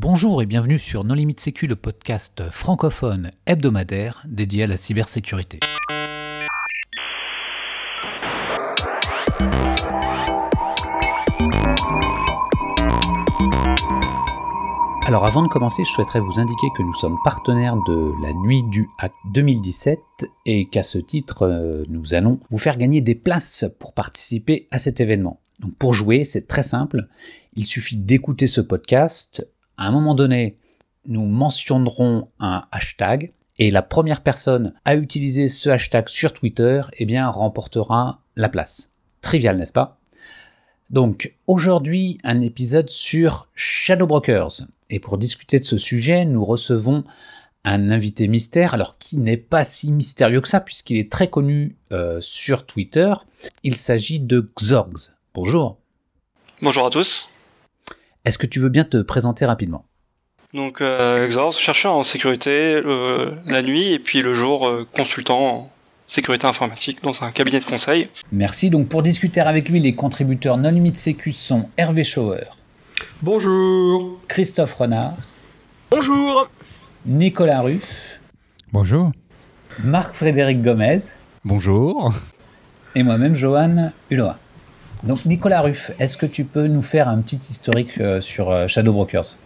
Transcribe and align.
Bonjour 0.00 0.40
et 0.42 0.46
bienvenue 0.46 0.78
sur 0.78 1.02
Non 1.02 1.14
Limite 1.14 1.40
Sécu, 1.40 1.66
le 1.66 1.74
podcast 1.74 2.44
francophone 2.52 3.32
hebdomadaire 3.46 4.22
dédié 4.28 4.62
à 4.62 4.66
la 4.68 4.76
cybersécurité. 4.76 5.58
Alors 15.04 15.26
avant 15.26 15.42
de 15.42 15.48
commencer, 15.48 15.82
je 15.84 15.90
souhaiterais 15.90 16.20
vous 16.20 16.38
indiquer 16.38 16.68
que 16.76 16.84
nous 16.84 16.94
sommes 16.94 17.16
partenaires 17.24 17.76
de 17.88 18.12
la 18.22 18.32
Nuit 18.34 18.62
du 18.70 18.86
Hack 19.00 19.14
2017 19.34 19.98
et 20.46 20.68
qu'à 20.68 20.84
ce 20.84 20.98
titre, 20.98 21.42
euh, 21.42 21.82
nous 21.88 22.14
allons 22.14 22.38
vous 22.50 22.58
faire 22.58 22.76
gagner 22.76 23.00
des 23.00 23.16
places 23.16 23.64
pour 23.80 23.94
participer 23.94 24.68
à 24.70 24.78
cet 24.78 25.00
événement. 25.00 25.40
Pour 25.80 25.92
jouer, 25.92 26.22
c'est 26.22 26.46
très 26.46 26.62
simple. 26.62 27.08
Il 27.54 27.66
suffit 27.66 27.96
d'écouter 27.96 28.46
ce 28.46 28.60
podcast. 28.60 29.44
À 29.78 29.86
un 29.86 29.92
moment 29.92 30.16
donné, 30.16 30.58
nous 31.06 31.24
mentionnerons 31.24 32.28
un 32.40 32.64
hashtag 32.72 33.32
et 33.58 33.70
la 33.70 33.82
première 33.82 34.24
personne 34.24 34.74
à 34.84 34.96
utiliser 34.96 35.48
ce 35.48 35.70
hashtag 35.70 36.08
sur 36.08 36.32
Twitter, 36.32 36.82
eh 36.94 37.06
bien, 37.06 37.28
remportera 37.28 38.20
la 38.34 38.48
place. 38.48 38.90
Trivial, 39.20 39.56
n'est-ce 39.56 39.72
pas? 39.72 40.00
Donc 40.90 41.32
aujourd'hui, 41.46 42.18
un 42.24 42.40
épisode 42.40 42.90
sur 42.90 43.48
Shadow 43.54 44.08
Brokers. 44.08 44.66
Et 44.90 44.98
pour 44.98 45.16
discuter 45.16 45.60
de 45.60 45.64
ce 45.64 45.78
sujet, 45.78 46.24
nous 46.24 46.44
recevons 46.44 47.04
un 47.64 47.90
invité 47.90 48.26
mystère, 48.26 48.74
alors 48.74 48.98
qui 48.98 49.16
n'est 49.16 49.36
pas 49.36 49.62
si 49.62 49.92
mystérieux 49.92 50.40
que 50.40 50.48
ça, 50.48 50.60
puisqu'il 50.60 50.96
est 50.96 51.12
très 51.12 51.30
connu 51.30 51.76
euh, 51.92 52.20
sur 52.20 52.66
Twitter. 52.66 53.12
Il 53.62 53.76
s'agit 53.76 54.18
de 54.18 54.50
Xorgs. 54.56 55.12
Bonjour. 55.34 55.78
Bonjour 56.62 56.86
à 56.86 56.90
tous. 56.90 57.28
Est-ce 58.24 58.38
que 58.38 58.46
tu 58.46 58.58
veux 58.60 58.68
bien 58.68 58.84
te 58.84 59.00
présenter 59.02 59.44
rapidement? 59.46 59.84
Donc, 60.54 60.80
euh, 60.80 61.26
Xorgs, 61.26 61.52
chercheur 61.58 61.92
en 61.94 62.02
sécurité 62.02 62.74
euh, 62.76 63.32
la 63.46 63.62
nuit 63.62 63.92
et 63.92 63.98
puis 63.98 64.22
le 64.22 64.32
jour 64.34 64.66
euh, 64.66 64.86
consultant 64.96 65.40
en 65.40 65.70
sécurité 66.06 66.46
informatique 66.46 67.02
dans 67.02 67.22
un 67.22 67.30
cabinet 67.32 67.60
de 67.60 67.64
conseil. 67.66 68.08
Merci. 68.32 68.70
Donc, 68.70 68.88
pour 68.88 69.02
discuter 69.02 69.40
avec 69.40 69.68
lui, 69.68 69.78
les 69.78 69.94
contributeurs 69.94 70.56
non 70.56 70.70
limite 70.70 70.98
sécu 70.98 71.32
sont 71.32 71.68
Hervé 71.76 72.02
Schauer, 72.04 72.44
Bonjour. 73.22 74.18
Christophe 74.26 74.72
Renard, 74.74 75.14
Bonjour 75.90 76.50
Nicolas 77.06 77.60
Ruff, 77.60 78.18
Bonjour. 78.72 79.12
Marc-Frédéric 79.84 80.62
Gomez 80.62 80.98
Bonjour. 81.44 82.12
et 82.94 83.02
moi-même, 83.02 83.34
Johan 83.36 83.92
Uloa. 84.10 84.38
Donc, 85.04 85.24
Nicolas 85.24 85.62
Ruff, 85.62 85.92
est-ce 85.98 86.16
que 86.16 86.26
tu 86.26 86.44
peux 86.44 86.66
nous 86.66 86.82
faire 86.82 87.08
un 87.08 87.20
petit 87.20 87.36
historique 87.36 88.00
euh, 88.00 88.20
sur 88.20 88.50
euh, 88.50 88.66
Shadow 88.66 88.92
Brokers? 88.92 89.36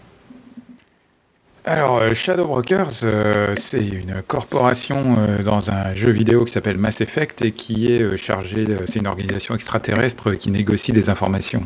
Alors, 1.65 1.99
euh, 1.99 2.15
Shadow 2.15 2.47
Brokers, 2.47 3.05
c'est 3.57 3.87
une 3.87 4.23
corporation 4.27 5.17
dans 5.45 5.71
un 5.71 5.95
jeu 5.95 6.11
vidéo 6.11 6.45
qui 6.45 6.53
s'appelle 6.53 6.79
Mass 6.79 7.01
Effect 7.01 7.43
et 7.43 7.53
qui 7.53 7.93
est 7.93 8.17
chargée, 8.17 8.65
c'est 8.87 8.99
une 8.99 9.07
organisation 9.07 9.55
extraterrestre 9.55 10.33
qui 10.33 10.51
négocie 10.51 10.93
des 10.93 11.09
informations 11.09 11.63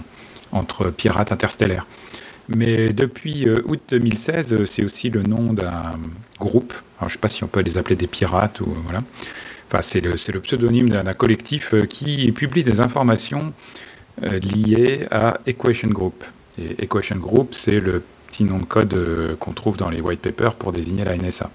entre 0.52 0.90
pirates 0.90 1.32
interstellaires. 1.32 1.86
Mais 2.48 2.92
depuis 2.92 3.48
août 3.48 3.80
2016, 3.88 4.52
euh, 4.52 4.64
c'est 4.66 4.84
aussi 4.84 5.10
le 5.10 5.22
nom 5.22 5.52
d'un 5.52 5.98
groupe. 6.38 6.72
Alors, 6.98 7.08
je 7.08 7.14
ne 7.14 7.18
sais 7.18 7.18
pas 7.18 7.28
si 7.28 7.42
on 7.44 7.48
peut 7.48 7.60
les 7.60 7.78
appeler 7.78 7.96
des 7.96 8.06
pirates 8.06 8.60
ou 8.60 8.68
voilà. 8.84 9.00
C'est 9.82 10.00
le, 10.00 10.40
pseudonyme 10.40 10.88
d'un 10.88 11.14
collectif 11.14 11.74
euh, 11.74 11.86
qui 11.86 12.30
publie 12.32 12.64
des 12.64 12.80
informations 12.80 13.52
euh, 14.22 14.38
liées 14.38 15.06
à 15.10 15.38
Equation 15.46 15.88
Group. 15.88 16.24
Et 16.58 16.84
Equation 16.84 17.16
Group, 17.16 17.54
c'est 17.54 17.80
le 17.80 18.02
petit 18.28 18.44
nom 18.44 18.58
de 18.58 18.64
code 18.64 18.94
euh, 18.94 19.36
qu'on 19.36 19.52
trouve 19.52 19.76
dans 19.76 19.90
les 19.90 20.00
white 20.00 20.20
papers 20.20 20.54
pour 20.54 20.72
désigner 20.72 21.04
la 21.04 21.16
NSA. 21.16 21.50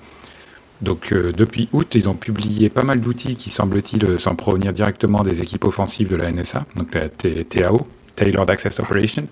Donc 0.81 1.13
depuis 1.13 1.69
août, 1.73 1.93
ils 1.93 2.09
ont 2.09 2.15
publié 2.15 2.69
pas 2.69 2.81
mal 2.81 3.01
d'outils 3.01 3.35
qui 3.35 3.51
semble-t-il 3.51 4.19
s'en 4.19 4.33
provenir 4.33 4.73
directement 4.73 5.21
des 5.21 5.43
équipes 5.43 5.65
offensives 5.65 6.09
de 6.09 6.15
la 6.15 6.31
NSA, 6.31 6.65
donc 6.75 6.95
la 6.95 7.07
TAO, 7.07 7.85
Tailored 8.15 8.49
Access 8.49 8.79
Operation. 8.79 9.27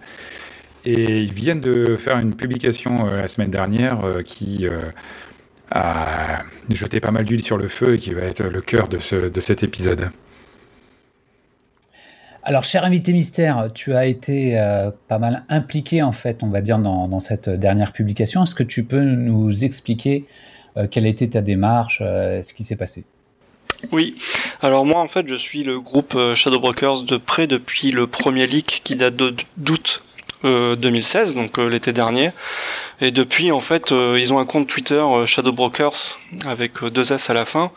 Et 0.86 1.22
ils 1.22 1.34
viennent 1.34 1.59
de 1.59 1.96
faire 1.96 2.19
une 2.19 2.36
publication 2.36 3.08
la 3.08 3.28
semaine 3.28 3.50
dernière 3.50 4.00
qui 4.25 4.68
a 5.72 6.44
jeté 6.69 7.00
pas 7.00 7.12
mal 7.12 7.25
d'huile 7.25 7.44
sur 7.44 7.57
le 7.57 7.68
feu 7.68 7.96
et 7.96 7.97
qui 7.97 8.13
va 8.13 8.22
être 8.24 8.44
le 8.44 8.62
cœur 8.62 8.88
de, 8.88 8.97
ce- 9.00 9.30
de 9.30 9.40
cet 9.40 9.63
épisode. 9.63 10.09
Alors, 12.44 12.63
cher 12.63 12.84
invité 12.85 13.12
mystère, 13.13 13.69
tu 13.74 13.94
as 13.94 14.06
été 14.06 14.57
euh, 14.57 14.91
pas 15.07 15.19
mal 15.19 15.44
impliqué, 15.50 16.02
en 16.02 16.13
fait, 16.13 16.41
on 16.41 16.47
va 16.47 16.62
dire, 16.62 16.78
dans, 16.80 17.07
dans 17.07 17.19
cette 17.19 17.50
dernière 17.50 17.91
publication. 17.91 18.44
Est-ce 18.44 18.56
que 18.56 18.63
tu 18.63 18.84
peux 18.85 19.02
nous 19.02 19.63
expliquer 19.63 20.25
euh, 20.78 20.88
quelle 20.90 21.06
a 21.06 21.09
été 21.09 21.30
ta 21.30 21.41
démarche, 21.41 22.00
euh, 22.01 22.41
ce 22.41 22.53
qui 22.53 22.63
s'est 22.63 22.78
passé? 22.78 23.03
Oui, 23.94 24.16
alors 24.62 24.86
moi 24.86 25.00
en 25.00 25.07
fait 25.07 25.25
je 25.25 25.36
suis 25.36 25.63
le 25.63 25.80
groupe 25.80 26.18
Shadow 26.36 26.59
Brokers 26.59 27.03
de 27.03 27.16
près 27.16 27.47
depuis 27.47 27.91
le 27.91 28.07
premier 28.07 28.46
leak 28.46 28.81
qui 28.84 28.97
date 28.97 29.16
de- 29.16 29.34
d'août 29.56 30.03
euh, 30.44 30.75
2016, 30.75 31.36
donc 31.36 31.57
euh, 31.57 31.69
l'été 31.69 31.94
dernier. 31.94 32.31
Et 33.02 33.12
depuis 33.12 33.52
en 33.52 33.60
fait 33.62 33.92
euh, 33.92 34.18
ils 34.20 34.34
ont 34.34 34.40
un 34.40 34.46
compte 34.46 34.68
Twitter 34.68 34.96
euh, 34.96 35.26
Shadow 35.26 35.52
Brokers 35.52 36.18
avec 36.46 36.84
euh, 36.84 36.90
deux 36.90 37.14
S 37.14 37.30
à 37.30 37.34
la 37.34 37.46
fin. 37.46 37.72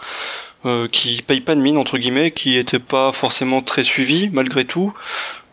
qui 0.93 1.23
paye 1.27 1.41
pas 1.41 1.55
de 1.57 1.61
mine 1.61 1.77
entre 1.77 1.99
guillemets, 1.99 2.31
qui 2.31 2.57
était 2.57 2.79
pas 2.79 3.11
forcément 3.13 3.63
très 3.63 3.83
suivi 3.85 4.31
malgré 4.33 4.65
tout. 4.65 4.93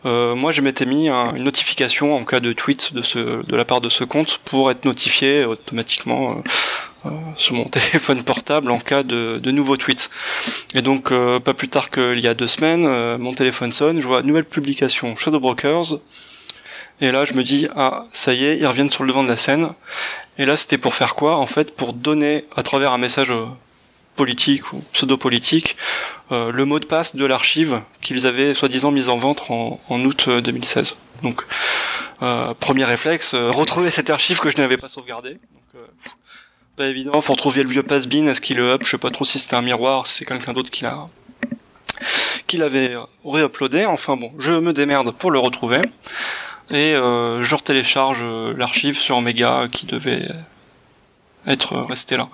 Euh, 0.06 0.34
moi, 0.34 0.50
je 0.52 0.62
m'étais 0.62 0.86
mis 0.86 1.08
un- 1.10 1.34
une 1.34 1.44
notification 1.44 2.16
en 2.16 2.24
cas 2.24 2.40
de 2.40 2.52
tweet 2.54 2.94
de, 2.94 3.02
ce, 3.02 3.18
de 3.44 3.56
la 3.56 3.64
part 3.66 3.80
de 3.82 3.88
ce 3.90 4.02
compte 4.04 4.38
pour 4.46 4.70
être 4.70 4.84
notifié 4.86 5.44
automatiquement 5.44 6.42
euh, 7.04 7.10
sur 7.36 7.54
mon 7.56 7.64
téléphone 7.76 8.22
portable 8.22 8.70
en 8.70 8.78
cas 8.78 9.02
de, 9.02 9.38
de 9.42 9.50
nouveaux 9.50 9.76
tweets. 9.76 10.08
Et 10.74 10.80
donc, 10.80 11.10
pas 11.40 11.54
plus 11.54 11.68
tard 11.68 11.90
qu'il 11.90 12.20
y 12.20 12.28
a 12.28 12.34
deux 12.34 12.46
semaines, 12.46 13.16
mon 13.18 13.34
téléphone 13.34 13.72
sonne, 13.72 14.00
je 14.00 14.06
vois 14.06 14.22
nouvelle 14.22 14.44
publication 14.46 15.16
Shadow 15.16 15.40
Brokers. 15.40 15.98
Et 17.00 17.10
là, 17.10 17.24
je 17.24 17.34
me 17.34 17.42
dis, 17.42 17.66
ah, 17.76 18.04
ça 18.12 18.34
y 18.34 18.44
est, 18.44 18.58
ils 18.58 18.66
reviennent 18.66 18.90
sur 18.90 19.04
le 19.04 19.08
devant 19.08 19.22
de 19.22 19.28
la 19.28 19.36
scène. 19.36 19.70
Et 20.38 20.46
là, 20.46 20.56
c'était 20.56 20.78
pour 20.78 20.94
faire 20.94 21.14
quoi 21.14 21.36
En 21.36 21.46
fait, 21.46 21.74
pour 21.74 21.92
donner, 21.92 22.44
à 22.56 22.62
travers 22.62 22.92
un 22.92 22.98
message 22.98 23.30
euh, 23.30 23.46
politique 24.16 24.72
ou 24.72 24.82
pseudo-politique, 24.92 25.76
euh, 26.32 26.52
le 26.52 26.64
mot 26.64 26.78
de 26.78 26.84
passe 26.84 27.16
de 27.16 27.24
l'archive 27.24 27.80
qu'ils 28.02 28.26
avaient 28.26 28.54
soi-disant 28.54 28.90
mis 28.90 29.08
en 29.08 29.16
vente 29.16 29.50
en, 29.50 29.78
août 30.04 30.26
euh, 30.28 30.40
2016. 30.40 30.96
Donc, 31.22 31.42
euh, 32.22 32.52
premier 32.54 32.84
réflexe, 32.84 33.34
retrouver 33.34 33.90
cette 33.90 34.10
archive 34.10 34.40
que 34.40 34.50
je 34.50 34.58
n'avais 34.58 34.76
pas 34.76 34.88
sauvegardée. 34.88 35.32
Donc, 35.74 35.82
pas 36.76 36.86
évident, 36.86 37.18
faut 37.20 37.32
retrouver 37.32 37.62
le 37.62 37.68
vieux 37.68 37.82
pass-bin, 37.82 38.26
est-ce 38.26 38.40
qu'il 38.40 38.56
le 38.56 38.70
up? 38.70 38.82
Je 38.84 38.90
sais 38.90 38.98
pas 38.98 39.10
trop 39.10 39.24
si 39.24 39.38
c'était 39.38 39.56
un 39.56 39.62
miroir, 39.62 40.06
si 40.06 40.18
c'est 40.18 40.24
quelqu'un 40.24 40.52
d'autre 40.52 40.70
qui 40.70 40.82
l'a 40.84 41.08
qui 42.46 42.56
l'avait 42.56 42.94
euh, 42.94 43.02
réuploadé. 43.24 43.84
Enfin 43.86 44.16
bon, 44.16 44.32
je 44.38 44.52
me 44.52 44.72
démerde 44.72 45.12
pour 45.12 45.30
le 45.30 45.38
retrouver. 45.38 45.80
Et 46.70 46.94
euh, 46.94 47.42
je 47.42 47.54
retélécharge 47.54 48.20
euh, 48.22 48.54
l'archive 48.56 48.98
sur 48.98 49.16
Omega 49.16 49.66
qui 49.70 49.86
devait 49.86 50.28
être 51.46 51.74
euh, 51.74 51.84
resté 51.84 52.16
là. 52.16 52.28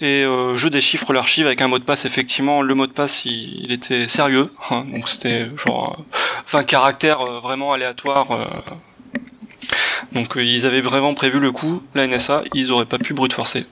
Et 0.00 0.24
euh, 0.24 0.56
je 0.56 0.68
déchiffre 0.68 1.12
l'archive 1.12 1.46
avec 1.46 1.60
un 1.60 1.68
mot 1.68 1.78
de 1.78 1.84
passe. 1.84 2.04
Effectivement, 2.04 2.62
le 2.62 2.74
mot 2.74 2.86
de 2.86 2.92
passe, 2.92 3.24
il, 3.24 3.72
était 3.72 4.08
sérieux. 4.08 4.52
hein, 4.70 4.84
donc 4.90 5.08
c'était 5.08 5.48
genre 5.56 5.98
euh, 5.98 6.18
20 6.48 6.64
caractères 6.64 7.20
euh, 7.20 7.40
vraiment 7.40 7.72
aléatoires. 7.72 8.30
euh. 8.32 8.44
Donc 10.12 10.36
euh, 10.36 10.44
ils 10.44 10.66
avaient 10.66 10.80
vraiment 10.80 11.14
prévu 11.14 11.40
le 11.40 11.52
coup. 11.52 11.82
La 11.94 12.06
NSA, 12.06 12.44
ils 12.54 12.72
auraient 12.72 12.86
pas 12.86 12.98
pu 12.98 13.14
brute 13.14 13.32
forcer. 13.32 13.66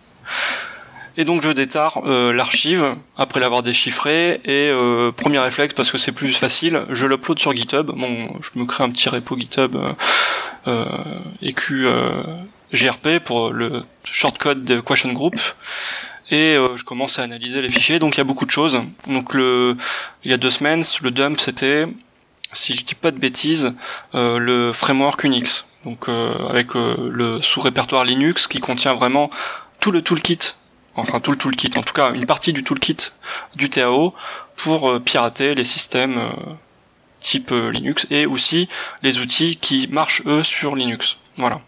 Et 1.17 1.25
donc 1.25 1.43
je 1.43 1.51
détare 1.51 2.03
euh, 2.07 2.33
l'archive 2.33 2.97
après 3.19 3.41
l'avoir 3.41 3.63
déchiffré 3.63 4.41
et 4.45 4.71
euh, 4.71 5.13
premier 5.13 5.39
réflexe 5.39 5.75
parce 5.75 5.91
que 5.91 5.99
c'est 5.99 6.13
plus 6.13 6.33
facile, 6.33 6.87
je 6.91 7.07
l'upload 7.07 7.39
sur 7.39 7.55
GitHub. 7.55 7.91
Bon, 7.91 8.33
je 8.41 8.59
me 8.59 8.65
crée 8.65 8.85
un 8.85 8.91
petit 8.91 9.09
repo 9.09 9.39
GitHub 9.39 9.77
euh, 9.77 9.93
euh, 10.69 10.85
euh, 11.71 12.23
GRP 12.73 13.19
pour 13.23 13.51
le 13.51 13.85
shortcode 14.05 14.65
de 14.65 14.81
Question 14.81 15.13
Group 15.13 15.35
et 16.31 16.57
euh, 16.57 16.77
je 16.79 16.85
commence 16.85 17.19
à 17.19 17.23
analyser 17.23 17.61
les 17.61 17.69
fichiers. 17.69 17.99
Donc 17.99 18.15
il 18.17 18.19
y 18.19 18.23
a 18.23 18.25
beaucoup 18.25 18.47
de 18.47 18.51
choses. 18.51 18.81
Donc 19.07 19.35
le 19.35 19.77
il 20.25 20.31
y 20.31 20.35
a 20.35 20.39
deux 20.39 20.51
semaines, 20.51 20.83
le 21.03 21.11
dump 21.11 21.41
c'était 21.41 21.87
si 22.53 22.77
je 22.77 22.85
dis 22.85 22.95
pas 22.95 23.11
de 23.11 23.19
bêtises, 23.19 23.73
euh, 24.15 24.39
le 24.39 24.73
framework 24.73 25.25
Unix. 25.25 25.65
Donc 25.85 26.09
euh, 26.09 26.33
avec 26.49 26.77
euh, 26.77 27.11
le 27.11 27.41
sous-répertoire 27.41 28.05
Linux 28.05 28.47
qui 28.47 28.61
contient 28.61 28.95
vraiment 28.95 29.31
tout 29.81 29.91
le 29.91 30.03
toolkit 30.03 30.39
enfin 30.97 31.21
tout 31.21 31.31
le 31.31 31.39
toolkit, 31.39 31.71
en 31.77 31.83
tout 31.83 31.95
cas 31.95 32.13
une 32.13 32.27
partie 32.27 32.53
du 32.53 32.65
toolkit 32.65 33.13
du 33.57 33.71
TAO 33.71 34.15
pour 34.57 34.91
euh, 34.91 35.01
pirater 35.01 35.55
les 35.55 35.65
systèmes 35.65 36.19
euh, 36.19 36.31
type 37.21 37.53
euh, 37.53 37.71
Linux 37.71 38.07
et 38.11 38.27
aussi 38.27 38.69
les 39.03 39.19
outils 39.19 39.57
qui 39.57 39.89
marchent 39.91 40.23
eux 40.27 40.43
sur 40.43 40.77
Linux. 40.77 41.19
Voilà. 41.37 41.61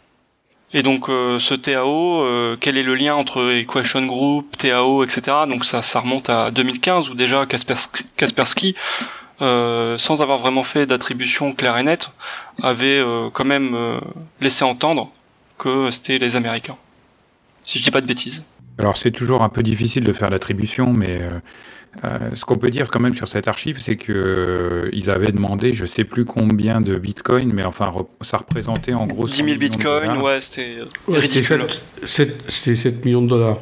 Et 0.73 0.83
donc 0.83 1.07
ce 1.07 1.55
TAO, 1.55 2.57
quel 2.59 2.77
est 2.77 2.83
le 2.83 2.97
lien 2.97 3.15
entre 3.15 3.49
Equation 3.53 4.07
Group, 4.07 4.57
TAO, 4.57 5.05
etc. 5.05 5.23
Donc 5.49 5.65
ça, 5.65 5.83
ça 5.83 6.01
remonte 6.01 6.29
à 6.29 6.51
2015 6.51 7.11
où 7.11 7.15
déjà 7.15 7.47
Kaspersky, 7.47 8.75
sans 9.39 10.21
avoir 10.21 10.39
vraiment 10.39 10.65
fait 10.65 10.85
d'attribution 10.85 11.53
claire 11.53 11.77
et 11.77 11.85
nette, 11.85 12.11
avait 12.61 13.01
quand 13.33 13.45
même 13.45 14.01
laissé 14.41 14.65
entendre 14.65 15.13
que 15.59 15.93
c'était 15.93 16.19
les 16.19 16.35
Américains. 16.35 16.77
Si 17.63 17.79
je 17.79 17.85
dis 17.85 17.93
pas 17.93 18.01
de 18.01 18.07
bêtises. 18.07 18.43
Alors 18.79 18.97
c'est 18.97 19.11
toujours 19.11 19.43
un 19.43 19.49
peu 19.49 19.63
difficile 19.63 20.05
de 20.05 20.13
faire 20.13 20.31
l'attribution, 20.31 20.93
mais 20.93 21.21
euh, 21.21 21.31
euh, 22.05 22.19
ce 22.35 22.45
qu'on 22.45 22.57
peut 22.57 22.71
dire 22.71 22.91
quand 22.91 23.01
même 23.01 23.15
sur 23.15 23.29
cette 23.29 23.47
archive, 23.47 23.81
c'est 23.81 23.97
que 23.97 24.13
euh, 24.13 24.91
ils 24.93 25.11
avaient 25.11 25.33
demandé, 25.33 25.73
je 25.73 25.87
sais 25.87 26.05
plus 26.05 26.25
combien 26.25 26.81
de 26.81 26.97
bitcoins, 26.97 27.53
mais 27.53 27.65
enfin 27.65 27.93
ça 28.23 28.39
représentait 28.39 28.95
en 28.95 29.07
gros 29.07 29.27
10 29.27 29.37
000 29.37 29.59
bitcoins, 29.59 30.21
ouais, 30.21 30.41
c'était 30.41 30.79
ouais, 31.07 31.19
ridicule. 31.19 31.67
7, 32.03 32.35
7, 32.49 32.77
7 32.77 33.05
millions 33.05 33.23
de 33.23 33.29
dollars. 33.29 33.59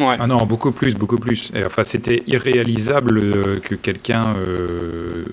Ouais. 0.00 0.16
Ah 0.18 0.26
non, 0.26 0.38
beaucoup 0.46 0.72
plus, 0.72 0.94
beaucoup 0.94 1.18
plus. 1.18 1.52
Et, 1.54 1.64
enfin, 1.64 1.84
c'était 1.84 2.22
irréalisable 2.26 3.18
euh, 3.18 3.60
que 3.60 3.74
quelqu'un 3.74 4.34
euh, 4.36 5.24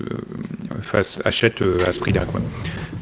fasse, 0.82 1.20
achète 1.24 1.62
euh, 1.62 1.86
à 1.86 1.92
ce 1.92 2.00
prix-là. 2.00 2.24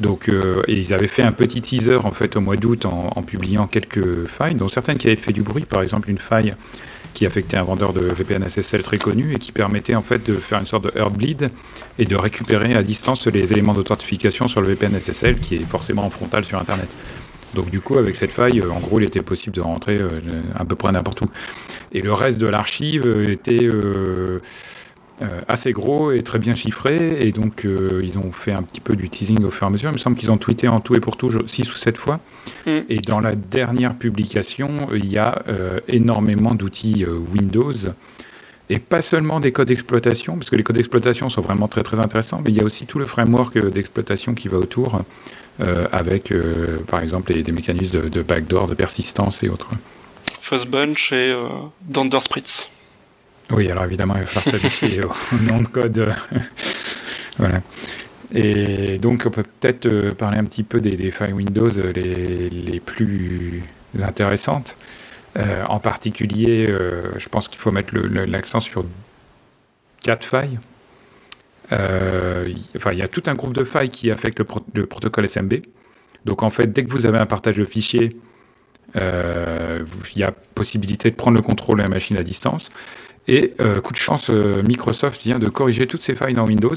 Donc, 0.00 0.28
euh, 0.28 0.62
ils 0.68 0.92
avaient 0.92 1.06
fait 1.06 1.22
un 1.22 1.32
petit 1.32 1.62
teaser 1.62 1.96
en 1.96 2.12
fait 2.12 2.36
au 2.36 2.40
mois 2.40 2.56
d'août 2.56 2.84
en, 2.84 3.22
publiant 3.22 3.66
quelques 3.66 4.26
failles, 4.26 4.54
dont 4.54 4.68
certaines 4.68 4.98
qui 4.98 5.06
avaient 5.06 5.16
fait 5.16 5.32
du 5.32 5.42
bruit. 5.42 5.64
Par 5.64 5.82
exemple, 5.82 6.10
une 6.10 6.18
faille 6.18 6.54
qui 7.14 7.24
affectait 7.24 7.56
un 7.56 7.62
vendeur 7.62 7.94
de 7.94 8.00
VPN 8.00 8.46
SSL 8.46 8.82
très 8.82 8.98
connu 8.98 9.34
et 9.34 9.38
qui 9.38 9.50
permettait 9.50 9.94
en 9.94 10.02
fait 10.02 10.26
de 10.26 10.34
faire 10.34 10.60
une 10.60 10.66
sorte 10.66 10.84
de 10.84 10.92
heartbleed 10.98 11.50
et 11.98 12.04
de 12.04 12.14
récupérer 12.14 12.74
à 12.74 12.82
distance 12.82 13.26
les 13.26 13.54
éléments 13.54 13.72
d'authentification 13.72 14.48
sur 14.48 14.60
le 14.60 14.68
VPN 14.68 15.00
SSL 15.00 15.40
qui 15.40 15.54
est 15.54 15.64
forcément 15.64 16.04
en 16.04 16.10
frontal 16.10 16.44
sur 16.44 16.58
Internet. 16.58 16.88
Donc 17.54 17.70
du 17.70 17.80
coup, 17.80 17.96
avec 17.96 18.16
cette 18.16 18.32
faille, 18.32 18.62
en 18.62 18.80
gros, 18.80 19.00
il 19.00 19.04
était 19.06 19.22
possible 19.22 19.56
de 19.56 19.62
rentrer 19.62 19.96
euh, 19.98 20.20
à 20.54 20.66
peu 20.66 20.76
près 20.76 20.92
n'importe 20.92 21.22
où. 21.22 21.26
Et 21.92 22.02
le 22.02 22.12
reste 22.12 22.38
de 22.38 22.48
l'archive 22.48 23.06
était 23.30 23.64
euh, 23.64 24.40
euh, 25.22 25.40
assez 25.48 25.72
gros 25.72 26.12
et 26.12 26.22
très 26.22 26.38
bien 26.38 26.54
chiffré. 26.54 27.26
Et 27.26 27.32
donc, 27.32 27.64
euh, 27.64 28.00
ils 28.04 28.18
ont 28.18 28.32
fait 28.32 28.52
un 28.52 28.62
petit 28.62 28.80
peu 28.80 28.96
du 28.96 29.08
teasing 29.08 29.44
au 29.44 29.50
fur 29.50 29.66
et 29.66 29.68
à 29.68 29.70
mesure. 29.70 29.90
Il 29.90 29.94
me 29.94 29.98
semble 29.98 30.16
qu'ils 30.16 30.30
ont 30.30 30.38
tweeté 30.38 30.68
en 30.68 30.80
tout 30.80 30.94
et 30.94 31.00
pour 31.00 31.16
tout 31.16 31.30
6 31.46 31.70
ou 31.70 31.76
7 31.76 31.98
fois. 31.98 32.20
Mm. 32.66 32.70
Et 32.88 32.98
dans 32.98 33.20
la 33.20 33.34
dernière 33.34 33.94
publication, 33.94 34.88
il 34.94 35.06
y 35.06 35.18
a 35.18 35.42
euh, 35.48 35.80
énormément 35.88 36.54
d'outils 36.54 37.04
Windows. 37.32 37.72
Et 38.68 38.80
pas 38.80 39.00
seulement 39.00 39.38
des 39.38 39.52
codes 39.52 39.68
d'exploitation, 39.68 40.36
parce 40.36 40.50
que 40.50 40.56
les 40.56 40.64
codes 40.64 40.74
d'exploitation 40.74 41.28
sont 41.28 41.40
vraiment 41.40 41.68
très 41.68 41.84
très 41.84 42.00
intéressants, 42.00 42.42
mais 42.44 42.50
il 42.50 42.56
y 42.56 42.60
a 42.60 42.64
aussi 42.64 42.86
tout 42.86 42.98
le 42.98 43.04
framework 43.04 43.56
d'exploitation 43.68 44.34
qui 44.34 44.48
va 44.48 44.58
autour, 44.58 45.02
euh, 45.60 45.86
avec 45.90 46.32
euh, 46.32 46.80
par 46.86 47.00
exemple 47.00 47.32
les, 47.32 47.42
des 47.42 47.52
mécanismes 47.52 48.02
de, 48.02 48.08
de, 48.10 48.20
backdoor, 48.20 48.66
de 48.66 48.74
persistance 48.74 49.42
et 49.42 49.48
autres. 49.48 49.70
Fuzzbunch 50.38 51.12
et 51.12 51.32
euh, 51.32 51.48
Danderspritz. 51.80 52.70
Oui, 53.50 53.70
alors 53.70 53.84
évidemment, 53.84 54.14
il 54.16 54.22
va 54.22 54.26
falloir 54.26 54.60
s'ajuster 54.60 55.04
au 55.04 55.42
nom 55.42 55.60
de 55.60 55.68
code. 55.68 56.12
voilà. 57.38 57.60
Et 58.34 58.98
donc, 58.98 59.22
on 59.26 59.30
peut 59.30 59.44
peut-être 59.44 59.86
euh, 59.86 60.12
parler 60.12 60.38
un 60.38 60.44
petit 60.44 60.64
peu 60.64 60.80
des, 60.80 60.96
des 60.96 61.10
failles 61.10 61.32
Windows 61.32 61.70
les, 61.94 62.50
les 62.50 62.80
plus 62.80 63.62
intéressantes. 64.02 64.76
Euh, 65.38 65.64
en 65.66 65.78
particulier, 65.78 66.66
euh, 66.68 67.12
je 67.18 67.28
pense 67.28 67.48
qu'il 67.48 67.58
faut 67.58 67.70
mettre 67.70 67.94
l'accent 67.94 68.60
sur 68.60 68.84
quatre 70.02 70.24
failles. 70.24 70.58
Euh, 71.72 72.52
enfin, 72.76 72.92
il 72.92 72.98
y 72.98 73.02
a 73.02 73.08
tout 73.08 73.22
un 73.26 73.34
groupe 73.34 73.52
de 73.52 73.64
failles 73.64 73.90
qui 73.90 74.10
affectent 74.10 74.38
le, 74.38 74.44
pro 74.44 74.64
le, 74.74 74.86
protocole 74.86 75.28
SMB. 75.28 75.54
Donc, 76.24 76.42
en 76.42 76.50
fait, 76.50 76.72
dès 76.72 76.84
que 76.84 76.90
vous 76.90 77.06
avez 77.06 77.18
un 77.18 77.26
partage 77.26 77.56
de 77.56 77.64
fichiers, 77.64 78.16
euh, 78.96 79.84
il 80.14 80.18
y 80.18 80.24
a 80.24 80.32
possibilité 80.32 81.10
de 81.10 81.16
prendre 81.16 81.36
le 81.36 81.42
contrôle 81.42 81.78
de 81.78 81.82
la 81.82 81.88
machine 81.88 82.16
à 82.16 82.22
distance. 82.22 82.70
Et 83.28 83.54
euh, 83.60 83.80
coup 83.80 83.92
de 83.92 83.98
chance, 83.98 84.28
Microsoft 84.28 85.22
vient 85.22 85.38
de 85.38 85.48
corriger 85.48 85.86
toutes 85.86 86.02
ces 86.02 86.14
failles 86.14 86.34
dans 86.34 86.46
Windows. 86.46 86.74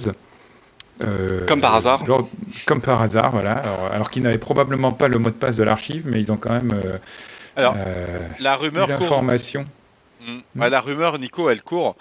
comme 1.48 1.62
par 1.62 1.76
hasard. 1.76 2.06
Genre, 2.06 2.28
comme 2.66 2.82
par 2.82 3.02
hasard, 3.02 3.32
voilà. 3.32 3.54
Alors, 3.54 3.90
alors 3.92 4.10
qu'ils 4.10 4.24
n'avaient 4.24 4.38
probablement 4.38 4.92
pas 4.92 5.08
le 5.08 5.20
mot 5.20 5.30
de 5.30 5.36
passe 5.36 5.58
de 5.58 5.64
l'archive, 5.64 6.04
mais 6.06 6.20
ils 6.20 6.32
ont 6.32 6.38
quand 6.38 6.52
même 6.52 6.74
alors, 7.60 7.76
euh, 7.78 8.20
la 8.40 8.56
rumeur 8.56 8.88
court. 8.94 9.22
Mmh. 9.22 9.36
Mmh. 10.22 10.42
la 10.56 10.82
rumeur, 10.82 11.20
Nico, 11.20 11.50
elle 11.50 11.62
court 11.62 11.98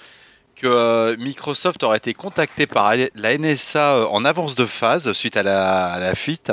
que 0.54 0.66
euh, 0.66 1.16
Microsoft 1.18 1.82
aurait 1.82 1.98
été 1.98 2.14
contacté 2.14 2.66
par 2.66 2.94
la 3.14 3.38
NSA 3.38 3.94
euh, 3.94 4.06
en 4.06 4.24
avance 4.24 4.54
de 4.54 4.66
phase 4.66 5.12
suite 5.12 5.36
à 5.36 5.42
la, 5.42 5.86
à 5.86 5.98
la 5.98 6.14
fuite. 6.14 6.52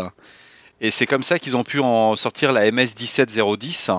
Et 0.82 0.90
c'est 0.90 1.06
comme 1.06 1.24
ça 1.24 1.38
qu'ils 1.38 1.56
ont 1.56 1.64
pu 1.64 1.80
en 1.80 2.16
sortir 2.16 2.52
la 2.52 2.72
MS 2.72 2.96
17010. 2.96 3.92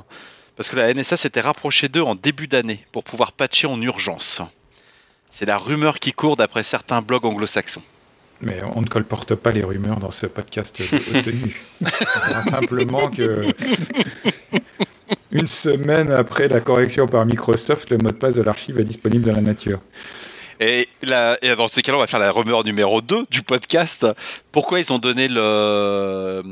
Parce 0.57 0.69
que 0.69 0.77
la 0.77 0.93
NSA 0.93 1.17
s'était 1.17 1.41
rapprochée 1.41 1.89
d'eux 1.89 2.03
en 2.03 2.15
début 2.15 2.49
d'année 2.49 2.85
pour 2.93 3.05
pouvoir 3.05 3.33
patcher 3.33 3.67
en 3.67 3.81
urgence. 3.81 4.41
C'est 5.31 5.47
la 5.47 5.59
rumeur 5.59 5.99
qui 5.99 6.13
court 6.13 6.37
d'après 6.37 6.63
certains 6.63 7.03
blogs 7.03 7.27
anglo-saxons. 7.27 7.83
Mais 8.41 8.61
on 8.75 8.81
ne 8.81 8.87
colporte 8.87 9.35
pas 9.35 9.51
les 9.51 9.65
rumeurs 9.65 9.99
dans 9.99 10.11
ce 10.11 10.27
podcast 10.27 10.77
tenu. 10.77 11.63
simplement 12.49 13.11
que 13.11 13.47
une 15.31 15.47
semaine 15.47 16.11
après 16.11 16.49
la 16.49 16.61
correction 16.61 17.07
par 17.07 17.25
Microsoft, 17.27 17.91
le 17.91 17.99
mot 17.99 18.11
de 18.11 18.17
passe 18.17 18.35
de 18.35 18.43
l'archive 18.43 18.79
est 18.79 18.85
disponible 18.85 19.27
dans 19.27 19.35
la 19.35 19.41
nature. 19.41 19.81
Et, 20.61 20.89
la, 21.03 21.37
et 21.43 21.55
dans 21.55 21.69
ces 21.69 21.83
cas-là, 21.83 21.99
on 21.99 22.01
va 22.01 22.07
faire 22.07 22.21
la 22.21 22.31
rumeur 22.31 22.65
numéro 22.65 23.03
2 23.03 23.27
du 23.31 23.43
podcast. 23.43 24.07
Pourquoi 24.53 24.81
ils 24.81 24.93
ont 24.93 24.99
donné 24.99 25.29
le, 25.29 26.43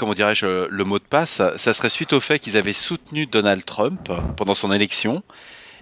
comment 0.00 0.14
dirais-je, 0.14 0.68
le 0.70 0.84
mot 0.84 0.98
de 0.98 1.04
passe 1.04 1.42
Ça 1.58 1.74
serait 1.74 1.90
suite 1.90 2.14
au 2.14 2.20
fait 2.20 2.38
qu'ils 2.38 2.56
avaient 2.56 2.72
soutenu 2.72 3.26
Donald 3.26 3.62
Trump 3.66 4.10
pendant 4.36 4.54
son 4.54 4.72
élection. 4.72 5.22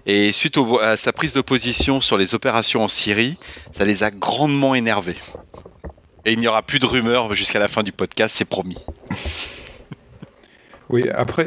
Et 0.05 0.33
suite 0.33 0.57
au, 0.57 0.79
à 0.79 0.97
sa 0.97 1.13
prise 1.13 1.33
de 1.33 1.39
position 1.39 2.01
sur 2.01 2.17
les 2.17 2.35
opérations 2.35 2.83
en 2.83 2.89
Syrie, 2.89 3.37
ça 3.71 3.85
les 3.85 4.03
a 4.03 4.11
grandement 4.11 4.75
énervés. 4.75 5.15
Et 6.25 6.33
il 6.33 6.39
n'y 6.39 6.47
aura 6.47 6.63
plus 6.63 6.79
de 6.79 6.85
rumeurs 6.85 7.33
jusqu'à 7.33 7.59
la 7.59 7.69
fin 7.69 7.81
du 7.81 7.93
podcast, 7.93 8.35
c'est 8.37 8.45
promis. 8.45 8.77
Oui, 10.91 11.07
après. 11.13 11.45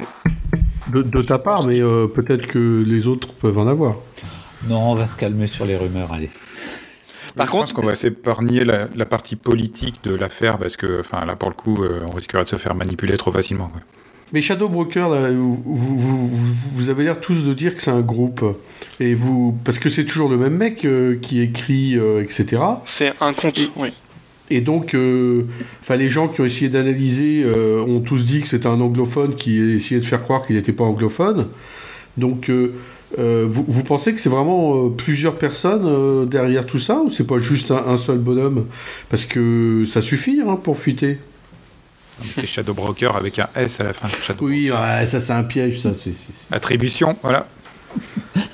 De, 0.92 1.02
de 1.02 1.20
ta 1.20 1.36
part, 1.36 1.66
mais 1.66 1.80
euh, 1.80 2.06
peut-être 2.06 2.46
que 2.46 2.84
les 2.86 3.08
autres 3.08 3.34
peuvent 3.34 3.58
en 3.58 3.66
avoir. 3.66 3.96
Non, 4.68 4.92
on 4.92 4.94
va 4.94 5.08
se 5.08 5.16
calmer 5.16 5.48
sur 5.48 5.66
les 5.66 5.76
rumeurs, 5.76 6.12
allez. 6.12 6.30
Par 7.36 7.46
je 7.46 7.50
contre, 7.50 7.64
pense 7.64 7.72
qu'on 7.72 7.86
va 7.86 7.94
s'épargner 7.94 8.64
la, 8.64 8.88
la, 8.94 9.06
partie 9.06 9.36
politique 9.36 10.04
de 10.04 10.14
l'affaire 10.14 10.58
parce 10.58 10.76
que, 10.76 11.00
enfin, 11.00 11.24
là, 11.24 11.36
pour 11.36 11.48
le 11.48 11.54
coup, 11.54 11.82
euh, 11.82 12.00
on 12.06 12.10
risquerait 12.10 12.44
de 12.44 12.48
se 12.48 12.56
faire 12.56 12.74
manipuler 12.74 13.16
trop 13.16 13.32
facilement. 13.32 13.68
Quoi. 13.68 13.80
Mais 14.32 14.40
Shadow 14.40 14.68
Broker, 14.68 15.10
là, 15.10 15.30
vous, 15.30 15.62
vous, 15.64 15.98
vous, 15.98 16.30
vous, 16.74 16.88
avez 16.88 17.04
l'air 17.04 17.20
tous 17.20 17.44
de 17.44 17.52
dire 17.52 17.74
que 17.74 17.82
c'est 17.82 17.90
un 17.90 18.00
groupe. 18.00 18.42
Et 18.98 19.12
vous, 19.12 19.58
parce 19.64 19.78
que 19.78 19.90
c'est 19.90 20.04
toujours 20.04 20.30
le 20.30 20.38
même 20.38 20.56
mec 20.56 20.84
euh, 20.84 21.18
qui 21.20 21.40
écrit, 21.40 21.96
euh, 21.98 22.22
etc. 22.22 22.62
C'est 22.84 23.12
un 23.20 23.34
compte, 23.34 23.58
et, 23.58 23.70
oui. 23.76 23.92
Et 24.48 24.60
donc, 24.60 24.94
euh, 24.94 25.44
les 25.90 26.08
gens 26.08 26.28
qui 26.28 26.40
ont 26.40 26.44
essayé 26.44 26.68
d'analyser 26.68 27.42
euh, 27.44 27.82
ont 27.86 28.00
tous 28.00 28.24
dit 28.24 28.40
que 28.40 28.48
c'était 28.48 28.66
un 28.66 28.80
anglophone 28.80 29.34
qui 29.34 29.58
essayait 29.58 30.00
de 30.00 30.06
faire 30.06 30.22
croire 30.22 30.46
qu'il 30.46 30.56
n'était 30.56 30.72
pas 30.72 30.84
anglophone. 30.84 31.48
Donc, 32.18 32.50
euh, 33.18 33.46
vous, 33.48 33.64
vous, 33.68 33.84
pensez 33.84 34.12
que 34.12 34.20
c'est 34.20 34.28
vraiment 34.28 34.88
plusieurs 34.88 35.36
personnes 35.36 36.28
derrière 36.28 36.66
tout 36.66 36.78
ça 36.78 36.96
ou 36.96 37.10
c'est 37.10 37.26
pas 37.26 37.38
juste 37.38 37.70
un, 37.70 37.84
un, 37.86 37.96
seul 37.96 38.18
bonhomme? 38.18 38.66
Parce 39.08 39.24
que 39.24 39.84
ça 39.86 40.00
suffit 40.00 40.40
hein, 40.46 40.56
pour 40.56 40.78
fuiter. 40.78 41.18
C'est 42.20 42.46
Shadow 42.46 42.74
Broker 42.74 43.16
avec 43.16 43.38
un 43.38 43.48
S 43.56 43.80
à 43.80 43.84
la 43.84 43.92
fin. 43.92 44.08
Shadow 44.08 44.46
oui, 44.46 44.70
ouais, 44.70 45.06
ça 45.06 45.20
c'est 45.20 45.32
un 45.32 45.44
piège, 45.44 45.80
ça. 45.80 45.90
c'est 45.94 46.12
Attribution, 46.50 47.16
voilà. 47.22 47.46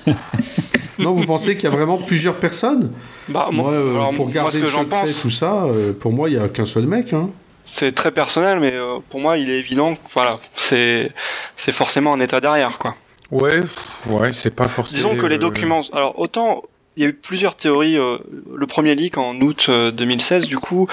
non, 0.99 1.13
vous 1.13 1.25
pensez 1.27 1.55
qu'il 1.55 1.65
y 1.65 1.67
a 1.67 1.71
vraiment 1.71 1.99
plusieurs 1.99 2.37
personnes? 2.37 2.93
Bah, 3.29 3.49
moi, 3.53 3.73
euh, 3.73 3.91
alors, 3.91 4.15
pour 4.15 4.31
garder 4.31 4.41
moi, 4.41 4.51
ce 4.51 4.59
que 4.59 4.67
j'en 4.67 4.85
pense, 4.85 5.23
tout 5.23 5.31
ça, 5.31 5.65
euh, 5.65 5.93
pour 5.93 6.13
moi, 6.13 6.29
il 6.29 6.39
n'y 6.39 6.43
a 6.43 6.49
qu'un 6.49 6.67
seul 6.67 6.87
mec. 6.87 7.13
Hein. 7.13 7.31
C'est 7.65 7.95
très 7.95 8.11
personnel, 8.11 8.61
mais 8.61 8.73
euh, 8.75 8.99
pour 9.11 9.21
moi, 9.21 9.37
il 9.37 9.51
est 9.51 9.59
évident. 9.59 9.97
Voilà, 10.13 10.39
c'est 10.55 11.13
c'est 11.55 11.73
forcément 11.73 12.15
un 12.15 12.21
état 12.21 12.41
derrière, 12.41 12.79
quoi. 12.79 12.97
Ouais, 13.31 13.61
ouais, 14.07 14.33
c'est 14.33 14.51
pas 14.51 14.69
forcément. 14.69 15.11
Disons 15.11 15.17
que 15.21 15.27
les 15.27 15.39
documents. 15.39 15.83
Alors 15.93 16.19
autant 16.19 16.63
il 16.97 17.03
y 17.03 17.07
a 17.07 17.11
eu 17.11 17.15
plusieurs 17.15 17.55
théories. 17.55 17.95
le 17.97 18.67
premier 18.67 18.97
leak 18.97 19.19
en 19.19 19.41
août 19.41 19.71
2016, 19.71 20.47
du 20.47 20.59
coup, 20.59 20.89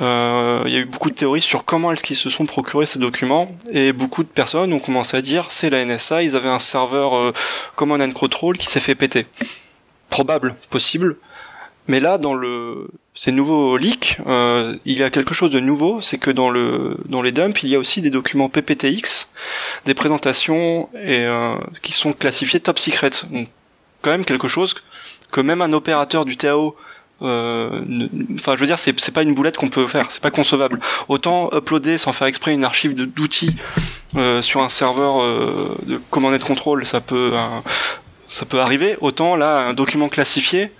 euh, 0.00 0.62
il 0.66 0.72
y 0.72 0.76
a 0.76 0.80
eu 0.80 0.86
beaucoup 0.86 1.10
de 1.10 1.14
théories 1.14 1.40
sur 1.40 1.64
comment 1.64 1.92
est-ce 1.92 2.02
qu'ils 2.02 2.16
se 2.16 2.28
sont 2.28 2.46
procurés 2.46 2.86
ces 2.86 2.98
documents 2.98 3.54
et 3.70 3.92
beaucoup 3.92 4.24
de 4.24 4.28
personnes 4.28 4.72
ont 4.72 4.80
commencé 4.80 5.16
à 5.16 5.22
dire 5.22 5.46
c'est 5.50 5.70
la 5.70 5.84
NSA, 5.84 6.24
ils 6.24 6.34
avaient 6.34 6.48
un 6.48 6.58
serveur 6.58 7.14
euh, 7.14 7.32
and 7.80 8.10
Control 8.12 8.58
qui 8.58 8.66
s'est 8.66 8.80
fait 8.80 8.96
péter. 8.96 9.26
Probable, 10.10 10.56
possible. 10.70 11.16
Mais 11.86 12.00
là, 12.00 12.18
dans 12.18 12.34
le 12.34 12.88
ces 13.14 13.30
nouveaux 13.30 13.76
leaks, 13.76 14.18
euh, 14.26 14.76
il 14.84 14.96
y 14.96 15.02
a 15.02 15.10
quelque 15.10 15.34
chose 15.34 15.50
de 15.50 15.60
nouveau, 15.60 16.00
c'est 16.00 16.18
que 16.18 16.30
dans 16.30 16.50
le 16.50 16.96
dans 17.06 17.22
les 17.22 17.32
dumps, 17.32 17.62
il 17.62 17.68
y 17.68 17.76
a 17.76 17.78
aussi 17.78 18.00
des 18.00 18.10
documents 18.10 18.48
PPTX, 18.48 19.28
des 19.84 19.94
présentations 19.94 20.88
et 20.94 21.24
euh, 21.24 21.54
qui 21.82 21.92
sont 21.92 22.12
classifiés 22.12 22.60
top 22.60 22.78
secret. 22.78 23.10
Donc, 23.30 23.48
quand 24.02 24.10
même 24.10 24.24
quelque 24.24 24.48
chose 24.48 24.74
que 25.30 25.40
même 25.40 25.62
un 25.62 25.72
opérateur 25.72 26.24
du 26.24 26.36
TAO 26.36 26.76
enfin 27.20 27.28
euh, 27.28 27.80
je 28.54 28.60
veux 28.60 28.66
dire 28.66 28.78
c'est 28.78 28.98
c'est 28.98 29.14
pas 29.14 29.22
une 29.22 29.34
boulette 29.34 29.56
qu'on 29.56 29.68
peut 29.68 29.86
faire 29.86 30.10
c'est 30.10 30.22
pas 30.22 30.32
concevable 30.32 30.80
autant 31.08 31.48
uploader 31.52 31.96
sans 31.96 32.12
faire 32.12 32.26
exprès 32.26 32.52
une 32.52 32.64
archive 32.64 32.94
d'outils 32.94 33.56
euh, 34.16 34.42
sur 34.42 34.62
un 34.62 34.68
serveur 34.68 35.22
euh, 35.22 35.76
de 35.86 36.00
command 36.10 36.34
and 36.34 36.44
control 36.44 36.84
ça 36.84 37.00
peut 37.00 37.32
ça 38.28 38.46
peut 38.46 38.60
arriver 38.60 38.96
autant 39.00 39.36
là 39.36 39.60
un 39.60 39.74
document 39.74 40.08
classifié 40.08 40.72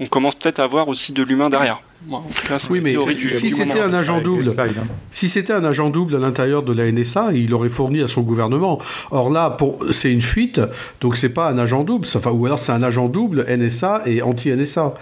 on 0.00 0.06
commence 0.06 0.34
peut-être 0.34 0.60
à 0.60 0.64
avoir 0.64 0.88
aussi 0.88 1.12
de 1.12 1.22
l'humain 1.22 1.48
derrière 1.48 1.82
Moi, 2.06 2.20
en 2.20 2.30
tout 2.30 2.46
cas, 2.46 2.58
c'est 2.58 2.70
Oui, 2.70 2.78
la 2.78 2.84
mais 2.84 2.90
théorie 2.92 3.16
du, 3.16 3.32
si 3.32 3.50
c'était 3.50 3.80
un 3.80 3.92
agent 3.92 4.20
double, 4.20 4.44
slides, 4.44 4.78
hein. 4.80 4.86
si 5.10 5.28
c'était 5.28 5.52
un 5.52 5.64
agent 5.64 5.90
double 5.90 6.16
à 6.16 6.18
l'intérieur 6.18 6.62
de 6.62 6.72
la 6.72 6.90
NSA, 6.90 7.32
il 7.32 7.52
aurait 7.52 7.68
fourni 7.68 8.00
à 8.00 8.08
son 8.08 8.22
gouvernement. 8.22 8.80
Or 9.10 9.30
là, 9.30 9.50
pour, 9.50 9.86
c'est 9.90 10.12
une 10.12 10.22
fuite, 10.22 10.60
donc 11.00 11.16
c'est 11.16 11.28
pas 11.28 11.48
un 11.48 11.58
agent 11.58 11.82
double, 11.84 12.06
enfin, 12.14 12.30
ou 12.30 12.46
alors 12.46 12.58
c'est 12.58 12.72
un 12.72 12.82
agent 12.82 13.08
double 13.08 13.44
NSA 13.48 14.02
et 14.06 14.22
anti-NSA. 14.22 14.94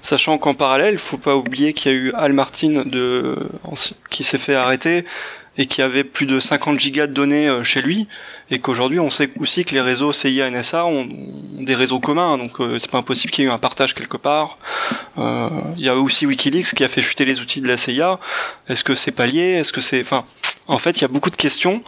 Sachant 0.00 0.38
qu'en 0.38 0.54
parallèle, 0.54 0.98
faut 0.98 1.16
pas 1.16 1.36
oublier 1.36 1.72
qu'il 1.72 1.92
y 1.92 1.94
a 1.94 1.98
eu 1.98 2.12
Al 2.12 2.32
Martin 2.32 2.82
de, 2.84 3.36
qui 4.10 4.24
s'est 4.24 4.38
fait 4.38 4.54
arrêter 4.54 5.04
et 5.58 5.66
qui 5.66 5.82
avait 5.82 6.04
plus 6.04 6.26
de 6.26 6.40
50 6.40 6.80
gigas 6.80 7.06
de 7.06 7.12
données 7.12 7.48
euh, 7.48 7.62
chez 7.62 7.82
lui, 7.82 8.08
et 8.50 8.58
qu'aujourd'hui 8.58 9.00
on 9.00 9.10
sait 9.10 9.30
aussi 9.38 9.64
que 9.64 9.74
les 9.74 9.80
réseaux 9.80 10.12
CIA 10.12 10.50
NSA 10.50 10.86
ont, 10.86 11.08
des 11.60 11.74
réseaux 11.74 12.00
communs, 12.00 12.38
donc 12.38 12.60
euh, 12.60 12.78
c'est 12.78 12.90
pas 12.90 12.98
impossible 12.98 13.32
qu'il 13.32 13.44
y 13.44 13.46
ait 13.46 13.50
eu 13.50 13.52
un 13.52 13.58
partage 13.58 13.94
quelque 13.94 14.16
part. 14.16 14.58
Euh, 15.18 15.48
Il 15.76 15.84
y 15.84 15.88
a 15.88 15.94
aussi 15.96 16.26
WikiLeaks 16.26 16.74
qui 16.74 16.84
a 16.84 16.88
fait 16.88 17.02
fuiter 17.02 17.24
les 17.24 17.40
outils 17.40 17.60
de 17.60 17.68
la 17.68 17.76
CIA. 17.76 18.18
Est-ce 18.68 18.84
que 18.84 18.94
c'est 18.94 19.12
pas 19.12 19.26
lié? 19.26 19.58
Est-ce 19.58 19.72
que 19.72 19.80
c'est, 19.80 20.00
enfin, 20.00 20.24
en 20.66 20.78
fait, 20.78 20.98
il 20.98 21.02
y 21.02 21.04
a 21.04 21.08
beaucoup 21.08 21.30
de 21.30 21.36
questions. 21.36 21.82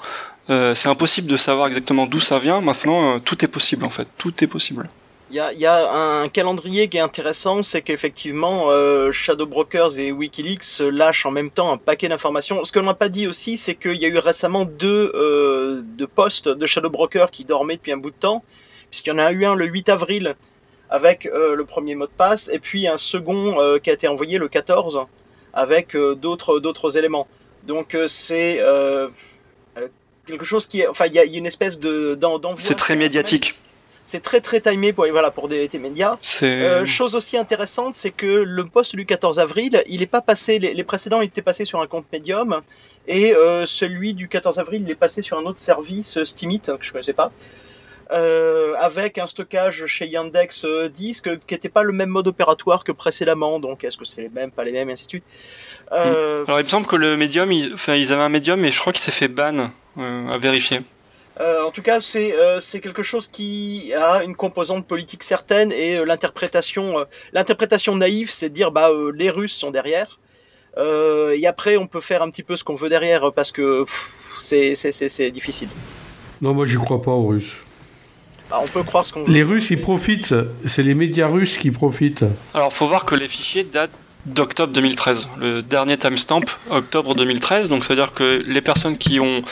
Euh, 0.51 0.75
c'est 0.75 0.89
impossible 0.89 1.27
de 1.27 1.37
savoir 1.37 1.69
exactement 1.69 2.07
d'où 2.07 2.21
ça 2.21 2.39
vient. 2.39 2.61
Maintenant, 2.61 3.19
tout 3.21 3.45
est 3.45 3.49
possible 3.49 3.85
en 3.85 3.91
fait. 3.91 4.07
Tout 4.19 4.45
est 4.45 4.47
possible. 4.47 4.89
Il 5.35 5.39
y 5.39 5.41
a, 5.41 5.53
il 5.53 5.59
y 5.59 5.67
a 5.67 5.93
un 5.93 6.29
calendrier 6.29 6.87
qui 6.87 6.97
est 6.97 7.01
intéressant, 7.01 7.65
c'est 7.65 7.83
qu'effectivement 7.83 8.67
euh, 8.69 9.11
Shadow 9.11 9.47
Brokers 9.47 9.99
et 9.99 10.13
WikiLeaks 10.13 10.79
lâchent 10.79 11.27
en 11.27 11.33
même 11.33 11.51
temps 11.51 11.73
un 11.73 11.77
paquet 11.77 12.07
d'informations. 12.07 12.65
Ce 12.65 12.71
que 12.71 12.79
l'on 12.79 12.85
n'a 12.85 12.95
pas 12.95 13.09
dit 13.09 13.27
aussi, 13.27 13.57
c'est 13.57 13.75
qu'il 13.75 13.97
y 13.97 14.05
a 14.05 14.09
eu 14.09 14.19
récemment 14.19 14.65
deux, 14.65 15.11
euh, 15.17 15.83
deux 15.83 16.07
postes 16.07 16.49
de 16.49 16.67
Shadow 16.67 16.89
Broker 16.89 17.33
qui 17.33 17.45
dormaient 17.45 17.75
depuis 17.75 17.91
un 17.91 17.97
bout 17.97 18.13
de 18.13 18.17
temps, 18.17 18.45
puisqu'il 18.93 19.11
y 19.11 19.13
en 19.13 19.19
a 19.19 19.33
eu 19.33 19.45
un 19.45 19.57
le 19.57 19.65
8 19.65 19.89
avril 19.89 20.37
avec 20.89 21.27
euh, 21.27 21.57
le 21.57 21.65
premier 21.65 21.97
mot 21.97 22.07
de 22.07 22.13
passe, 22.17 22.49
et 22.53 22.61
puis 22.61 22.87
un 22.87 22.97
second 22.97 23.61
euh, 23.61 23.81
qui 23.81 23.91
a 23.91 23.93
été 23.93 24.07
envoyé 24.07 24.39
le 24.39 24.47
14 24.47 25.01
avec 25.53 25.97
d'autres 25.97 26.61
d'autres 26.61 26.97
éléments. 26.97 27.27
Donc 27.65 27.97
c'est 28.07 28.61
quelque 30.29 30.45
chose 30.45 30.69
qui 30.69 30.83
est, 30.83 30.87
enfin 30.87 31.07
il 31.07 31.13
y 31.13 31.17
y 31.17 31.19
a 31.19 31.25
une 31.25 31.47
espèce 31.47 31.81
de. 31.81 32.17
C'est 32.59 32.77
très 32.77 32.95
médiatique. 32.95 33.57
C'est 34.05 34.23
très 34.23 34.41
très 34.41 34.61
timé 34.61 34.93
pour 34.93 35.07
voilà 35.11 35.31
pour 35.31 35.49
des, 35.49 35.67
des 35.67 35.79
médias. 35.79 36.17
Euh, 36.43 36.85
chose 36.87 37.17
aussi 37.17 37.37
intéressante, 37.39 37.95
c'est 37.95 38.11
que 38.11 38.27
le 38.27 38.65
poste 38.65 38.95
du 38.97 39.07
14 39.07 39.39
avril, 39.39 39.83
il 39.87 40.03
est 40.03 40.07
pas 40.07 40.21
passé. 40.21 40.59
Les, 40.59 40.75
les 40.75 40.85
précédents 40.85 41.21
étaient 41.23 41.43
passés 41.43 41.65
sur 41.65 41.81
un 41.81 41.87
compte 41.87 42.05
Medium, 42.13 42.61
et 43.07 43.35
euh, 43.35 43.65
celui 43.67 44.15
du 44.15 44.29
14 44.29 44.59
avril, 44.59 44.83
il 44.85 44.91
est 44.91 44.95
passé 44.95 45.23
sur 45.23 45.39
un 45.39 45.43
autre 45.45 45.59
service, 45.59 46.19
euh, 46.19 46.25
Steemit, 46.25 46.61
que 46.61 46.73
je 46.81 46.93
connaissais 46.93 47.13
pas, 47.13 47.33
euh, 48.13 48.75
avec 48.79 49.19
un 49.19 49.27
stockage 49.27 49.87
chez 49.87 50.07
Yandex 50.07 50.65
euh, 50.65 50.89
Disk, 50.89 51.39
qui 51.47 51.55
n'était 51.55 51.69
pas 51.71 51.83
le 51.83 51.93
même 51.93 52.11
mode 52.11 52.29
opératoire 52.29 52.85
que 52.85 52.93
précédemment. 52.93 53.59
Donc, 53.59 53.85
est-ce 53.85 53.97
que 53.97 54.05
c'est 54.05 54.21
les 54.23 54.29
mêmes, 54.29 54.51
pas 54.51 54.65
les 54.65 54.73
mêmes, 54.73 54.91
et 54.91 54.93
ainsi 54.93 55.07
de 55.07 55.11
suite. 55.11 55.25
Euh, 55.93 56.45
Alors 56.47 56.61
il 56.61 56.65
me 56.65 56.69
semble 56.69 56.87
que 56.87 56.97
le 56.97 57.17
médium, 57.17 57.51
enfin 57.73 57.95
ils 57.95 58.13
avaient 58.13 58.23
un 58.23 58.29
médium, 58.29 58.61
mais 58.61 58.73
je 58.73 58.81
crois 58.81 58.93
qu'il 58.93 59.03
s'est 59.03 59.13
fait 59.13 59.29
ban 59.29 59.71
à 59.99 60.39
vérifier. 60.39 60.81
Euh, 61.41 61.63
en 61.63 61.71
tout 61.73 61.83
cas, 61.83 62.01
c'est 62.01 62.33
euh, 62.35 62.61
c'est 62.61 62.81
quelque 62.81 63.03
chose 63.03 63.27
qui 63.27 63.93
a 63.93 64.23
une 64.23 64.37
composante 64.37 64.87
politique 64.87 65.25
certaine 65.25 65.73
et 65.73 65.97
euh, 65.97 66.05
l'interprétation 66.05 67.01
euh, 67.01 67.05
l'interprétation 67.33 67.97
naïve, 67.97 68.31
c'est 68.31 68.51
de 68.51 68.55
dire 68.55 68.71
bah 68.71 68.91
euh, 68.91 69.13
les 69.15 69.31
Russes 69.31 69.55
sont 69.57 69.73
derrière. 69.73 70.21
Euh, 70.77 71.37
et 71.37 71.47
après, 71.47 71.77
on 71.77 71.87
peut 71.87 72.01
faire 72.01 72.23
un 72.23 72.31
petit 72.31 72.43
peu 72.43 72.57
ce 72.57 72.63
qu'on 72.63 72.77
veut 72.77 72.89
derrière 72.89 73.33
parce 73.33 73.51
que 73.51 73.85
c'est 74.37 74.77
c'est 74.77 74.93
c'est 74.93 75.09
c'est 75.09 75.31
difficile. 75.33 75.69
Non, 76.41 76.55
moi 76.55 76.67
j'y 76.67 76.77
crois 76.77 77.03
pas 77.03 77.11
aux 77.11 77.27
Russes. 77.27 77.57
Bah, 78.49 78.61
on 78.63 78.69
peut 78.69 78.83
croire 78.83 79.07
ce 79.07 79.13
qu'on 79.13 79.25
veut. 79.25 79.33
Les 79.33 79.43
Russes, 79.43 79.71
ils 79.71 79.81
profitent. 79.81 80.35
C'est 80.67 80.83
les 80.83 80.95
médias 80.95 81.27
russes 81.27 81.59
qui 81.59 81.71
profitent. 81.71 82.25
Alors 82.53 82.73
faut 82.73 82.87
voir 82.87 83.05
que 83.07 83.15
les 83.15 83.27
fichiers 83.27 83.65
datent 83.65 83.91
d'octobre 84.27 84.73
2013. 84.73 85.29
Le 85.39 85.63
dernier 85.63 85.99
timestamp, 85.99 86.45
octobre 86.71 87.15
2013, 87.15 87.69
donc 87.69 87.85
ça 87.85 87.95
veut 87.95 88.01
dire 88.01 88.13
que 88.13 88.43
les 88.47 88.61
personnes 88.61 88.97
qui 88.99 89.21
ont 89.21 89.43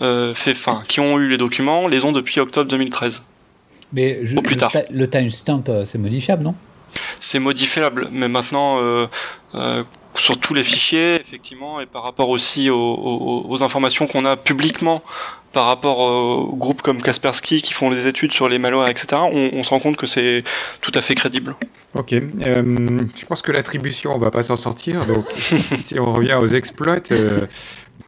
fait, 0.00 0.50
enfin, 0.52 0.82
qui 0.88 1.00
ont 1.00 1.18
eu 1.18 1.28
les 1.28 1.36
documents, 1.38 1.86
les 1.88 2.04
ont 2.04 2.12
depuis 2.12 2.40
octobre 2.40 2.68
2013. 2.70 3.24
Mais 3.92 4.20
je- 4.26 4.36
Au 4.36 4.42
plus 4.42 4.54
le 4.54 4.60
tard. 4.60 4.72
le 4.90 5.08
timestamp, 5.08 5.62
euh, 5.68 5.84
c'est 5.84 5.98
modifiable, 5.98 6.42
non? 6.42 6.54
C'est 7.20 7.38
modifiable, 7.40 8.08
mais 8.12 8.28
maintenant 8.28 8.78
euh, 8.80 9.06
euh, 9.54 9.82
sur 10.14 10.38
tous 10.38 10.54
les 10.54 10.62
fichiers, 10.62 11.20
effectivement, 11.20 11.80
et 11.80 11.86
par 11.86 12.02
rapport 12.04 12.28
aussi 12.28 12.70
aux, 12.70 12.76
aux- 12.76 13.46
aux 13.48 13.62
informations 13.62 14.06
qu'on 14.06 14.24
a 14.24 14.36
publiquement 14.36 15.02
par 15.52 15.66
rapport 15.66 16.00
aux 16.00 16.52
groupes 16.56 16.82
comme 16.82 17.00
Kaspersky 17.00 17.62
qui 17.62 17.72
font 17.72 17.90
des 17.90 18.08
études 18.08 18.32
sur 18.32 18.48
les 18.48 18.58
malwares, 18.58 18.88
etc., 18.88 19.06
on, 19.22 19.50
on 19.52 19.62
se 19.62 19.70
rend 19.70 19.78
compte 19.78 19.96
que 19.96 20.06
c'est 20.06 20.42
tout 20.80 20.90
à 20.94 21.00
fait 21.02 21.14
crédible. 21.14 21.54
Ok, 21.94 22.12
euh, 22.12 22.98
je 23.16 23.24
pense 23.26 23.40
que 23.42 23.52
l'attribution, 23.52 24.12
on 24.14 24.18
va 24.18 24.32
pas 24.32 24.42
s'en 24.42 24.56
sortir. 24.56 25.04
Donc, 25.06 25.26
si 25.34 25.98
on 26.00 26.12
revient 26.12 26.34
aux 26.34 26.48
exploits, 26.48 26.98
euh, 27.12 27.46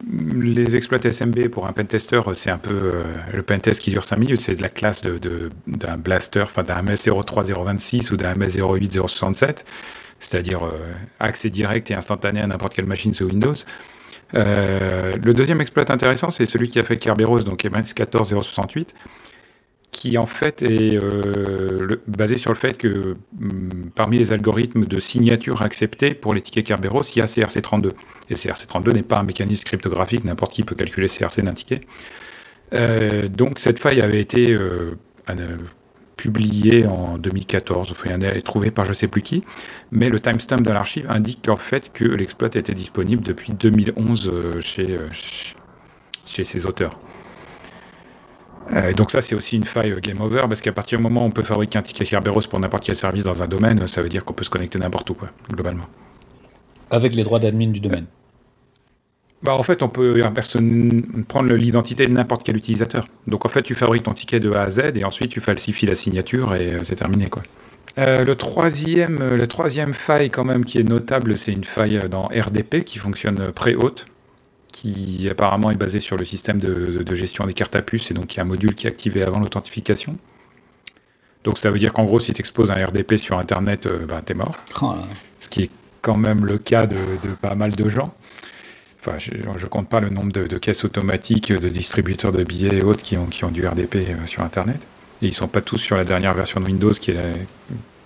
les 0.05 0.75
exploits 0.75 0.99
SMB 0.99 1.47
pour 1.47 1.67
un 1.67 1.73
pentester, 1.73 2.21
c'est 2.35 2.51
un 2.51 2.57
peu 2.57 2.73
euh, 2.73 3.03
le 3.33 3.41
pentest 3.41 3.81
qui 3.81 3.91
dure 3.91 4.03
5 4.03 4.17
minutes. 4.17 4.41
C'est 4.41 4.55
de 4.55 4.61
la 4.61 4.69
classe 4.69 5.03
d'un 5.03 5.97
blaster, 5.97 6.41
enfin 6.41 6.63
d'un 6.63 6.83
MS03026 6.83 8.13
ou 8.13 8.17
d'un 8.17 8.33
MS08067, 8.33 9.63
c'est-à-dire 10.19 10.65
euh, 10.65 10.93
accès 11.19 11.49
direct 11.49 11.89
et 11.91 11.95
instantané 11.95 12.41
à 12.41 12.47
n'importe 12.47 12.75
quelle 12.75 12.85
machine 12.85 13.13
sous 13.13 13.25
Windows. 13.25 13.55
Euh, 14.35 15.13
le 15.23 15.33
deuxième 15.33 15.61
exploit 15.61 15.89
intéressant, 15.91 16.31
c'est 16.31 16.45
celui 16.45 16.69
qui 16.69 16.79
a 16.79 16.83
fait 16.83 16.97
Kerberos, 16.97 17.43
donc 17.43 17.63
MS14068 17.63 18.87
qui 19.97 20.17
en 20.17 20.25
fait 20.27 20.61
est 20.61 20.95
euh, 20.95 21.87
basé 22.07 22.37
sur 22.37 22.51
le 22.51 22.55
fait 22.57 22.77
que 22.77 23.15
hum, 23.41 23.89
parmi 23.95 24.17
les 24.19 24.31
algorithmes 24.31 24.85
de 24.85 24.99
signature 24.99 25.61
acceptés 25.63 26.13
pour 26.13 26.33
les 26.35 26.41
tickets 26.41 26.65
Kerberos, 26.67 27.01
il 27.15 27.19
y 27.19 27.21
a 27.21 27.25
CRC32. 27.25 27.91
Et 28.29 28.35
CRC32 28.35 28.93
n'est 28.93 29.01
pas 29.01 29.17
un 29.19 29.23
mécanisme 29.23 29.63
cryptographique, 29.63 30.23
n'importe 30.23 30.53
qui 30.53 30.63
peut 30.63 30.75
calculer 30.75 31.07
CRC 31.07 31.41
d'un 31.41 31.53
ticket. 31.53 31.81
Euh, 32.73 33.27
donc 33.27 33.59
cette 33.59 33.79
faille 33.79 34.01
avait 34.01 34.21
été 34.21 34.51
euh, 34.51 34.95
publiée 36.15 36.85
en 36.87 37.17
2014, 37.17 37.91
enfin 37.91 38.09
elle 38.11 38.23
est 38.37 38.41
trouvée 38.41 38.71
par 38.71 38.85
je 38.85 38.93
sais 38.93 39.07
plus 39.07 39.21
qui, 39.21 39.43
mais 39.91 40.09
le 40.09 40.19
timestamp 40.19 40.57
de 40.57 40.71
l'archive 40.71 41.05
indique 41.09 41.47
en 41.47 41.55
fait 41.57 41.91
que 41.93 42.05
l'exploit 42.05 42.49
était 42.53 42.73
disponible 42.73 43.23
depuis 43.23 43.53
2011 43.53 44.29
euh, 44.33 44.59
chez, 44.61 44.91
euh, 44.97 45.07
chez- 45.11 45.55
chez 46.25 46.43
ses 46.43 46.65
auteurs. 46.65 46.99
Euh, 48.71 48.93
donc 48.93 49.11
ça, 49.11 49.21
c'est 49.21 49.35
aussi 49.35 49.55
une 49.55 49.65
faille 49.65 49.91
euh, 49.91 49.99
game 49.99 50.19
over, 50.21 50.43
parce 50.47 50.61
qu'à 50.61 50.71
partir 50.71 50.97
du 50.97 51.03
moment 51.03 51.23
où 51.23 51.25
on 51.25 51.31
peut 51.31 51.43
fabriquer 51.43 51.79
un 51.79 51.81
ticket 51.81 52.05
Kerberos 52.05 52.41
pour 52.49 52.59
n'importe 52.59 52.85
quel 52.85 52.95
service 52.95 53.23
dans 53.23 53.43
un 53.43 53.47
domaine, 53.47 53.87
ça 53.87 54.01
veut 54.01 54.09
dire 54.09 54.25
qu'on 54.25 54.33
peut 54.33 54.43
se 54.43 54.49
connecter 54.49 54.79
n'importe 54.79 55.09
où, 55.09 55.13
quoi, 55.13 55.29
globalement. 55.51 55.85
Avec 56.89 57.15
les 57.15 57.23
droits 57.23 57.39
d'admin 57.39 57.69
du 57.69 57.79
domaine. 57.79 58.05
Bah, 59.43 59.53
en 59.53 59.63
fait, 59.63 59.83
on 59.83 59.89
peut 59.89 60.21
prendre 61.27 61.53
l'identité 61.53 62.07
de 62.07 62.11
n'importe 62.11 62.43
quel 62.43 62.57
utilisateur. 62.57 63.07
Donc 63.27 63.45
en 63.45 63.49
fait, 63.49 63.61
tu 63.61 63.75
fabriques 63.75 64.03
ton 64.03 64.13
ticket 64.13 64.39
de 64.39 64.51
A 64.51 64.63
à 64.63 64.69
Z, 64.71 64.79
et 64.95 65.03
ensuite 65.03 65.31
tu 65.31 65.41
falsifies 65.41 65.85
la 65.85 65.95
signature, 65.95 66.55
et 66.55 66.73
euh, 66.73 66.83
c'est 66.83 66.95
terminé, 66.95 67.27
quoi. 67.29 67.43
Euh, 67.97 68.23
le 68.23 68.35
troisième, 68.35 69.21
euh, 69.21 69.37
la 69.37 69.47
troisième 69.47 69.93
faille 69.93 70.29
quand 70.29 70.43
même 70.43 70.65
qui 70.65 70.77
est 70.77 70.83
notable, 70.83 71.35
c'est 71.37 71.51
une 71.51 71.63
faille 71.63 71.97
euh, 71.97 72.07
dans 72.07 72.27
RDP 72.27 72.83
qui 72.83 72.99
fonctionne 72.99 73.39
euh, 73.41 73.51
pré-haute, 73.51 74.05
qui 74.81 75.27
apparemment 75.29 75.71
est 75.71 75.75
basée 75.77 75.99
sur 75.99 76.17
le 76.17 76.25
système 76.25 76.59
de, 76.59 77.01
de 77.03 77.15
gestion 77.15 77.45
des 77.47 77.53
cartes 77.53 77.75
à 77.75 77.81
puce, 77.81 78.11
et 78.11 78.13
donc 78.13 78.33
il 78.33 78.37
y 78.37 78.39
a 78.39 78.43
un 78.43 78.47
module 78.47 78.75
qui 78.75 78.85
est 78.85 78.89
activé 78.89 79.23
avant 79.23 79.39
l'authentification. 79.39 80.17
Donc 81.43 81.57
ça 81.57 81.71
veut 81.71 81.79
dire 81.79 81.93
qu'en 81.93 82.03
gros, 82.05 82.19
si 82.19 82.33
tu 82.33 82.39
exposes 82.41 82.69
un 82.71 82.85
RDP 82.85 83.15
sur 83.15 83.39
Internet, 83.39 83.85
euh, 83.87 84.05
bah, 84.05 84.21
t'es 84.23 84.33
mort. 84.33 84.55
Oh. 84.81 84.93
Ce 85.39 85.49
qui 85.49 85.63
est 85.63 85.69
quand 86.01 86.17
même 86.17 86.45
le 86.45 86.57
cas 86.57 86.85
de, 86.85 86.95
de 86.95 87.33
pas 87.41 87.55
mal 87.55 87.71
de 87.71 87.89
gens. 87.89 88.13
Enfin, 88.99 89.17
je, 89.17 89.31
je 89.57 89.65
compte 89.67 89.87
pas 89.89 89.99
le 89.99 90.09
nombre 90.09 90.31
de, 90.31 90.45
de 90.45 90.57
caisses 90.57 90.83
automatiques, 90.85 91.51
de 91.51 91.69
distributeurs 91.69 92.31
de 92.31 92.43
billets 92.43 92.77
et 92.77 92.83
autres 92.83 93.03
qui 93.03 93.17
ont, 93.17 93.25
qui 93.27 93.45
ont 93.45 93.51
du 93.51 93.65
RDP 93.65 93.95
euh, 93.95 94.25
sur 94.25 94.43
Internet. 94.43 94.79
Et 95.21 95.27
ils 95.27 95.33
sont 95.33 95.47
pas 95.47 95.61
tous 95.61 95.77
sur 95.79 95.95
la 95.97 96.03
dernière 96.03 96.33
version 96.35 96.59
de 96.59 96.65
Windows, 96.65 96.91
qui 96.91 97.11
est 97.11 97.15
la- 97.15 97.21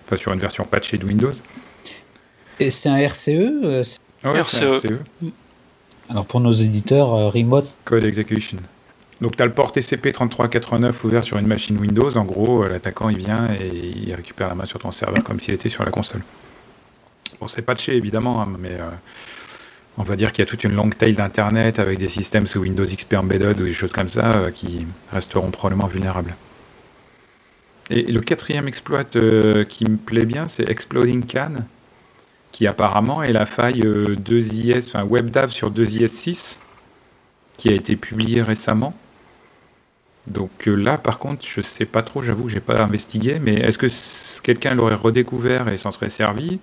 enfin, 0.05 0.15
sur 0.17 0.31
une 0.31 0.39
version 0.39 0.63
patchée 0.63 0.97
de 0.97 1.05
Windows. 1.05 1.33
Et 2.59 2.69
c'est 2.71 2.89
un 2.89 2.97
RCE 2.97 3.29
euh, 3.29 3.83
c'est- 3.83 3.99
Ah 4.23 4.31
ouais, 4.33 4.41
c'est 4.45 4.63
un 4.65 4.73
RCE. 4.73 4.87
Alors 6.11 6.25
pour 6.25 6.41
nos 6.41 6.51
éditeurs, 6.51 7.13
euh, 7.13 7.29
Remote, 7.29 7.65
Code 7.85 8.03
Execution. 8.03 8.57
Donc 9.21 9.37
tu 9.37 9.43
as 9.43 9.45
le 9.45 9.53
port 9.53 9.71
TCP3389 9.71 11.05
ouvert 11.05 11.23
sur 11.23 11.37
une 11.37 11.47
machine 11.47 11.77
Windows. 11.77 12.17
En 12.17 12.25
gros, 12.25 12.65
euh, 12.65 12.67
l'attaquant 12.67 13.07
il 13.07 13.17
vient 13.17 13.47
et 13.53 13.71
il 13.95 14.13
récupère 14.13 14.49
la 14.49 14.55
main 14.55 14.65
sur 14.65 14.79
ton 14.79 14.91
serveur 14.91 15.23
comme 15.23 15.39
s'il 15.39 15.53
était 15.53 15.69
sur 15.69 15.85
la 15.85 15.91
console. 15.91 16.21
Bon, 17.39 17.47
c'est 17.47 17.61
patché 17.61 17.95
évidemment, 17.95 18.41
hein, 18.41 18.49
mais 18.59 18.71
euh, 18.73 18.89
on 19.97 20.03
va 20.03 20.17
dire 20.17 20.33
qu'il 20.33 20.41
y 20.41 20.45
a 20.45 20.49
toute 20.49 20.65
une 20.65 20.75
longue 20.75 20.97
tail 20.97 21.13
d'Internet 21.13 21.79
avec 21.79 21.97
des 21.97 22.09
systèmes 22.09 22.45
sous 22.45 22.59
Windows 22.59 22.83
XP 22.83 23.13
Embedded 23.13 23.61
ou 23.61 23.63
des 23.63 23.73
choses 23.73 23.93
comme 23.93 24.09
ça 24.09 24.51
qui 24.53 24.85
resteront 25.13 25.49
probablement 25.49 25.87
vulnérables. 25.87 26.35
Et 27.89 28.03
le 28.03 28.19
quatrième 28.19 28.67
exploit 28.67 29.05
qui 29.05 29.85
me 29.85 29.95
plaît 29.95 30.25
bien, 30.25 30.49
c'est 30.49 30.69
Exploding 30.69 31.23
Can, 31.25 31.63
qui 32.61 32.67
apparemment 32.67 33.23
est 33.23 33.33
la 33.33 33.47
faille 33.47 33.81
euh, 33.83 34.15
2IS, 34.15 34.85
enfin 34.89 35.03
WebDAV 35.03 35.49
sur 35.49 35.71
2IS6, 35.71 36.57
qui 37.57 37.69
a 37.69 37.71
été 37.71 37.95
publié 37.95 38.43
récemment. 38.43 38.93
Donc 40.27 40.67
euh, 40.67 40.75
là, 40.75 40.99
par 40.99 41.17
contre, 41.17 41.43
je 41.43 41.59
sais 41.59 41.85
pas 41.85 42.03
trop, 42.03 42.21
j'avoue 42.21 42.43
que 42.43 42.51
j'ai 42.51 42.59
pas 42.59 42.79
investigué, 42.83 43.39
mais 43.39 43.55
est-ce 43.55 43.79
que 43.79 43.87
quelqu'un 44.43 44.75
l'aurait 44.75 44.93
redécouvert 44.93 45.69
et 45.69 45.77
s'en 45.77 45.91
serait 45.91 46.11
servi? 46.11 46.59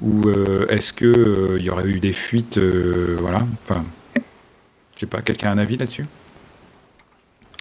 Ou 0.00 0.28
euh, 0.28 0.68
est-ce 0.68 0.92
que 0.92 1.06
euh, 1.06 1.56
il 1.58 1.64
y 1.64 1.70
aurait 1.70 1.88
eu 1.88 1.98
des 1.98 2.12
fuites 2.12 2.58
euh, 2.58 3.16
Voilà. 3.18 3.44
Enfin, 3.64 3.84
je 4.94 5.00
sais 5.00 5.06
pas, 5.06 5.22
quelqu'un 5.22 5.48
a 5.48 5.52
un 5.54 5.58
avis 5.58 5.76
là-dessus? 5.76 6.06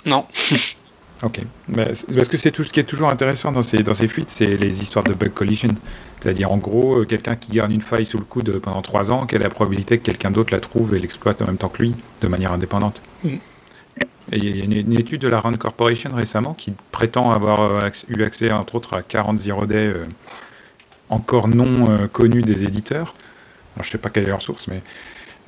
Non. 0.05 0.27
Ok. 1.21 1.41
Parce 1.75 2.27
que 2.29 2.37
c'est 2.37 2.51
tout 2.51 2.63
ce 2.63 2.71
qui 2.71 2.79
est 2.79 2.85
toujours 2.85 3.09
intéressant 3.09 3.51
dans 3.51 3.63
ces, 3.63 3.83
dans 3.83 3.93
ces 3.93 4.07
fuites, 4.07 4.29
c'est 4.29 4.55
les 4.57 4.81
histoires 4.81 5.03
de 5.03 5.13
bug 5.13 5.33
collision. 5.33 5.75
C'est-à-dire, 6.21 6.51
en 6.51 6.57
gros, 6.57 6.99
euh, 6.99 7.05
quelqu'un 7.05 7.35
qui 7.35 7.51
garde 7.51 7.71
une 7.71 7.81
faille 7.81 8.05
sous 8.05 8.17
le 8.17 8.23
coude 8.23 8.59
pendant 8.59 8.81
trois 8.81 9.11
ans, 9.11 9.25
quelle 9.25 9.41
est 9.41 9.45
la 9.45 9.49
probabilité 9.49 9.97
que 9.97 10.03
quelqu'un 10.03 10.31
d'autre 10.31 10.53
la 10.53 10.59
trouve 10.59 10.95
et 10.95 10.99
l'exploite 10.99 11.41
en 11.41 11.45
même 11.45 11.57
temps 11.57 11.69
que 11.69 11.81
lui, 11.81 11.95
de 12.21 12.27
manière 12.27 12.53
indépendante 12.53 13.01
Mm. 13.23 13.37
Et 14.31 14.37
il 14.37 14.57
y 14.57 14.61
a 14.61 14.63
une, 14.63 14.73
une 14.73 14.93
étude 14.93 15.21
de 15.21 15.27
la 15.27 15.39
Rand 15.39 15.53
Corporation 15.53 16.11
récemment 16.13 16.53
qui 16.53 16.73
prétend 16.91 17.31
avoir 17.31 17.61
euh, 17.61 17.89
eu 18.09 18.23
accès, 18.23 18.51
entre 18.51 18.75
autres, 18.75 18.95
à 18.95 19.01
40 19.01 19.39
zero 19.39 19.65
day 19.65 19.87
euh, 19.87 20.05
encore 21.09 21.47
non 21.47 21.89
euh, 21.89 22.07
connus 22.07 22.43
des 22.43 22.63
éditeurs. 22.63 23.15
Alors, 23.75 23.85
je 23.85 23.89
sais 23.89 23.97
pas 23.97 24.09
quelle 24.09 24.25
est 24.25 24.29
leur 24.29 24.41
source, 24.41 24.67
mais 24.67 24.81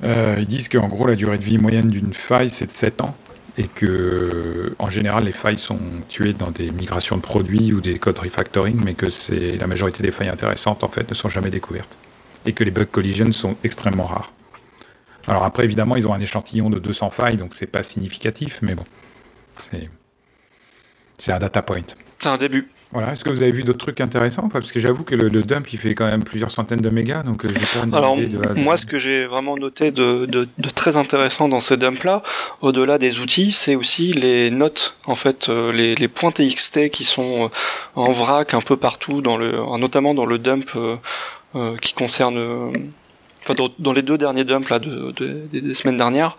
euh, 0.02 0.36
ils 0.38 0.46
disent 0.46 0.68
qu'en 0.68 0.88
gros, 0.88 1.06
la 1.06 1.14
durée 1.14 1.38
de 1.38 1.44
vie 1.44 1.58
moyenne 1.58 1.90
d'une 1.90 2.12
faille, 2.12 2.50
c'est 2.50 2.66
de 2.66 2.72
7 2.72 3.02
ans 3.02 3.14
et 3.58 3.68
que 3.68 4.74
en 4.78 4.88
général 4.88 5.24
les 5.24 5.32
failles 5.32 5.58
sont 5.58 5.78
tuées 6.08 6.32
dans 6.32 6.50
des 6.50 6.70
migrations 6.70 7.16
de 7.16 7.22
produits 7.22 7.72
ou 7.72 7.80
des 7.80 7.98
codes 7.98 8.18
refactoring, 8.18 8.80
mais 8.82 8.94
que 8.94 9.10
c'est 9.10 9.56
la 9.58 9.66
majorité 9.66 10.02
des 10.02 10.10
failles 10.10 10.28
intéressantes 10.30 10.84
en 10.84 10.88
fait 10.88 11.08
ne 11.08 11.14
sont 11.14 11.28
jamais 11.28 11.50
découvertes 11.50 11.96
et 12.46 12.52
que 12.52 12.64
les 12.64 12.70
bug 12.70 12.88
collisions 12.90 13.30
sont 13.32 13.56
extrêmement 13.62 14.04
rares. 14.04 14.32
Alors 15.26 15.44
après 15.44 15.64
évidemment 15.64 15.96
ils 15.96 16.08
ont 16.08 16.14
un 16.14 16.20
échantillon 16.20 16.70
de 16.70 16.78
200 16.78 17.10
failles 17.10 17.36
donc 17.36 17.54
c'est 17.54 17.66
pas 17.66 17.82
significatif, 17.82 18.60
mais 18.62 18.74
bon 18.74 18.84
c'est 19.56 19.90
c'est 21.18 21.32
un 21.32 21.38
data 21.38 21.62
point. 21.62 21.82
C'est 22.22 22.28
un 22.28 22.36
début. 22.36 22.68
Voilà. 22.92 23.12
Est-ce 23.12 23.24
que 23.24 23.30
vous 23.30 23.42
avez 23.42 23.50
vu 23.50 23.64
d'autres 23.64 23.80
trucs 23.80 24.00
intéressants 24.00 24.48
Parce 24.48 24.70
que 24.70 24.78
j'avoue 24.78 25.02
que 25.02 25.16
le, 25.16 25.28
le 25.28 25.42
dump 25.42 25.72
il 25.72 25.78
fait 25.78 25.96
quand 25.96 26.06
même 26.06 26.22
plusieurs 26.22 26.52
centaines 26.52 26.80
de 26.80 26.88
mégas 26.88 27.24
donc 27.24 27.44
euh, 27.44 27.48
j'ai 27.48 27.80
pas 27.80 27.96
Alors 27.96 28.12
analysé 28.12 28.38
de 28.38 28.60
moi, 28.60 28.76
ce 28.76 28.86
que 28.86 29.00
j'ai 29.00 29.26
vraiment 29.26 29.56
noté 29.56 29.90
de, 29.90 30.26
de, 30.26 30.46
de 30.56 30.70
très 30.70 30.96
intéressant 30.96 31.48
dans 31.48 31.58
ces 31.58 31.76
dumps-là, 31.76 32.22
au-delà 32.60 32.98
des 32.98 33.18
outils, 33.18 33.50
c'est 33.50 33.74
aussi 33.74 34.12
les 34.12 34.52
notes, 34.52 34.96
en 35.06 35.16
fait, 35.16 35.48
euh, 35.48 35.72
les, 35.72 35.96
les 35.96 36.06
points 36.06 36.30
TXT 36.30 36.90
qui 36.90 37.04
sont 37.04 37.46
euh, 37.46 37.48
en 37.96 38.12
vrac 38.12 38.54
un 38.54 38.60
peu 38.60 38.76
partout, 38.76 39.20
dans 39.20 39.36
le, 39.36 39.52
notamment 39.78 40.14
dans 40.14 40.26
le 40.26 40.38
dump 40.38 40.70
euh, 40.76 41.76
qui 41.78 41.92
concerne, 41.92 42.72
dans, 43.78 43.92
les 43.92 44.02
deux 44.02 44.18
derniers 44.18 44.44
dumps 44.44 44.68
de, 44.80 45.12
de- 45.12 45.46
des, 45.52 45.74
semaines 45.74 45.96
dernières, 45.96 46.36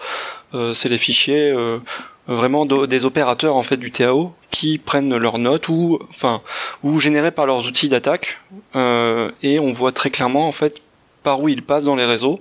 euh, 0.54 0.74
c'est 0.74 0.90
les 0.90 0.98
fichiers 0.98 1.52
euh, 1.52 1.80
vraiment 2.28 2.66
de- 2.66 2.86
des 2.86 3.06
opérateurs 3.06 3.56
en 3.56 3.64
fait 3.64 3.78
du 3.78 3.92
TAO 3.92 4.34
qui 4.52 4.78
prennent 4.78 5.16
leurs 5.16 5.38
notes 5.40 5.68
ou, 5.70 6.00
enfin, 6.10 6.42
ou 6.84 7.00
générées 7.00 7.32
par 7.32 7.46
leurs 7.46 7.68
outils 7.68 7.90
d'attaque, 7.90 8.40
euh, 8.76 9.30
et 9.42 9.60
on 9.60 9.72
voit 9.72 9.92
très 9.92 10.10
clairement 10.10 10.48
en 10.48 10.52
fait 10.52 10.78
par 11.24 11.42
où 11.42 11.48
ils 11.50 11.62
passent 11.64 11.86
dans 11.86 11.96
les 11.96 12.06
réseaux, 12.06 12.40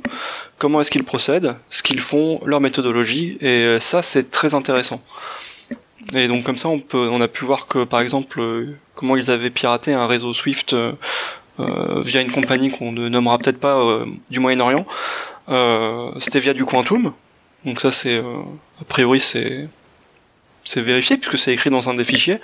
comment 0.58 0.80
est-ce 0.80 0.90
qu'ils 0.90 1.04
procèdent, 1.04 1.54
ce 1.70 1.82
qu'ils 1.82 2.00
font, 2.00 2.40
leur 2.44 2.60
méthodologie, 2.60 3.38
et 3.40 3.78
ça 3.80 4.02
c'est 4.02 4.30
très 4.30 4.54
intéressant. 4.54 5.00
Et 6.14 6.26
donc 6.26 6.42
comme 6.44 6.56
ça 6.56 6.68
on 6.68 6.80
peut, 6.80 7.08
on 7.10 7.20
a 7.20 7.28
pu 7.28 7.44
voir 7.44 7.66
que 7.66 7.84
par 7.84 8.00
exemple 8.00 8.42
comment 8.96 9.16
ils 9.16 9.30
avaient 9.30 9.50
piraté 9.50 9.92
un 9.92 10.06
réseau 10.06 10.32
Swift 10.34 10.74
via 11.58 12.20
une 12.20 12.30
compagnie 12.30 12.70
qu'on 12.70 12.92
ne 12.92 13.08
nommera 13.08 13.38
peut-être 13.38 13.60
pas 13.60 13.78
euh, 13.78 14.04
du 14.30 14.40
Moyen-Orient. 14.40 14.86
Euh, 15.48 16.10
C'était 16.18 16.40
via 16.40 16.54
du 16.54 16.64
Quantum, 16.64 17.12
donc 17.64 17.80
ça 17.80 17.90
c'est 17.90 18.16
euh, 18.16 18.42
a 18.80 18.84
priori 18.84 19.20
c'est 19.20 19.68
c'est 20.64 20.80
vérifié 20.80 21.16
puisque 21.16 21.38
c'est 21.38 21.52
écrit 21.52 21.70
dans 21.70 21.88
un 21.88 21.94
des 21.94 22.04
fichiers. 22.04 22.38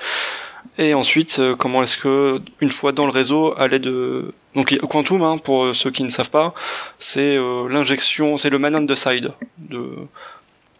Et 0.76 0.94
ensuite, 0.94 1.38
euh, 1.38 1.54
comment 1.56 1.82
est-ce 1.82 1.96
que, 1.96 2.40
une 2.60 2.70
fois 2.70 2.92
dans 2.92 3.04
le 3.06 3.12
réseau, 3.12 3.54
à 3.56 3.68
l'aide 3.68 3.82
de... 3.82 4.30
Donc 4.54 4.76
Quantum, 4.88 5.22
hein, 5.22 5.38
pour 5.38 5.66
euh, 5.66 5.72
ceux 5.72 5.90
qui 5.90 6.02
ne 6.02 6.10
savent 6.10 6.30
pas, 6.30 6.52
c'est 6.98 7.36
euh, 7.36 7.68
l'injection, 7.68 8.36
c'est 8.36 8.50
le 8.50 8.58
man 8.58 8.74
on 8.74 8.86
the 8.86 8.94
side 8.96 9.32
de, 9.58 9.88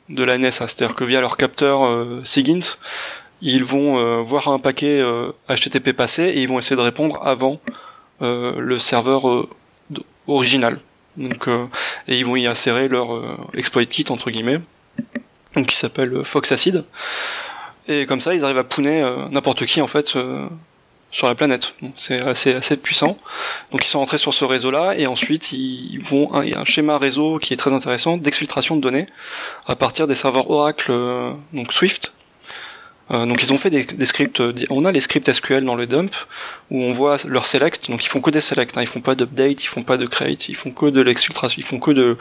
de 0.08 0.24
la 0.24 0.36
NSA. 0.36 0.66
C'est-à-dire 0.68 0.96
que 0.96 1.04
via 1.04 1.20
leur 1.20 1.36
capteur 1.36 1.84
euh, 1.84 2.20
SIGINT, 2.24 2.76
ils 3.40 3.64
vont 3.64 3.98
euh, 3.98 4.20
voir 4.20 4.48
un 4.48 4.58
paquet 4.58 5.00
euh, 5.00 5.30
HTTP 5.48 5.92
passer 5.92 6.24
et 6.24 6.42
ils 6.42 6.48
vont 6.48 6.58
essayer 6.58 6.76
de 6.76 6.80
répondre 6.80 7.20
avant 7.24 7.60
euh, 7.68 7.72
le 8.20 8.78
serveur 8.78 9.28
euh, 9.28 9.48
original. 10.26 10.78
Donc, 11.16 11.48
euh, 11.48 11.66
et 12.06 12.16
ils 12.16 12.24
vont 12.24 12.36
y 12.36 12.46
insérer 12.46 12.88
leur 12.88 13.14
euh, 13.14 13.36
exploit 13.54 13.84
kit, 13.86 14.04
entre 14.08 14.30
guillemets, 14.30 14.60
donc 15.56 15.66
qui 15.66 15.76
s'appelle 15.76 16.14
euh, 16.14 16.24
Fox 16.24 16.52
Acid. 16.52 16.84
Et 17.88 18.06
comme 18.06 18.20
ça, 18.20 18.34
ils 18.34 18.44
arrivent 18.44 18.58
à 18.58 18.64
pouner 18.64 19.02
euh, 19.02 19.28
n'importe 19.30 19.66
qui 19.66 19.80
en 19.80 19.88
fait 19.88 20.14
euh, 20.14 20.46
sur 21.10 21.26
la 21.26 21.34
planète. 21.34 21.74
C'est 21.96 22.20
assez 22.20 22.54
assez 22.54 22.76
puissant. 22.76 23.18
Donc 23.72 23.84
ils 23.84 23.88
sont 23.88 23.98
rentrés 23.98 24.18
sur 24.18 24.32
ce 24.32 24.44
réseau-là 24.44 24.94
et 24.96 25.06
ensuite 25.06 25.52
ils 25.52 25.98
vont 25.98 26.30
il 26.42 26.50
y 26.50 26.54
a 26.54 26.60
un 26.60 26.64
schéma 26.64 26.98
réseau 26.98 27.38
qui 27.38 27.54
est 27.54 27.56
très 27.56 27.72
intéressant 27.72 28.16
d'exfiltration 28.16 28.76
de 28.76 28.80
données 28.80 29.06
à 29.66 29.74
partir 29.74 30.06
des 30.06 30.14
serveurs 30.14 30.50
Oracle 30.50 30.92
euh, 30.92 31.32
donc 31.52 31.72
Swift. 31.72 32.12
Euh, 33.10 33.26
donc 33.26 33.42
ils 33.42 33.52
ont 33.52 33.58
fait 33.58 33.70
des, 33.70 34.06
scripts, 34.06 34.40
euh, 34.40 34.52
on 34.70 34.84
a 34.84 34.92
les 34.92 35.00
scripts 35.00 35.32
SQL 35.32 35.64
dans 35.64 35.74
le 35.74 35.86
dump 35.86 36.14
où 36.70 36.82
on 36.82 36.90
voit 36.90 37.16
leur 37.26 37.46
select, 37.46 37.90
donc 37.90 38.04
ils 38.04 38.08
font 38.08 38.20
que 38.20 38.30
des 38.30 38.40
select, 38.40 38.76
hein, 38.76 38.82
ils 38.82 38.86
font 38.86 39.00
pas 39.00 39.14
d'update, 39.14 39.64
ils 39.64 39.66
font 39.66 39.82
pas 39.82 39.96
de 39.96 40.06
create, 40.06 40.48
ils 40.48 40.56
font 40.56 40.70
que 40.70 40.86
de 40.86 41.00
l'exfiltration, 41.00 41.58
ils 41.58 41.64
font 41.64 41.78
que 41.78 41.90
de 41.90 42.18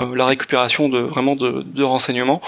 euh, 0.00 0.16
la 0.16 0.26
récupération 0.26 0.88
de 0.88 0.98
vraiment 0.98 1.36
de, 1.36 1.82
renseignements. 1.82 2.40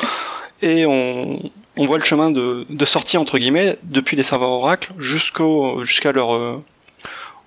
Et 0.63 0.87
on, 0.87 1.51
voit 1.77 1.99
le 1.99 2.05
chemin 2.05 2.31
de, 2.31 2.85
sortie 2.85 3.19
entre 3.19 3.39
guillemets 3.39 3.79
depuis 3.83 4.17
les 4.17 4.23
serveurs 4.23 4.49
Oracle 4.49 4.93
jusqu'à 4.99 6.13
leur 6.13 6.63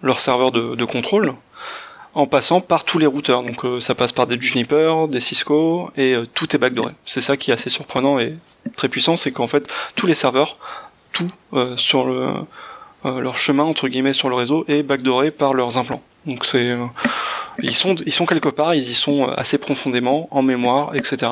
leur 0.01 0.19
serveur 0.19 0.51
de, 0.51 0.75
de 0.75 0.85
contrôle 0.85 1.33
en 2.13 2.25
passant 2.25 2.61
par 2.61 2.83
tous 2.83 2.99
les 2.99 3.05
routeurs. 3.05 3.43
Donc 3.43 3.63
euh, 3.65 3.79
ça 3.79 3.95
passe 3.95 4.11
par 4.11 4.27
des 4.27 4.39
Juniper, 4.39 5.07
des 5.07 5.19
Cisco 5.19 5.91
et 5.97 6.15
euh, 6.15 6.25
tout 6.33 6.55
est 6.55 6.59
backdooré. 6.59 6.93
C'est 7.05 7.21
ça 7.21 7.37
qui 7.37 7.51
est 7.51 7.53
assez 7.53 7.69
surprenant 7.69 8.19
et 8.19 8.33
très 8.75 8.89
puissant, 8.89 9.15
c'est 9.15 9.31
qu'en 9.31 9.47
fait 9.47 9.69
tous 9.95 10.07
les 10.07 10.13
serveurs, 10.13 10.57
tout 11.11 11.27
euh, 11.53 11.75
sur 11.77 12.05
le 12.05 12.33
leur 13.05 13.37
chemin 13.37 13.63
entre 13.63 13.87
guillemets 13.87 14.11
sur 14.11 14.27
le 14.27 14.35
réseau 14.35 14.65
est 14.67 14.83
backdooré 14.83 15.31
par 15.31 15.53
leurs 15.53 15.77
implants. 15.77 16.01
Donc 16.25 16.45
c'est 16.45 16.77
ils 17.61 17.73
sont 17.73 17.95
ils 17.95 18.11
sont 18.11 18.25
quelque 18.25 18.49
part, 18.49 18.75
ils 18.75 18.91
y 18.91 18.93
sont 18.93 19.29
assez 19.29 19.57
profondément 19.57 20.27
en 20.31 20.41
mémoire, 20.41 20.93
etc. 20.95 21.31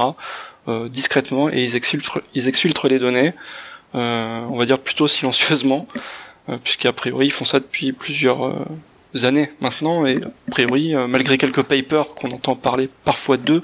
discrètement 0.85 1.49
et 1.49 1.61
ils 1.65 1.75
exfiltrent 1.75 2.21
ils 2.35 2.47
exfiltrent 2.47 2.87
les 2.87 2.99
données. 2.99 3.33
on 3.93 4.57
va 4.57 4.65
dire 4.65 4.79
plutôt 4.79 5.09
silencieusement, 5.09 5.89
puisqu'a 6.63 6.93
priori 6.93 7.25
ils 7.25 7.31
font 7.31 7.43
ça 7.43 7.59
depuis 7.59 7.91
plusieurs 7.91 8.65
années 9.23 9.51
maintenant, 9.61 10.05
et 10.05 10.17
a 10.23 10.51
priori, 10.51 10.95
euh, 10.95 11.07
malgré 11.07 11.37
quelques 11.37 11.63
papers 11.63 12.13
qu'on 12.13 12.31
entend 12.31 12.55
parler 12.55 12.89
parfois 13.05 13.37
d'eux, 13.37 13.61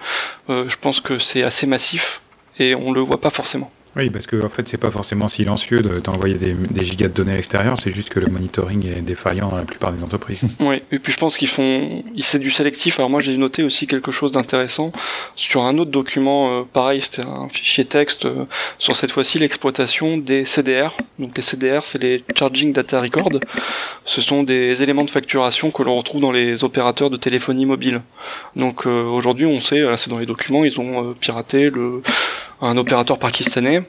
euh, 0.49 0.67
je 0.67 0.77
pense 0.77 0.99
que 0.99 1.19
c'est 1.19 1.43
assez 1.43 1.67
massif 1.67 2.21
et 2.59 2.75
on 2.75 2.91
le 2.91 3.01
voit 3.01 3.19
pas 3.19 3.29
forcément. 3.29 3.71
Oui, 3.95 4.09
parce 4.09 4.25
que 4.25 4.43
en 4.43 4.49
fait, 4.49 4.67
c'est 4.67 4.77
pas 4.77 4.89
forcément 4.89 5.27
silencieux 5.27 5.81
de- 5.81 5.99
d'envoyer 5.99 6.35
des, 6.35 6.53
des 6.53 6.83
gigas 6.83 7.09
de 7.09 7.13
données 7.13 7.33
à 7.33 7.35
l'extérieur, 7.35 7.77
c'est 7.79 7.91
juste 7.91 8.09
que 8.09 8.19
le 8.19 8.25
monitoring 8.27 8.87
est 8.87 9.01
défaillant 9.01 9.49
dans 9.49 9.57
la 9.57 9.65
plupart 9.65 9.91
des 9.93 10.03
entreprises. 10.03 10.41
Oui, 10.59 10.81
et 10.91 10.97
puis 10.97 11.11
je 11.13 11.17
pense 11.17 11.37
qu'ils 11.37 11.47
font, 11.47 12.03
ils- 12.15 12.23
c'est 12.23 12.39
du 12.39 12.49
sélectif. 12.49 12.97
Alors 12.99 13.09
moi 13.11 13.19
j'ai 13.21 13.37
noté 13.37 13.61
aussi 13.61 13.85
quelque 13.85 14.09
chose 14.11 14.31
d'intéressant 14.31 14.91
sur 15.35 15.63
un 15.63 15.77
autre 15.77 15.91
document, 15.91 16.61
euh, 16.61 16.63
pareil, 16.71 17.01
c'était 17.01 17.21
un 17.27 17.47
fichier 17.49 17.85
texte 17.85 18.25
euh, 18.25 18.45
sur 18.79 18.95
cette 18.95 19.11
fois-ci 19.11 19.37
l'exploitation 19.37 20.17
des 20.17 20.43
CDR. 20.45 20.97
Donc 21.19 21.35
les 21.37 21.43
CDR, 21.43 21.83
c'est 21.83 22.01
les 22.01 22.23
Charging 22.35 22.73
Data 22.73 22.99
Record. 22.99 23.29
Ce 24.05 24.21
sont 24.21 24.41
des 24.43 24.81
éléments 24.81 25.03
de 25.05 25.11
facturation 25.11 25.69
que 25.69 25.83
l'on 25.83 25.95
retrouve 25.97 26.19
dans 26.21 26.31
les 26.31 26.63
opérateurs 26.63 27.09
de 27.11 27.17
téléphonie 27.17 27.65
mobile. 27.67 28.01
Donc 28.55 28.87
euh, 28.87 29.03
aujourd'hui, 29.03 29.45
on 29.45 29.61
sait, 29.61 29.83
c'est 29.97 30.09
dans 30.09 30.19
les 30.19 30.25
documents, 30.25 30.65
ils 30.65 30.79
ont 30.79 31.11
euh, 31.11 31.13
piraté 31.13 31.69
le 31.69 32.01
un 32.63 32.77
opérateur 32.77 33.19
pakistanais. 33.19 33.83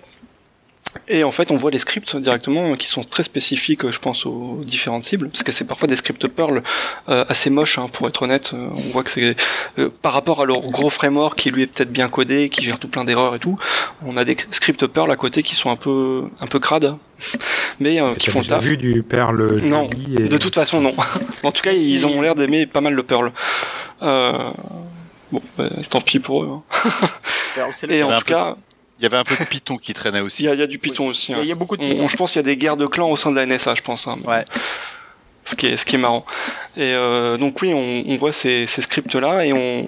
Et 1.09 1.25
en 1.25 1.33
fait, 1.33 1.51
on 1.51 1.57
voit 1.57 1.73
les 1.73 1.81
scripts 1.81 2.15
directement 2.17 2.77
qui 2.77 2.87
sont 2.87 3.03
très 3.03 3.25
spécifiques, 3.25 3.91
je 3.91 3.99
pense, 3.99 4.27
aux 4.27 4.63
différentes 4.65 5.03
cibles, 5.03 5.29
parce 5.29 5.43
que 5.43 5.51
c'est 5.51 5.65
parfois 5.67 5.89
des 5.89 5.97
scripts 5.97 6.29
Perl 6.29 6.63
euh, 7.09 7.25
assez 7.29 7.51
moches, 7.51 7.79
hein, 7.79 7.89
pour 7.93 8.07
être 8.07 8.23
honnête. 8.23 8.53
Euh, 8.55 8.69
on 8.71 8.91
voit 8.93 9.03
que 9.03 9.11
c'est 9.11 9.35
euh, 9.81 9.91
par 10.03 10.13
rapport 10.13 10.41
à 10.41 10.45
leur 10.45 10.61
gros 10.61 10.91
framework 10.91 11.37
qui 11.37 11.51
lui 11.51 11.63
est 11.65 11.67
peut-être 11.67 11.91
bien 11.93 12.09
codé, 12.09 12.49
qui 12.49 12.63
gère 12.63 12.79
tout 12.79 12.87
plein 12.87 13.05
d'erreurs 13.05 13.35
et 13.35 13.41
tout. 13.41 13.59
On 14.07 14.17
a 14.17 14.25
des 14.25 14.37
scripts 14.53 14.87
Perl 14.87 15.11
à 15.11 15.17
côté 15.17 15.43
qui 15.43 15.57
sont 15.57 15.71
un 15.71 15.77
peu 15.77 16.23
un 16.41 16.47
peu 16.47 16.61
crades, 16.61 16.97
mais 17.81 18.01
euh, 18.01 18.15
qui 18.15 18.31
font 18.31 18.39
le 18.41 18.47
taf. 18.47 18.63
vu 18.63 18.77
du 18.77 19.03
Perl 19.03 19.61
Non, 19.63 19.91
et... 20.17 20.29
De 20.29 20.39
toute 20.39 20.55
façon, 20.55 20.81
non. 20.81 20.95
en 21.43 21.51
tout 21.51 21.63
cas, 21.63 21.73
ils 21.73 22.07
ont 22.07 22.21
l'air 22.21 22.37
d'aimer 22.37 22.67
pas 22.67 22.81
mal 22.81 22.95
le 22.95 23.03
Perl. 23.03 23.33
Euh, 24.03 24.33
bon, 25.33 25.43
bah, 25.59 25.69
tant 25.91 26.01
pis 26.01 26.21
pour 26.21 26.45
eux. 26.45 26.51
hein. 26.53 26.63
Alors, 27.57 27.71
c'est 27.75 27.87
le- 27.87 27.95
Et 27.95 28.03
en 28.03 28.15
tout 28.15 28.25
cas, 28.25 28.57
Il 29.01 29.03
y 29.03 29.07
avait 29.07 29.17
un 29.17 29.25
peu 29.25 29.35
de 29.37 29.45
Python 29.49 29.75
qui 29.77 29.93
traînait 29.93 30.21
aussi. 30.21 30.45
il 30.45 30.55
y 30.55 30.63
a 30.63 30.67
du 30.69 30.79
Python 30.79 31.09
aussi. 31.09 31.33
Il 31.33 31.35
y 31.35 31.39
hein. 31.39 31.43
a- 31.43 31.47
y 31.47 31.53
a 31.53 31.57
beaucoup 31.57 31.77
de 31.77 31.83
On- 31.85 31.89
Python. 31.89 32.05
on- 32.05 32.09
je 32.09 32.17
pense 32.17 32.33
qu'il 32.33 32.39
y 32.39 32.45
a 32.45 32.47
des 32.47 32.57
guerres 32.57 32.77
de 32.77 32.87
clans 32.87 33.11
au 33.11 33.17
sein 33.17 33.31
de 33.33 33.37
la 33.37 33.43
NSA, 33.47 33.75
je 33.75 33.83
pense. 33.83 34.07
hein. 34.07 34.19
Ouais. 34.25 34.45
Ce 35.47 35.57
qui 35.57 35.67
est, 35.67 35.77
ce 35.77 35.85
qui 35.85 35.97
est 35.97 35.99
marrant. 35.99 36.25
Et 36.77 36.95
euh, 36.95 37.37
donc 37.37 37.61
oui, 37.61 37.75
on, 37.75 38.05
on 38.11 38.17
voit 38.17 38.33
ces, 38.33 38.67
ces 38.67 38.81
scripts-là 38.81 39.45
et 39.45 39.53
on, 39.53 39.87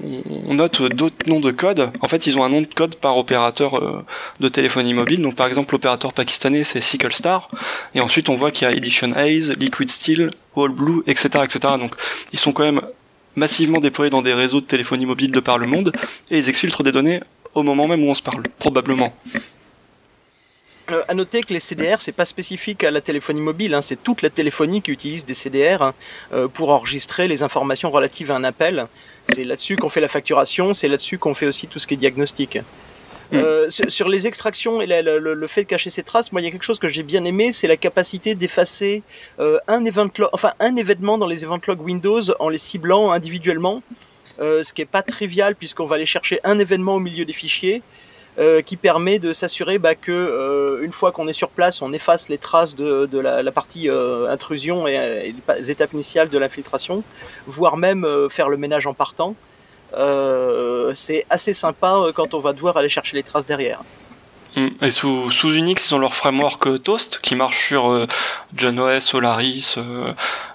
on 0.49 0.53
note 0.55 0.83
d'autres 0.83 1.17
noms 1.29 1.41
de 1.41 1.51
code. 1.51 1.91
En 2.03 2.09
fait, 2.09 2.27
ils 2.27 2.37
ont 2.37 2.45
un 2.45 2.51
nom 2.51 2.61
de 2.61 2.67
code 2.67 2.97
par 2.97 3.17
opérateur 3.17 3.79
euh, 3.83 4.05
de 4.41 4.49
téléphonie 4.51 4.93
mobile. 4.93 5.23
Donc 5.23 5.35
par 5.35 5.47
exemple, 5.47 5.73
l'opérateur 5.73 6.13
pakistanais, 6.13 6.63
c'est 6.63 6.83
Sickle 6.83 7.13
Star. 7.13 7.49
Et 7.95 8.01
ensuite, 8.01 8.29
on 8.29 8.35
voit 8.35 8.51
qu'il 8.51 8.69
y 8.69 8.71
a 8.71 8.75
Edition 8.75 9.13
Haze, 9.15 9.55
Liquid 9.57 9.89
Steel, 9.89 10.31
All 10.59 10.69
Blue, 10.73 11.03
etc., 11.07 11.29
etc. 11.45 11.61
Donc 11.79 11.95
ils 12.35 12.39
sont 12.39 12.53
quand 12.53 12.65
même 12.65 12.83
massivement 13.35 13.81
déployés 13.81 14.11
dans 14.11 14.23
des 14.23 14.35
réseaux 14.35 14.61
de 14.61 14.67
téléphonie 14.67 15.07
mobile 15.07 15.31
de 15.31 15.41
par 15.41 15.57
le 15.59 15.67
monde, 15.67 15.93
et 16.31 16.39
ils 16.39 16.49
exfiltrent 16.51 16.83
des 16.83 16.93
données 16.93 17.21
au 17.57 17.63
moment 17.63 17.87
même 17.87 18.03
où 18.05 18.09
on 18.11 18.15
se 18.15 18.23
parle, 18.23 18.43
probablement. 18.59 19.13
Euh, 20.93 21.03
à 21.09 21.15
noter 21.15 21.43
que 21.43 21.53
les 21.53 21.59
CDR, 21.61 21.97
c'est 22.01 22.13
pas 22.13 22.25
spécifique 22.25 22.85
à 22.85 22.93
la 22.93 23.01
téléphonie 23.01 23.41
mobile, 23.41 23.75
hein, 23.75 23.83
c'est 23.83 24.01
toute 24.01 24.23
la 24.23 24.31
téléphonie 24.31 24.83
qui 24.83 24.93
utilise 24.93 25.25
des 25.27 25.35
CDR 25.35 25.83
hein, 25.83 25.95
euh, 26.33 26.47
pour 26.47 26.71
enregistrer 26.71 27.27
les 27.27 27.43
informations 27.43 27.91
relatives 27.91 28.31
à 28.31 28.37
un 28.37 28.45
appel. 28.45 28.87
C'est 29.29 29.43
là-dessus 29.43 29.75
qu'on 29.75 29.89
fait 29.89 30.01
la 30.01 30.07
facturation, 30.07 30.75
c'est 30.75 30.87
là-dessus 30.87 31.19
qu'on 31.19 31.35
fait 31.35 31.47
aussi 31.47 31.67
tout 31.67 31.81
ce 31.81 31.89
qui 31.89 31.95
est 31.95 31.97
diagnostic. 31.97 32.61
Euh, 33.33 33.69
sur, 33.89 34.09
les 34.09 34.29
extractions 34.29 34.81
et 34.81 34.87
la- 34.87 35.03
la- 35.03 35.19
le, 35.19 35.35
le 35.35 35.47
fait 35.49 35.65
de 35.65 35.67
cacher 35.69 35.91
ces 35.91 36.05
traces, 36.05 36.31
moi 36.31 36.41
il 36.41 36.45
y 36.45 36.47
a 36.47 36.53
quelque 36.53 36.63
chose 36.63 36.79
que 36.79 36.87
j'ai 36.89 37.03
bien 37.03 37.25
aimé, 37.25 37.51
c'est 37.51 37.67
la 37.67 37.77
capacité 37.77 38.37
d'effacer 38.37 39.03
euh, 39.41 39.59
un, 39.67 39.85
event 39.85 40.07
log- 40.17 40.29
enfin, 40.33 40.53
un 40.61 40.77
événement 40.77 41.19
dans 41.19 41.27
les 41.27 41.43
event 41.43 41.59
logs 41.67 41.81
Windows 41.83 42.21
en 42.39 42.49
les 42.49 42.59
ciblant 42.59 43.11
individuellement, 43.11 43.83
euh, 44.41 44.63
ce 44.63 44.73
qui 44.73 44.83
est 44.83 44.87
pas 44.87 45.03
trivial 45.03 45.55
puisqu'on 45.55 45.87
va 45.87 45.97
aller 45.97 46.07
chercher 46.07 46.41
un 46.45 46.59
événement 46.59 46.97
au 46.97 47.01
milieu 47.01 47.25
des 47.25 47.33
fichiers. 47.33 47.83
euh, 48.39 48.61
qui 48.61 48.77
permet 48.77 49.19
de 49.19 49.33
s'assurer 49.33 49.79
bah, 49.79 49.95
que 49.95 50.13
euh, 50.13 50.85
une 50.85 50.93
fois 50.93 51.11
qu'on 51.11 51.27
est 51.27 51.33
sur 51.33 51.49
place, 51.49 51.81
on 51.81 51.95
efface 51.95 52.29
les 52.29 52.37
traces 52.37 52.77
de, 52.77 53.19
la, 53.19 53.51
partie 53.51 53.89
intrusion 53.89 54.87
et, 54.87 55.35
les 55.59 55.71
étapes 55.71 55.95
initiales 55.95 56.29
de 56.29 56.37
l'infiltration, 56.37 57.03
voire 57.47 57.79
même 57.79 58.07
faire 58.29 58.51
le 58.51 58.59
ménage 58.59 58.87
en 58.87 58.93
partant. 58.93 59.35
C'est 60.93 61.25
assez 61.31 61.55
sympa 61.55 62.09
quand 62.15 62.35
on 62.35 62.39
va 62.39 62.53
devoir 62.53 62.77
aller 62.77 62.91
chercher 62.91 63.17
les 63.17 63.23
traces 63.23 63.47
derrière. 63.47 63.81
Mm. 64.57 64.69
Et 64.83 64.91
sous, 64.91 65.31
sous 65.31 65.53
Unix, 65.55 65.91
ils 65.91 65.95
ont 65.95 65.99
leur 65.99 66.15
framework 66.15 66.67
euh, 66.67 66.79
Toast 66.79 67.21
qui 67.23 67.37
marche 67.37 67.69
sur 67.69 67.91
euh, 67.91 68.07
John 68.55 68.79
OS, 68.81 69.05
Solaris, 69.05 69.75
euh, 69.77 70.13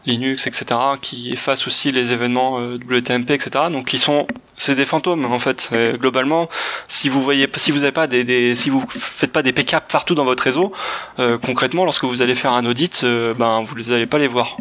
Linux, 0.07 0.47
etc. 0.47 0.65
qui 1.01 1.29
efface 1.31 1.67
aussi 1.67 1.91
les 1.91 2.11
événements 2.11 2.59
euh, 2.59 2.77
WTMP, 2.77 3.31
etc. 3.31 3.65
Donc 3.71 3.93
ils 3.93 3.99
sont, 3.99 4.25
c'est 4.57 4.73
des 4.75 4.85
fantômes 4.85 5.25
en 5.25 5.37
fait. 5.39 5.61
C'est- 5.61 5.97
Globalement, 5.99 6.49
si 6.87 7.09
vous 7.09 7.21
voyez, 7.21 7.47
si 7.57 7.69
vous 7.71 7.83
avez 7.83 7.91
pas 7.91 8.07
des, 8.07 8.23
des, 8.23 8.55
si 8.55 8.69
vous 8.71 8.83
faites 8.89 9.31
pas 9.31 9.43
des 9.43 9.51
backups 9.51 9.87
partout 9.91 10.15
dans 10.15 10.25
votre 10.25 10.43
réseau, 10.43 10.71
euh, 11.19 11.37
concrètement, 11.37 11.83
lorsque 11.85 12.05
vous 12.05 12.21
allez 12.23 12.35
faire 12.35 12.53
un 12.53 12.65
audit, 12.65 13.05
ben 13.37 13.61
vous 13.63 13.75
les 13.75 13.91
allez 13.91 14.07
pas 14.07 14.17
les 14.17 14.27
voir. 14.27 14.57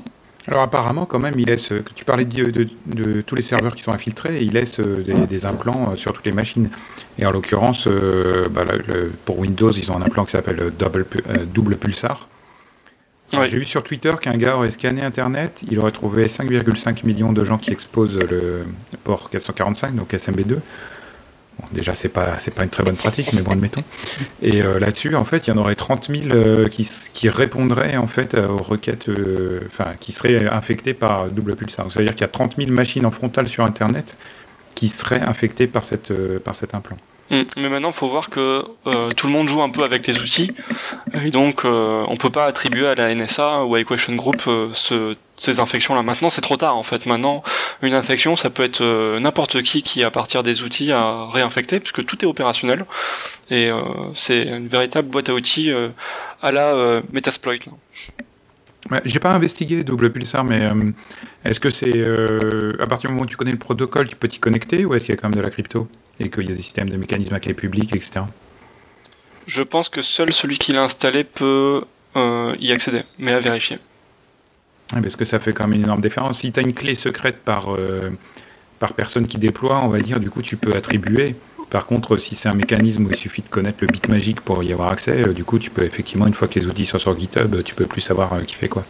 Alors 0.49 0.63
apparemment, 0.63 1.05
quand 1.07 1.19
même, 1.19 1.35
il 1.39 1.47
laisse. 1.47 1.71
euh, 1.71 1.85
Tu 1.95 2.05
parlais 2.05 2.25
de, 2.25 2.45
de- 2.51 2.69
de 2.87 3.21
tous 3.21 3.35
les 3.35 3.43
serveurs 3.43 3.75
qui 3.75 3.83
sont 3.83 3.93
infiltrés, 3.93 4.43
il 4.43 4.53
laisse 4.53 4.81
euh, 4.81 5.03
des, 5.03 5.15
des 5.27 5.47
implants 5.47 5.91
euh, 5.93 5.97
sur 5.97 6.13
toutes 6.13 6.25
les 6.27 6.33
machines. 6.33 6.71
Et 7.19 7.27
en 7.27 7.31
l'occurrence, 7.31 7.87
euh, 7.87 8.49
bah, 8.51 8.65
pour 9.27 9.39
Windows, 9.39 9.71
ils 9.71 9.91
ont 9.93 9.97
un 9.97 10.03
implant 10.03 10.25
qui 10.25 10.33
s'appelle 10.33 10.73
double, 10.79 11.05
pu- 11.05 11.23
euh, 11.29 11.45
double 11.45 11.77
pulsar. 11.77 12.27
Ouais. 13.35 13.49
J'ai 13.49 13.59
vu 13.59 13.65
sur 13.65 13.85
Twitter 13.85 14.13
qu'un 14.21 14.37
gars 14.37 14.57
aurait 14.57 14.71
scanné 14.73 15.03
Internet, 15.03 15.61
il 15.71 15.79
aurait 15.79 15.93
trouvé 15.93 16.27
5,5 16.27 17.07
millions 17.07 17.33
de 17.33 17.45
gens 17.45 17.59
qui 17.59 17.71
exposent 17.71 18.19
le 18.19 18.65
port 19.05 19.31
445, 19.31 19.95
donc 19.95 20.13
SMB2. 20.13 20.57
Déjà, 21.73 21.95
c'est 21.95 22.09
pas 22.09 22.37
pas 22.55 22.63
une 22.65 22.71
très 22.71 22.83
bonne 22.83 22.97
pratique, 22.97 23.33
mais 23.33 23.43
bon, 23.43 23.53
admettons. 23.53 23.83
Et 24.43 24.63
euh, 24.63 24.79
là-dessus, 24.79 25.15
en 25.15 25.25
fait, 25.25 25.47
il 25.47 25.51
y 25.51 25.53
en 25.53 25.57
aurait 25.57 25.75
30 25.75 26.11
000 26.11 26.29
euh, 26.31 26.69
qui, 26.69 27.29
répondraient 27.29 27.97
en 27.97 28.07
fait 28.07 28.35
euh, 28.35 28.49
aux 28.49 28.63
requêtes, 28.63 29.09
enfin, 29.67 29.93
qui 30.01 30.13
seraient 30.13 30.47
infectées 30.49 30.95
par 30.95 31.29
double 31.29 31.57
pulsar. 31.57 31.91
C'est-à-dire 31.91 32.13
qu'il 32.13 32.23
y 32.23 32.25
a 32.25 32.29
30 32.29 32.57
000 32.57 32.71
machines 32.71 33.07
en 33.07 33.11
frontal 33.11 33.49
sur 33.49 33.65
Internet 33.65 34.17
qui 34.75 34.89
seraient 34.89 35.21
infectées 35.21 35.67
par 35.67 35.85
cet 35.85 36.11
implant. 36.75 36.97
Mm. 37.31 37.43
Mais 37.59 37.69
maintenant, 37.69 37.93
faut 37.93 38.09
voir 38.09 38.29
que 38.29 38.65
euh, 38.87 39.11
tout 39.11 39.27
le 39.29 39.33
monde 39.33 39.49
joue 39.49 39.63
un 39.63 39.71
peu 39.71 39.85
avec 39.85 40.07
les 40.07 40.19
outils, 40.19 40.51
et 41.25 41.31
donc 41.31 41.65
euh, 41.65 42.05
on 42.09 42.17
peut 42.17 42.31
pas 42.31 42.45
attribuer 42.47 42.87
à 42.89 42.95
la 42.97 43.15
NSA 43.15 43.65
ou 43.65 43.75
à 43.77 43.81
Equation 43.81 44.15
Group 44.17 44.43
euh, 44.49 44.69
ce- 44.73 45.17
ces 45.37 45.61
infections-là. 45.61 46.03
Maintenant, 46.03 46.29
c'est 46.29 46.41
trop 46.41 46.57
tard 46.57 46.77
en 46.77 46.83
fait. 46.83 47.07
Maintenant, 47.07 47.43
une 47.83 47.95
infection, 47.95 48.35
ça 48.37 48.51
peut 48.51 48.65
être 48.65 48.81
euh, 48.83 49.21
n'importe 49.21 49.63
qui 49.63 49.83
qui, 49.83 50.03
à 50.03 50.11
partir 50.11 50.43
des 50.43 50.63
outils, 50.63 50.91
a 50.93 51.29
réinfecté, 51.31 51.79
puisque 51.81 52.05
tout 52.05 52.21
est 52.25 52.27
opérationnel, 52.27 52.85
et 53.51 53.71
euh, 53.71 53.79
c'est 54.15 54.43
une 54.43 54.69
véritable 54.69 55.09
boîte 55.09 55.29
à 55.29 55.35
outils 55.35 55.71
euh, 55.71 55.89
à 56.43 56.51
la 56.53 57.01
Metasploit. 57.13 57.55
Ouais, 58.91 59.01
J'ai 59.05 59.21
pas 59.21 59.33
investigué 59.33 59.85
double 59.85 60.11
pulsar, 60.11 60.45
mais 60.45 60.63
euh, 60.63 60.91
est-ce 61.45 61.61
que 61.61 61.71
c'est 61.71 61.93
euh, 61.95 62.75
à 62.81 62.87
partir 62.87 63.09
du 63.09 63.15
moment 63.15 63.25
où 63.25 63.29
tu 63.29 63.37
connais 63.37 63.53
le 63.53 63.59
protocole, 63.59 64.09
tu 64.09 64.17
peux 64.17 64.29
t'y 64.29 64.41
connecter, 64.41 64.85
ou 64.85 64.95
est-ce 64.95 65.07
qu'il 65.07 65.15
y 65.15 65.19
a 65.19 65.21
quand 65.21 65.29
même 65.29 65.37
de 65.37 65.43
la 65.43 65.51
crypto 65.51 65.89
et 66.19 66.29
qu'il 66.29 66.49
y 66.49 66.53
a 66.53 66.57
des 66.57 66.63
systèmes 66.63 66.91
de 66.91 66.97
mécanismes 66.97 67.35
à 67.35 67.41
clé 67.41 67.55
publique, 67.55 67.95
etc. 67.95 68.23
Je 69.47 69.63
pense 69.63 69.89
que 69.89 70.03
seul 70.03 70.33
celui 70.33 70.59
qui 70.59 70.73
l'a 70.73 70.83
installé 70.83 71.25
peut 71.25 71.83
euh, 72.17 72.55
y 72.61 72.73
accéder, 72.73 73.03
mais 73.19 73.33
à 73.33 73.41
vérifier. 73.41 73.79
Ouais, 74.93 75.01
parce 75.01 75.17
que 75.17 75.25
ça 75.25 75.39
fait 75.39 75.53
quand 75.53 75.69
même 75.69 75.79
une 75.79 75.85
énorme 75.85 76.01
différence. 76.01 76.41
Si 76.41 76.53
tu 76.53 76.59
as 76.59 76.63
une 76.63 76.75
clé 76.75 76.97
secrète 76.97 77.39
par, 77.39 77.69
par 78.81 78.93
personne 78.95 79.27
qui 79.29 79.39
déploie, 79.39 79.81
on 79.85 79.89
va 79.89 79.99
dire, 79.99 80.19
du 80.19 80.31
coup, 80.31 80.43
tu 80.43 80.57
peux 80.57 80.75
attribuer. 80.75 81.37
Par 81.71 81.87
contre, 81.87 82.17
si 82.17 82.35
c'est 82.35 82.49
un 82.49 82.55
mécanisme 82.55 83.07
où 83.07 83.11
il 83.11 83.17
suffit 83.17 83.43
de 83.43 83.49
connaître 83.49 83.79
le 83.81 83.87
bit 83.87 84.09
magique 84.09 84.41
pour 84.41 84.63
y 84.63 84.73
avoir 84.73 84.91
accès, 84.91 85.29
euh, 85.29 85.33
du 85.33 85.45
coup, 85.45 85.59
tu 85.59 85.71
peux 85.71 85.85
effectivement, 85.85 86.27
une 86.27 86.35
fois 86.35 86.49
que 86.49 86.59
les 86.59 86.67
outils 86.67 86.87
sont 86.87 86.99
sur 86.99 87.19
GitHub, 87.19 87.63
tu 87.63 87.75
peux 87.75 87.87
plus 87.87 88.01
savoir 88.01 88.33
euh, 88.33 88.43
qui 88.43 88.55
fait 88.55 88.69
quoi. 88.69 88.85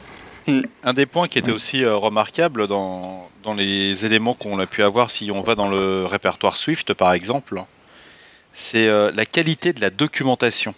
Un 0.83 0.95
des 0.95 1.07
points 1.07 1.29
qui 1.29 1.39
était 1.39 1.53
aussi 1.53 1.85
euh, 1.85 1.97
remarquable 1.97 2.67
dans, 2.67 3.29
dans 3.43 3.55
les 3.55 4.05
éléments 4.05 4.35
qu'on 4.35 4.59
a 4.59 4.67
pu 4.67 4.83
avoir 4.83 5.11
si 5.11 5.31
on 5.31 5.43
va 5.43 5.55
dans 5.55 5.69
le 5.69 6.07
répertoire 6.07 6.57
Swift 6.57 6.95
par 6.95 7.13
exemple, 7.13 7.63
c'est 8.53 8.89
euh, 8.89 9.13
la 9.15 9.27
qualité 9.27 9.73
de 9.73 9.81
la 9.81 9.91
documentation. 9.91 10.75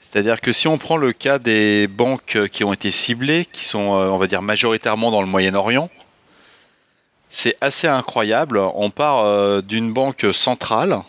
C'est-à-dire 0.00 0.40
que 0.40 0.52
si 0.52 0.68
on 0.68 0.78
prend 0.78 0.96
le 0.96 1.12
cas 1.12 1.38
des 1.38 1.88
banques 1.88 2.38
qui 2.52 2.64
ont 2.64 2.72
été 2.72 2.90
ciblées, 2.90 3.46
qui 3.50 3.64
sont, 3.64 3.94
euh, 3.94 4.08
on 4.08 4.18
va 4.18 4.26
dire, 4.26 4.42
majoritairement 4.42 5.10
dans 5.10 5.20
le 5.20 5.26
Moyen-Orient, 5.26 5.90
c'est 7.30 7.56
assez 7.60 7.86
incroyable. 7.86 8.58
On 8.74 8.90
part 8.90 9.24
euh, 9.24 9.60
d'une 9.60 9.92
banque 9.92 10.26
centrale 10.32 11.00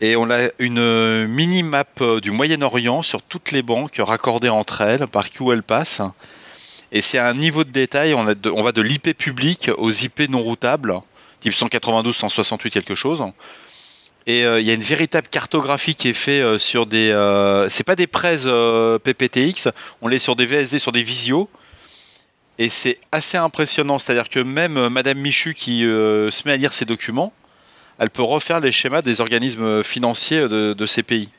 et 0.00 0.16
on 0.16 0.30
a 0.30 0.48
une 0.58 1.26
mini-map 1.26 1.84
euh, 2.00 2.20
du 2.20 2.30
Moyen-Orient 2.30 3.02
sur 3.02 3.22
toutes 3.22 3.52
les 3.52 3.62
banques 3.62 3.96
raccordées 3.98 4.48
entre 4.48 4.80
elles, 4.80 5.06
par 5.06 5.30
qui 5.30 5.42
où 5.42 5.52
elles 5.52 5.62
passent. 5.62 6.02
Et 6.92 7.02
c'est 7.02 7.18
un 7.18 7.34
niveau 7.34 7.64
de 7.64 7.70
détail, 7.70 8.14
on, 8.14 8.24
va 8.24 8.72
de 8.72 8.82
l'IP 8.82 9.16
public 9.16 9.70
aux 9.76 9.90
IP 9.90 10.28
non 10.28 10.42
routables, 10.42 11.00
type 11.40 11.52
192, 11.52 12.16
168 12.16 12.70
quelque 12.70 12.94
chose. 12.94 13.24
Et 14.26 14.44
euh, 14.44 14.60
il 14.60 14.66
y 14.66 14.70
a 14.70 14.74
une 14.74 14.82
véritable 14.82 15.28
cartographie 15.28 15.94
qui 15.94 16.08
est 16.08 16.14
faite 16.14 16.58
sur 16.58 16.86
des... 16.86 17.10
euh, 17.10 17.68
c'est 17.68 17.84
pas 17.84 17.96
des 17.96 18.06
prêts 18.06 18.46
euh, 18.46 18.98
PPTX, 18.98 19.68
on 20.02 20.08
l'est 20.08 20.18
sur 20.18 20.36
des 20.36 20.46
VSD, 20.46 20.78
sur 20.78 20.92
des 20.92 21.02
visios. 21.02 21.48
Et 22.60 22.68
c'est 22.68 22.98
assez 23.10 23.38
impressionnant, 23.38 23.98
c'est-à-dire 23.98 24.28
que 24.28 24.38
même 24.38 24.76
euh, 24.76 24.90
Madame 24.90 25.18
Michu 25.18 25.54
qui 25.54 25.82
euh, 25.84 26.30
se 26.30 26.46
met 26.46 26.52
à 26.52 26.56
lire 26.58 26.74
ces 26.74 26.84
documents, 26.84 27.32
elle 27.98 28.10
peut 28.10 28.22
refaire 28.22 28.60
les 28.60 28.70
schémas 28.70 29.00
des 29.00 29.22
organismes 29.22 29.82
financiers 29.82 30.46
de, 30.46 30.74
de 30.74 30.86
ces 30.86 31.02
pays. 31.02 31.30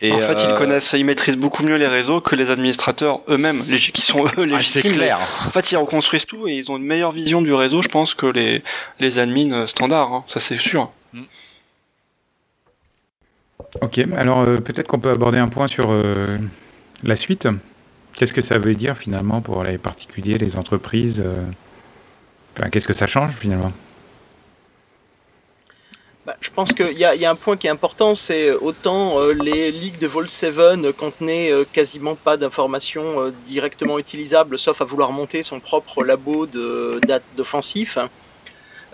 Et, 0.00 0.12
en 0.12 0.20
fait, 0.20 0.42
ils 0.44 0.50
euh, 0.50 0.54
connaissent, 0.54 0.94
ils 0.94 1.04
maîtrisent 1.04 1.36
beaucoup 1.36 1.64
mieux 1.64 1.76
les 1.76 1.86
réseaux 1.86 2.22
que 2.22 2.34
les 2.34 2.50
administrateurs 2.50 3.20
eux-mêmes, 3.28 3.62
les- 3.68 3.78
qui 3.78 4.00
sont 4.00 4.24
eux 4.24 4.28
ah, 4.30 4.36
c'est 4.36 4.46
légitimes. 4.46 4.92
clair. 4.92 5.18
En 5.46 5.50
fait, 5.50 5.70
ils 5.70 5.76
reconstruisent 5.76 6.24
tout 6.24 6.48
et 6.48 6.54
ils 6.56 6.72
ont 6.72 6.78
une 6.78 6.84
meilleure 6.86 7.12
vision 7.12 7.42
du 7.42 7.52
réseau, 7.52 7.82
je 7.82 7.88
pense, 7.88 8.14
que 8.14 8.26
les, 8.26 8.62
les 9.00 9.18
admins 9.18 9.66
standards. 9.66 10.12
hein. 10.14 10.24
Ça, 10.28 10.40
c'est 10.40 10.56
sûr. 10.56 10.90
Ok, 13.82 14.00
alors 14.16 14.48
euh, 14.48 14.56
peut-être 14.56 14.86
qu'on 14.86 15.00
peut 15.00 15.10
aborder 15.10 15.36
un 15.36 15.48
point 15.48 15.66
sur 15.66 15.90
euh, 15.90 16.38
la 17.02 17.16
suite. 17.16 17.48
Qu'est-ce 18.18 18.32
que 18.32 18.42
ça 18.42 18.58
veut 18.58 18.74
dire 18.74 18.96
finalement 18.96 19.40
pour 19.40 19.62
les 19.62 19.78
particuliers, 19.78 20.38
les 20.38 20.56
entreprises 20.56 21.22
euh, 21.24 21.44
Qu'est-ce 22.72 22.88
que 22.88 22.92
ça 22.92 23.06
change 23.06 23.34
finalement? 23.34 23.70
Bah, 26.26 26.36
je 26.40 26.50
pense 26.50 26.72
qu'il 26.72 26.98
y, 26.98 27.04
a- 27.04 27.30
un 27.30 27.34
point 27.36 27.56
qui 27.56 27.68
est 27.68 27.70
important, 27.70 28.16
c'est 28.16 28.50
autant 28.50 29.20
euh, 29.20 29.32
les 29.32 29.70
ligues 29.70 29.98
de 29.98 30.08
Vol 30.08 30.28
7 30.28 30.90
contenaient 30.96 31.52
euh, 31.52 31.64
quasiment 31.72 32.16
pas 32.16 32.36
d'informations 32.36 33.20
euh, 33.20 33.32
directement 33.46 34.00
utilisables, 34.00 34.58
sauf 34.58 34.80
à 34.82 34.84
vouloir 34.84 35.12
monter 35.12 35.44
son 35.44 35.60
propre 35.60 36.02
labo 36.02 36.46
de- 36.46 37.00
d'offensif. 37.36 37.98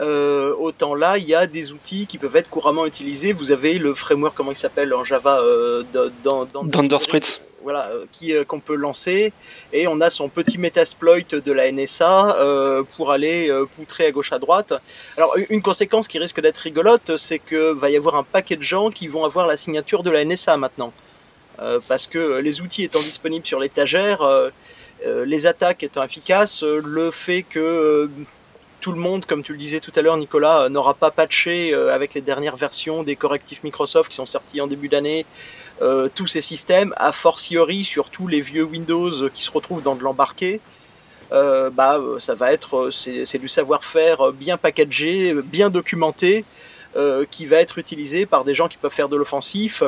Euh, 0.00 0.52
autant 0.58 0.94
là, 0.94 1.18
il 1.18 1.24
y 1.24 1.34
a 1.34 1.46
des 1.46 1.70
outils 1.72 2.06
qui 2.06 2.18
peuvent 2.18 2.34
être 2.36 2.50
couramment 2.50 2.84
utilisés. 2.86 3.32
Vous 3.32 3.52
avez 3.52 3.78
le 3.78 3.94
framework, 3.94 4.34
comment 4.36 4.50
il 4.50 4.56
s'appelle 4.56 4.92
en 4.92 5.04
Java, 5.04 5.38
euh, 5.40 5.82
de- 5.94 6.12
dans, 6.24 6.44
dans- 6.46 6.66
Thundersprit. 6.66 7.20
voilà, 7.62 7.86
euh, 7.92 8.04
qui 8.12 8.34
euh, 8.34 8.44
qu'on 8.44 8.58
peut 8.60 8.74
lancer 8.74 9.32
et 9.72 9.86
on 9.86 10.00
a 10.00 10.10
son 10.10 10.28
petit 10.28 10.58
metasploit 10.58 11.20
de 11.30 11.52
la 11.52 11.70
NSA 11.70 12.36
euh, 12.36 12.82
pour 12.96 13.12
aller 13.12 13.48
euh, 13.50 13.66
poutrer 13.76 14.06
à 14.06 14.10
gauche 14.10 14.32
à 14.32 14.38
droite. 14.40 14.72
Alors 15.16 15.34
une 15.48 15.62
conséquence 15.62 16.08
qui 16.08 16.18
risque 16.18 16.40
d'être 16.40 16.58
rigolote, 16.58 17.16
c'est 17.16 17.38
que 17.38 17.72
va 17.72 17.88
y 17.88 17.96
avoir 17.96 18.16
un 18.16 18.24
paquet 18.24 18.56
de 18.56 18.62
gens 18.62 18.90
qui 18.90 19.06
vont 19.06 19.24
avoir 19.24 19.46
la 19.46 19.56
signature 19.56 20.02
de 20.02 20.10
la 20.10 20.24
NSA 20.24 20.56
maintenant, 20.56 20.92
Euh, 21.60 21.78
parce 21.86 22.08
que 22.08 22.40
les 22.40 22.60
outils 22.62 22.82
étant 22.82 22.98
disponibles 23.00 23.46
sur 23.46 23.60
l'étagère, 23.60 24.22
euh, 24.22 24.50
euh, 25.06 25.24
les 25.24 25.46
attaques 25.46 25.84
étant 25.84 26.02
efficaces, 26.02 26.64
euh, 26.64 26.80
le 26.84 27.12
fait 27.12 27.44
que 27.44 27.60
euh, 27.60 28.08
tout 28.84 28.92
le 28.92 29.00
monde, 29.00 29.24
comme 29.24 29.42
tu 29.42 29.52
le 29.52 29.58
disais 29.58 29.80
tout 29.80 29.92
à 29.96 30.02
l'heure, 30.02 30.18
Nicolas, 30.18 30.64
euh, 30.64 30.68
n'aura 30.68 30.92
pas 30.92 31.10
patché 31.10 31.72
euh, 31.72 31.94
avec 31.94 32.12
les 32.12 32.20
dernières 32.20 32.56
versions 32.56 33.02
des 33.02 33.16
correctifs 33.16 33.64
Microsoft 33.64 34.10
qui 34.10 34.16
sont 34.16 34.26
sortis 34.26 34.60
en 34.60 34.66
début 34.66 34.88
d'année 34.88 35.24
euh, 35.80 36.10
tous 36.14 36.26
ces 36.26 36.42
systèmes, 36.42 36.92
a 36.98 37.10
fortiori 37.10 37.82
sur 37.82 38.10
tous 38.10 38.26
les 38.26 38.42
vieux 38.42 38.62
Windows 38.62 39.30
qui 39.30 39.42
se 39.42 39.50
retrouvent 39.50 39.80
dans 39.80 39.94
de 39.94 40.02
l'embarqué, 40.02 40.60
bah, 41.30 41.98
ça 42.18 42.34
va 42.34 42.52
être 42.52 42.90
c'est 42.92 43.38
du 43.38 43.48
savoir-faire 43.48 44.32
bien 44.32 44.56
packagé, 44.56 45.34
bien 45.42 45.68
documenté, 45.68 46.44
qui 47.32 47.46
va 47.46 47.56
être 47.56 47.78
utilisé 47.78 48.24
par 48.24 48.44
des 48.44 48.54
gens 48.54 48.68
qui 48.68 48.76
peuvent 48.76 48.92
faire 48.92 49.08
de 49.08 49.16
l'offensif 49.16 49.82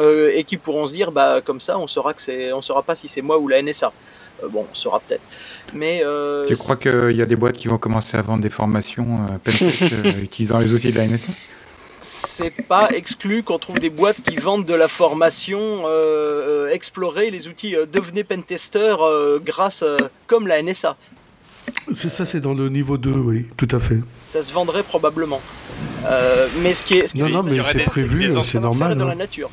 et 0.00 0.42
qui 0.42 0.56
pourront 0.56 0.88
se 0.88 0.94
dire 0.94 1.12
bah 1.12 1.40
comme 1.40 1.60
ça 1.60 1.78
on 1.78 1.86
saura 1.86 2.14
que 2.14 2.22
c'est 2.22 2.52
on 2.52 2.62
saura 2.62 2.82
pas 2.82 2.96
si 2.96 3.06
c'est 3.06 3.22
moi 3.22 3.38
ou 3.38 3.46
la 3.46 3.62
NSA. 3.62 3.92
bon, 4.48 4.66
on 4.72 4.74
saura 4.74 4.98
peut-être. 4.98 5.22
Mais 5.74 6.02
tu 6.46 6.56
crois 6.56 6.76
qu'il 6.76 7.16
y 7.16 7.22
a 7.22 7.26
des 7.26 7.36
boîtes 7.36 7.56
qui 7.56 7.68
vont 7.68 7.78
commencer 7.78 8.16
à 8.16 8.22
vendre 8.22 8.42
des 8.42 8.50
formations 8.50 9.20
utilisant 10.22 10.58
les 10.60 10.72
outils 10.72 10.92
de 10.92 10.98
la 10.98 11.06
NSA 11.06 11.32
c'est 12.02 12.50
pas 12.50 12.88
exclu 12.90 13.42
qu'on 13.42 13.58
trouve 13.58 13.78
des 13.78 13.90
boîtes 13.90 14.20
qui 14.22 14.36
vendent 14.36 14.64
de 14.64 14.74
la 14.74 14.88
formation, 14.88 15.58
euh, 15.58 16.66
euh 16.66 16.68
explorer 16.68 17.30
les 17.30 17.48
outils, 17.48 17.74
euh, 17.74 17.86
devenez 17.86 18.24
pentester 18.24 18.96
euh, 19.00 19.38
grâce, 19.44 19.84
comme 20.26 20.46
la 20.46 20.62
NSA. 20.62 20.96
C'est 21.92 22.08
ça, 22.08 22.24
c'est 22.24 22.40
dans 22.40 22.54
le 22.54 22.68
niveau 22.68 22.96
2, 22.96 23.10
oui, 23.10 23.46
tout 23.56 23.68
à 23.72 23.78
fait. 23.78 23.98
Ça 24.26 24.42
se 24.42 24.52
vendrait 24.52 24.82
probablement. 24.82 25.40
mais 26.62 26.74
ce 26.74 26.82
qui 26.82 26.98
est. 26.98 27.14
non, 27.14 27.28
non, 27.28 27.42
mais 27.42 27.58
c'est 27.70 27.84
prévu, 27.84 28.30
c'est 28.42 28.60
normal. 28.60 28.96
dans 28.96 29.04
la 29.04 29.12
hein. 29.12 29.16
nature. 29.16 29.50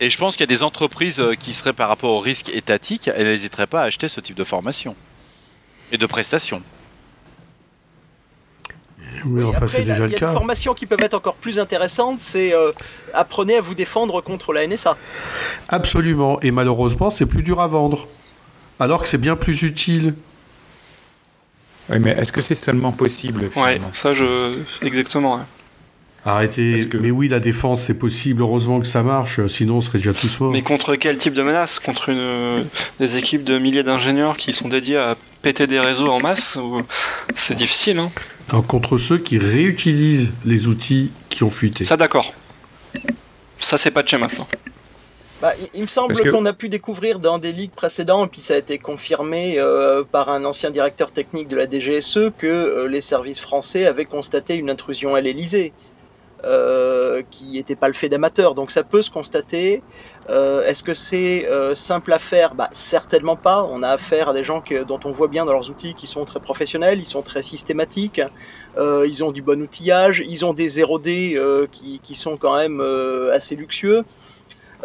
Et 0.00 0.10
je 0.10 0.18
pense 0.18 0.36
qu'il 0.36 0.42
y 0.42 0.50
a 0.52 0.54
des 0.54 0.62
entreprises 0.62 1.22
qui 1.40 1.52
seraient 1.54 1.72
par 1.72 1.88
rapport 1.88 2.10
au 2.10 2.20
risque 2.20 2.48
étatique, 2.48 3.08
elles 3.08 3.26
n'hésiteraient 3.26 3.66
pas 3.66 3.82
à 3.82 3.84
acheter 3.84 4.08
ce 4.08 4.20
type 4.20 4.36
de 4.36 4.44
formation 4.44 4.96
et 5.92 5.98
de 5.98 6.06
prestations. 6.06 6.62
Oui, 9.24 9.44
enfin, 9.44 9.66
c'est 9.66 9.82
déjà 9.82 10.04
le 10.04 10.10
cas. 10.10 10.16
Il 10.16 10.20
y 10.20 10.24
a 10.24 10.26
des 10.28 10.32
formations 10.32 10.74
qui 10.74 10.86
peuvent 10.86 11.02
être 11.02 11.14
encore 11.14 11.34
plus 11.34 11.58
intéressantes, 11.58 12.20
c'est 12.20 12.54
euh, 12.54 12.72
apprenez 13.14 13.56
à 13.56 13.60
vous 13.60 13.74
défendre 13.74 14.20
contre 14.20 14.52
la 14.52 14.66
NSA. 14.66 14.96
Absolument, 15.68 16.40
et 16.40 16.50
malheureusement, 16.50 17.10
c'est 17.10 17.26
plus 17.26 17.42
dur 17.42 17.60
à 17.60 17.66
vendre, 17.66 18.08
alors 18.80 19.02
que 19.02 19.08
c'est 19.08 19.18
bien 19.18 19.36
plus 19.36 19.62
utile. 19.62 20.14
Oui, 21.88 21.98
mais 22.00 22.12
est-ce 22.12 22.32
que 22.32 22.42
c'est 22.42 22.54
seulement 22.54 22.92
possible 22.92 23.50
Ouais, 23.56 23.80
ça, 23.92 24.12
je. 24.12 24.58
Exactement. 24.82 25.40
Arrêtez. 26.24 26.88
Mais 27.00 27.10
oui, 27.10 27.28
la 27.28 27.40
défense, 27.40 27.82
c'est 27.82 27.94
possible. 27.94 28.42
Heureusement 28.42 28.80
que 28.80 28.86
ça 28.86 29.02
marche, 29.02 29.44
sinon 29.48 29.76
on 29.76 29.80
serait 29.80 29.98
déjà 29.98 30.12
tous 30.12 30.38
morts. 30.38 30.52
Mais 30.52 30.62
contre 30.62 30.94
quel 30.94 31.18
type 31.18 31.34
de 31.34 31.42
menace? 31.42 31.78
Contre 31.80 32.10
une... 32.10 32.64
des 33.00 33.16
équipes 33.16 33.42
de 33.42 33.58
milliers 33.58 33.82
d'ingénieurs 33.82 34.36
qui 34.36 34.52
sont 34.52 34.68
dédiés 34.68 34.98
à 34.98 35.16
péter 35.42 35.66
des 35.66 35.80
réseaux 35.80 36.08
en 36.08 36.20
masse 36.20 36.58
C'est 37.34 37.56
difficile. 37.56 37.98
Hein 37.98 38.10
contre 38.60 38.98
ceux 38.98 39.18
qui 39.18 39.38
réutilisent 39.38 40.30
les 40.44 40.68
outils 40.68 41.10
qui 41.28 41.42
ont 41.42 41.50
fuité. 41.50 41.84
Ça, 41.84 41.96
d'accord. 41.96 42.32
Ça, 43.58 43.78
c'est 43.78 43.90
pas 43.90 44.02
de 44.02 44.08
chez 44.08 44.18
maintenant. 44.18 44.46
Bah, 45.40 45.54
il 45.74 45.82
me 45.82 45.88
semble 45.88 46.14
qu'on 46.30 46.46
a 46.46 46.52
pu 46.52 46.68
découvrir 46.68 47.18
dans 47.18 47.38
des 47.38 47.50
ligues 47.50 47.72
précédents, 47.72 48.26
et 48.26 48.28
puis 48.28 48.40
ça 48.40 48.54
a 48.54 48.58
été 48.58 48.78
confirmé 48.78 49.56
euh, 49.58 50.04
par 50.04 50.28
un 50.28 50.44
ancien 50.44 50.70
directeur 50.70 51.10
technique 51.10 51.48
de 51.48 51.56
la 51.56 51.68
DGSE, 51.68 52.30
que 52.38 52.46
euh, 52.46 52.86
les 52.86 53.00
services 53.00 53.40
français 53.40 53.86
avaient 53.86 54.04
constaté 54.04 54.54
une 54.54 54.70
intrusion 54.70 55.16
à 55.16 55.20
l'Elysée. 55.20 55.72
Euh, 56.44 57.22
qui 57.30 57.52
n'était 57.52 57.76
pas 57.76 57.86
le 57.86 57.94
fait 57.94 58.08
d'amateurs. 58.08 58.56
Donc 58.56 58.72
ça 58.72 58.82
peut 58.82 59.00
se 59.00 59.12
constater. 59.12 59.80
Euh, 60.28 60.66
est-ce 60.66 60.82
que 60.82 60.92
c'est 60.92 61.46
euh, 61.46 61.76
simple 61.76 62.12
à 62.12 62.18
faire? 62.18 62.56
Bah, 62.56 62.68
Certainement 62.72 63.36
pas. 63.36 63.62
On 63.70 63.84
a 63.84 63.90
affaire 63.90 64.30
à 64.30 64.32
des 64.32 64.42
gens 64.42 64.60
dont 64.88 64.98
on 65.04 65.12
voit 65.12 65.28
bien 65.28 65.44
dans 65.44 65.52
leurs 65.52 65.70
outils 65.70 65.94
qui 65.94 66.08
sont 66.08 66.24
très 66.24 66.40
professionnels, 66.40 66.98
ils 66.98 67.06
sont 67.06 67.22
très 67.22 67.42
systématiques, 67.42 68.20
ils 68.78 69.24
ont 69.24 69.30
du 69.30 69.42
bon 69.42 69.60
outillage, 69.62 70.22
ils 70.26 70.44
ont 70.44 70.52
des 70.52 70.80
0D 70.80 71.68
qui, 71.70 72.00
qui, 72.00 72.14
sont 72.14 72.36
quand 72.36 72.56
même 72.56 72.80
assez 73.32 73.54
luxueux. 73.54 74.04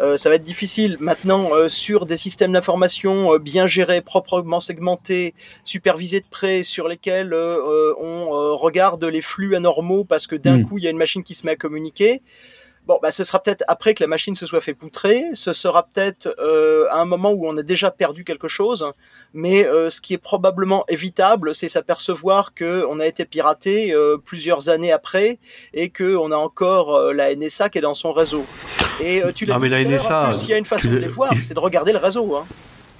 Euh, 0.00 0.16
ça 0.16 0.28
va 0.28 0.36
être 0.36 0.44
difficile. 0.44 0.96
Maintenant, 1.00 1.54
euh, 1.54 1.68
sur 1.68 2.06
des 2.06 2.16
systèmes 2.16 2.52
d'information 2.52 3.34
euh, 3.34 3.38
bien 3.38 3.66
gérés, 3.66 4.00
proprement 4.00 4.60
segmentés, 4.60 5.34
supervisés 5.64 6.20
de 6.20 6.26
près, 6.30 6.62
sur 6.62 6.88
lesquels 6.88 7.34
on 7.34 8.56
regarde 8.56 9.04
les 9.04 9.22
flux 9.22 9.56
anormaux 9.56 10.04
parce 10.04 10.26
que 10.26 10.36
d'un 10.36 10.58
hmm. 10.58 10.66
coup, 10.66 10.78
il 10.78 10.84
y 10.84 10.86
a 10.86 10.90
une 10.90 10.98
machine 10.98 11.22
qui 11.22 11.34
se 11.34 11.46
met 11.46 11.52
à 11.52 11.56
communiquer. 11.56 12.22
Bon, 12.88 12.98
bah, 13.02 13.12
ce 13.12 13.22
sera 13.22 13.38
peut-être 13.38 13.64
après 13.68 13.92
que 13.92 14.02
la 14.02 14.06
machine 14.06 14.34
se 14.34 14.46
soit 14.46 14.62
fait 14.62 14.72
poutrer, 14.72 15.22
ce 15.34 15.52
sera 15.52 15.82
peut-être 15.82 16.34
euh, 16.38 16.86
à 16.88 17.02
un 17.02 17.04
moment 17.04 17.32
où 17.32 17.46
on 17.46 17.54
a 17.58 17.62
déjà 17.62 17.90
perdu 17.90 18.24
quelque 18.24 18.48
chose, 18.48 18.90
mais 19.34 19.66
euh, 19.66 19.90
ce 19.90 20.00
qui 20.00 20.14
est 20.14 20.18
probablement 20.18 20.86
évitable, 20.88 21.54
c'est 21.54 21.68
s'apercevoir 21.68 22.54
qu'on 22.54 22.98
a 22.98 23.06
été 23.06 23.26
piraté 23.26 23.92
euh, 23.92 24.16
plusieurs 24.16 24.70
années 24.70 24.90
après 24.90 25.38
et 25.74 25.90
qu'on 25.90 26.32
a 26.32 26.36
encore 26.36 27.12
la 27.12 27.36
NSA 27.36 27.68
qui 27.68 27.76
est 27.76 27.82
dans 27.82 27.92
son 27.92 28.14
réseau. 28.14 28.46
Et 29.02 29.20
tu 29.34 29.44
l'as 29.44 29.56
dit, 29.56 29.60
mais 29.60 29.68
la 29.68 29.84
NSA, 29.84 30.32
il 30.44 30.48
y 30.48 30.54
a 30.54 30.56
une 30.56 30.64
façon 30.64 30.88
de 30.88 30.96
les 30.96 31.08
voir, 31.08 31.34
c'est 31.42 31.52
de 31.52 31.60
regarder 31.60 31.92
le 31.92 31.98
réseau. 31.98 32.36
Hein. 32.36 32.46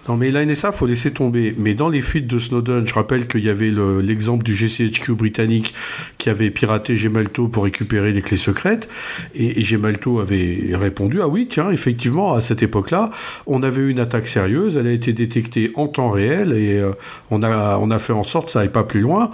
Non, 0.08 0.16
mais 0.16 0.30
la 0.30 0.46
NSA, 0.46 0.72
faut 0.72 0.86
laisser 0.86 1.12
tomber. 1.12 1.54
Mais 1.58 1.74
dans 1.74 1.90
les 1.90 2.00
fuites 2.00 2.26
de 2.26 2.38
Snowden, 2.38 2.86
je 2.86 2.94
rappelle 2.94 3.28
qu'il 3.28 3.44
y 3.44 3.50
avait 3.50 3.70
l'exemple 4.02 4.42
du 4.42 4.54
GCHQ 4.54 5.12
britannique 5.12 5.74
qui 6.16 6.30
avait 6.30 6.50
piraté 6.50 6.96
Gemalto 6.96 7.46
pour 7.48 7.64
récupérer 7.64 8.12
les 8.12 8.22
clés 8.22 8.38
secrètes. 8.38 8.88
Et, 9.34 9.62
Gemalto 9.62 10.20
avait 10.20 10.70
répondu, 10.72 11.20
ah 11.20 11.28
oui, 11.28 11.46
tiens, 11.50 11.70
effectivement, 11.70 12.32
à 12.32 12.40
cette 12.40 12.62
époque-là, 12.62 13.10
on 13.46 13.62
avait 13.62 13.82
eu 13.82 13.90
une 13.90 14.00
attaque 14.00 14.28
sérieuse, 14.28 14.78
elle 14.78 14.86
a 14.86 14.92
été 14.92 15.12
détectée 15.12 15.72
en 15.74 15.88
temps 15.88 16.10
réel 16.10 16.52
et 16.52 16.78
euh, 16.78 16.92
on, 17.30 17.42
a, 17.42 17.76
on 17.76 17.90
a 17.90 17.98
fait 17.98 18.14
en 18.14 18.24
sorte 18.24 18.46
que 18.46 18.52
ça 18.52 18.60
n'aille 18.60 18.70
pas 18.70 18.84
plus 18.84 19.00
loin 19.00 19.30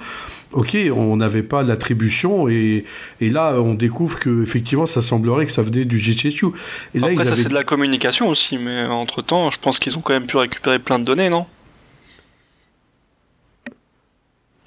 ok, 0.55 0.77
on 0.95 1.17
n'avait 1.17 1.43
pas 1.43 1.63
l'attribution 1.63 2.49
et, 2.49 2.85
et, 3.21 3.31
là 3.31 3.55
on 3.59 3.75
découvre 3.75 4.19
que 4.19 4.43
effectivement 4.43 4.87
ça 4.87 5.03
semblerait 5.03 5.47
que 5.47 5.53
ça 5.53 5.63
venait 5.63 5.85
du 5.85 5.99
GCHQ. 5.99 6.47
Et 6.95 7.01
là, 7.01 7.09
Après 7.09 7.25
ça 7.25 7.37
c'est 7.37 7.49
de 7.49 7.55
la 7.55 7.65
communication 7.65 8.29
aussi, 8.29 8.59
mais 8.59 8.87
entre 8.87 9.23
temps 9.23 9.51
je 9.51 9.59
pense 9.59 9.79
qu'ils 9.79 9.99
ont 9.99 10.01
quand 10.01 10.15
même 10.15 10.27
pu 10.27 10.37
récupérer 10.37 10.79
plein 10.79 10.99
de 10.99 11.05
données, 11.05 11.29
non? 11.29 11.47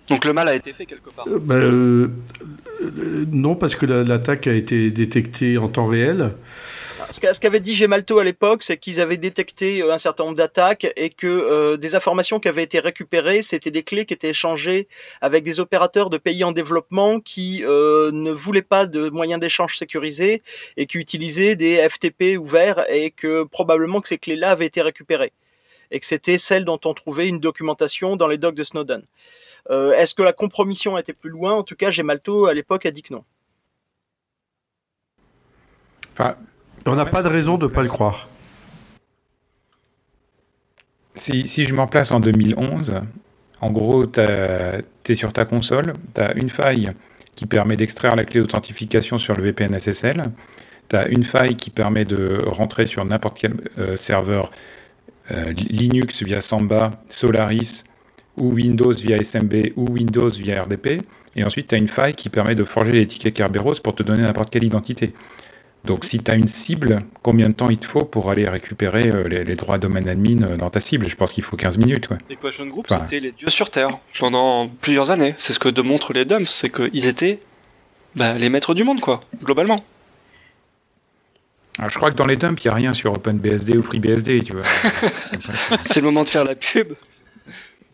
Donc 0.10 0.23
le 0.23 0.34
mal 0.34 0.47
a 0.47 0.56
été 0.56 0.71
fait 0.73 0.86
quelque 0.86 1.10
part. 1.10 1.28
Euh, 1.28 1.39
bah, 1.39 1.56
euh, 1.56 2.08
euh, 2.82 3.26
non, 3.32 3.56
parce 3.56 3.76
que 3.76 3.86
l'attaque 3.86 4.47
a 4.47 4.54
été 4.54 4.89
détectée 4.89 5.58
en 5.58 5.67
temps 5.67 5.88
réel 5.88 6.36
ce 7.12 7.39
qu'avait 7.39 7.60
dit 7.60 7.74
Gemalto 7.74 8.20
à 8.20 8.24
l'époque, 8.24 8.63
c'est 8.63 8.78
qu'ils 8.78 9.00
avaient 9.00 9.17
détecté 9.17 9.82
euh, 9.82 9.93
un 9.93 9.98
certain 9.98 10.26
nombre 10.26 10.36
d'attaques 10.36 10.91
et 10.96 11.10
que 11.10 11.28
euh, 11.28 11.78
des 11.78 11.96
informations 11.96 12.39
qui 12.39 12.48
avaient 12.48 12.63
été 12.63 12.80
récupérées, 12.80 13.41
c'était 13.41 13.72
des 13.72 13.84
clés 13.84 14.06
qui 14.06 14.13
étaient 14.13 14.30
échangées 14.30 14.88
avec 15.22 15.43
des 15.43 15.60
opérateurs 15.60 16.10
de 16.10 16.17
pays 16.17 16.43
en 16.43 16.52
développement 16.52 17.20
qui 17.20 17.63
euh, 17.63 18.12
ne 18.12 18.32
voulaient 18.32 18.62
pas 18.62 18.86
de 18.86 19.10
moyens 19.10 19.39
d'échange 19.39 19.78
sécurisés 19.78 20.41
et 20.76 20.86
qui 20.86 20.98
utilisaient 20.98 21.56
des 21.56 21.88
FTP 21.89 22.38
ouverts 22.38 22.86
et 22.89 23.12
que 23.12 23.43
probablement 23.43 24.02
que 24.02 24.08
ces 24.08 24.17
clés-là 24.17 24.52
avaient 24.52 24.65
été 24.65 24.82
récupérées 24.82 25.34
et 25.91 26.00
que 26.00 26.06
c'était 26.06 26.38
celles 26.38 26.65
dont 26.65 26.80
on 26.84 26.93
trouvait 26.93 27.28
une 27.28 27.39
documentation 27.39 28.17
dans 28.17 28.28
les 28.28 28.38
docs 28.38 28.56
de 28.56 28.63
Snowden. 28.63 29.04
Est-ce 29.70 30.13
que 30.13 30.24
la 30.24 30.32
compromission 30.32 30.98
été 30.98 31.12
plus 31.12 31.30
loin? 31.30 31.54
En 31.54 31.63
tout 31.63 31.76
cas, 31.76 31.91
Gemalto 31.91 32.46
à 32.46 32.54
l'époque 32.54 32.86
a 32.86 32.91
dit 32.91 33.04
que 33.04 33.13
non. 33.13 33.24
On 36.88 36.95
n'a 36.95 37.06
pas 37.06 37.23
de 37.23 37.28
raison 37.28 37.58
de 37.58 37.65
ne 37.65 37.71
pas 37.71 37.84
le 37.84 37.89
croire. 37.89 38.28
Si, 41.15 41.65
je 41.65 41.73
m'en 41.73 41.88
place 41.88 42.12
en 42.12 42.19
2011, 42.19 43.02
en 43.62 43.71
gros, 43.71 44.06
tu 44.06 44.21
es 44.21 45.15
sur 45.15 45.34
ta 45.34 45.45
console, 45.45 45.93
tu 46.13 46.21
as 46.21 46.34
une 46.36 46.50
faille 46.50 46.91
qui 47.36 47.45
permet 47.45 47.76
d'extraire 47.76 48.15
la 48.15 48.23
clé 48.23 48.41
d'authentification 48.41 49.17
sur 49.17 49.34
le 49.36 49.43
VPN 49.43 49.78
SSL, 49.78 50.23
tu 50.89 50.95
as 50.95 51.08
une 51.08 51.23
faille 51.23 51.56
qui 51.56 51.69
permet 51.69 52.06
de 52.06 52.43
rentrer 52.45 52.86
sur 52.86 53.04
n'importe 53.04 53.38
quel 53.39 53.56
euh, 53.78 53.95
serveur 53.95 54.52
euh, 55.32 55.52
Linux 55.54 56.23
via 56.23 56.41
Samba, 56.41 56.91
Solaris, 57.10 57.84
ou 58.38 58.54
Windows 58.54 58.93
via 58.93 59.21
SMB, 59.21 59.73
ou 59.76 59.86
Windows 59.91 60.30
via 60.30 60.63
RDP, 60.63 61.02
et 61.36 61.43
ensuite 61.43 61.67
tu 61.67 61.76
as 61.76 61.78
une 61.78 61.88
faille 61.88 62.13
qui 62.13 62.30
permet 62.30 62.56
de 62.56 62.63
forger 62.63 62.91
les 62.91 63.08
tickets 63.08 63.36
Kerberos 63.36 63.76
pour 63.84 63.95
te 63.95 64.04
donner 64.04 64.23
n'importe 64.23 64.50
quelle 64.50 64.63
identité. 64.63 65.13
Donc 65.88 66.04
si 66.04 66.19
tu 66.19 66.30
as 66.30 66.36
une 66.36 66.50
cible, 66.50 67.02
combien 67.23 67.47
de 67.47 67.54
temps 67.54 67.69
il 67.69 67.78
te 67.78 67.86
faut 67.86 68.04
pour 68.04 68.30
aller 68.30 68.47
récupérer 68.47 69.08
euh, 69.08 69.28
les, 69.30 69.56
droits 69.56 69.78
domaine 69.78 70.10
admin 70.10 70.43
euh, 70.43 70.58
dans 70.58 70.69
ta 70.69 70.82
cible? 70.82 71.08
Je 71.08 71.15
pense 71.15 71.32
qu'il 71.32 71.45
faut 71.45 71.56
15 71.56 71.78
minutes. 71.78 72.08
Quoi. 72.08 72.17
Equation 72.30 72.67
Group, 72.67 72.88
c'était 72.89 73.21
les 73.21 73.32
dieux 73.32 73.50
sur 73.50 73.69
Terre 73.69 73.97
pendant 74.19 74.67
plusieurs 74.67 75.12
années. 75.12 75.34
C'est 75.38 75.54
ce 75.54 75.60
que 75.60 75.69
démontrent 75.69 76.12
les 76.12 76.26
dumps, 76.26 76.50
c'est 76.50 76.69
qu'ils 76.69 77.08
étaient 77.08 77.39
bah, 78.15 78.34
les 78.34 78.50
maîtres 78.50 78.73
du 78.73 78.84
monde, 78.84 79.00
quoi, 79.00 79.21
globalement. 79.41 79.82
je 81.80 81.95
crois 81.95 82.12
que 82.12 82.17
dans 82.17 82.26
les 82.26 82.36
dumps, 82.36 82.62
il 82.62 82.67
n'y 82.67 82.71
a 82.71 82.76
rien 82.76 82.93
sur 82.93 83.13
OpenBSD 83.13 83.78
ou 83.78 83.82
FreeBSD, 83.82 84.43
tu 84.43 84.54
vois. 84.54 84.63
c'est 85.86 86.02
le 86.02 86.06
moment 86.06 86.26
de 86.26 86.30
faire 86.30 86.43
la 86.43 86.56
pub. 86.56 86.93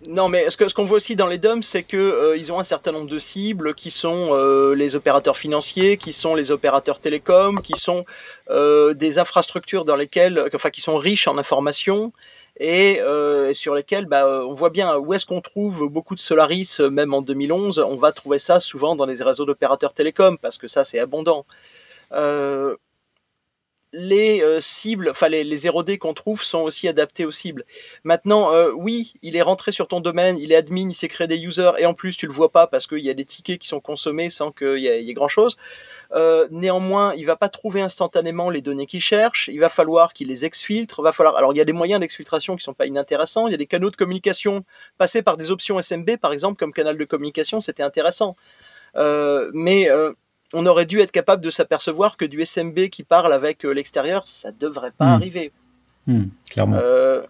Non, 0.10 0.28
mais 0.28 0.50
ce 0.50 0.58
qu'on 0.58 0.68
ce 0.68 0.74
qu'on 0.74 0.86
voit 0.86 0.98
aussi 0.98 1.16
dans 1.16 1.28
les 1.28 1.38
DOM, 1.38 1.63
c'est 1.63 1.84
que 1.84 1.98
euh, 1.98 2.38
ils 2.38 2.52
ont 2.52 2.60
un 2.60 2.63
certain 2.63 2.92
nombre 2.92 3.10
de 3.10 3.20
cibles 3.20 3.74
qui 3.74 3.89
sont 3.89 4.30
euh, 4.32 4.76
les 4.76 4.96
opérateurs 4.96 5.38
financiers, 5.38 5.98
qui 5.98 6.12
sont 6.12 6.36
les 6.36 6.52
opérateurs 6.52 7.00
télécoms, 7.00 7.62
qui 7.62 7.74
sont 7.80 8.04
euh, 8.50 8.94
des 8.94 9.18
infrastructures 9.18 9.86
dans 9.86 9.96
lesquelles, 9.96 10.50
enfin, 10.54 10.72
qui 10.72 10.82
sont 10.82 10.98
riches 10.98 11.28
en 11.28 11.38
informations 11.38 12.12
et 12.60 13.00
sur 13.54 13.74
lesquelles, 13.74 14.06
bah, 14.06 14.28
on 14.48 14.54
voit 14.54 14.70
bien 14.70 14.98
où 14.98 15.13
est-ce 15.13 15.26
qu'on 15.26 15.42
trouve 15.42 15.89
beaucoup 15.89 16.13
de 16.13 16.20
Solaris, 16.20 16.78
même 16.92 17.13
en 17.13 17.24
2011. 17.24 17.80
On 17.80 17.98
va 17.98 18.12
trouver 18.12 18.38
ça 18.38 18.60
souvent 18.60 18.96
dans 18.96 19.08
les 19.08 19.24
réseaux 19.24 19.46
d'opérateurs 19.46 19.94
télécoms 19.94 20.38
parce 20.38 20.60
que 20.60 20.68
ça, 20.68 20.84
c'est 20.84 21.00
abondant. 21.00 21.46
Les 23.93 24.41
euh, 24.41 24.60
cibles, 24.60 25.10
enfin 25.10 25.29
les, 25.29 25.43
les 25.43 25.58
0D 25.58 25.99
qu'on 25.99 26.15
trouve 26.15 26.43
sont 26.43 26.62
aussi 26.62 26.88
adaptés 26.88 27.25
aux 27.25 27.32
cibles. 27.32 27.63
Maintenant, 28.03 28.51
euh, 28.51 28.71
oui, 28.75 29.13
il 29.21 29.36
est 29.36 29.41
rentré 29.41 29.71
sur 29.71 29.88
ton 29.88 29.99
domaine, 29.99 30.38
il 30.39 30.51
est 30.51 30.56
admin, 30.56 30.89
il 30.89 30.95
s'est 30.95 31.08
créé 31.08 31.27
des 31.27 31.39
users, 31.41 31.71
et 31.77 31.86
en 31.86 31.93
plus 31.93 32.17
tu 32.17 32.25
le 32.25 32.34
vois 32.34 32.51
pas 32.51 32.65
parce 32.65 32.88
qu'il 32.88 32.99
y 32.99 33.10
a 33.10 33.13
des 33.13 33.23
tickets 33.23 33.60
qui 33.60 33.67
sont 33.67 33.79
consommés 33.79 34.32
sans 34.32 34.51
qu'il 34.51 34.79
y, 34.79 34.88
ait 34.88 35.13
grand 35.13 35.27
chose. 35.27 35.58
Euh, 36.15 36.47
néanmoins, 36.49 37.13
il 37.15 37.25
va 37.25 37.36
pas 37.36 37.49
trouver 37.49 37.82
instantanément 37.82 38.49
les 38.49 38.62
données 38.62 38.88
qu'il 38.88 39.01
cherche. 39.01 39.49
Il 39.53 39.60
va 39.60 39.69
falloir 39.69 40.13
qu'il 40.13 40.27
les 40.27 40.45
exfiltre. 40.45 41.01
Va 41.01 41.12
falloir. 41.12 41.38
Alors, 41.38 41.53
il 41.53 41.58
y 41.58 41.62
a 41.62 41.65
des 41.65 41.73
moyens 41.73 41.99
d'exfiltration 41.99 42.56
qui 42.56 42.63
sont 42.63 42.73
pas 42.73 42.86
inintéressants. 42.86 43.47
Il 43.47 43.51
y 43.51 43.56
a 43.56 43.58
des 43.58 43.65
canaux 43.65 43.89
de 43.89 43.95
communication 43.95 44.63
passés 44.97 45.21
par 45.21 45.38
des 45.38 45.49
options 45.49 45.82
SMB, 45.82 46.17
par 46.17 46.34
exemple, 46.34 46.60
comme 46.60 46.73
canal 46.73 46.97
de 46.97 47.06
communication, 47.06 47.62
c'était 47.62 47.84
intéressant. 47.84 48.36
Mais 48.95 49.89
on 50.54 50.66
aurait 50.66 50.86
dû 50.86 51.00
être 51.00 51.12
capable 51.12 51.44
de 51.44 51.50
s'apercevoir 51.50 52.18
que 52.18 52.26
du 52.26 52.42
SMB 52.46 52.88
qui 52.89 53.04
parle 53.04 53.34
avec 53.34 53.66
euh, 53.66 53.72
l'extérieur, 53.72 54.24
ça 54.28 54.52
devrait 54.52 54.92
pas 54.98 55.06
Hmm. 55.06 55.22
arriver. 55.22 55.52
Hmm, 56.06 56.24
clairement. 56.50 56.78
Euh, 56.82 57.22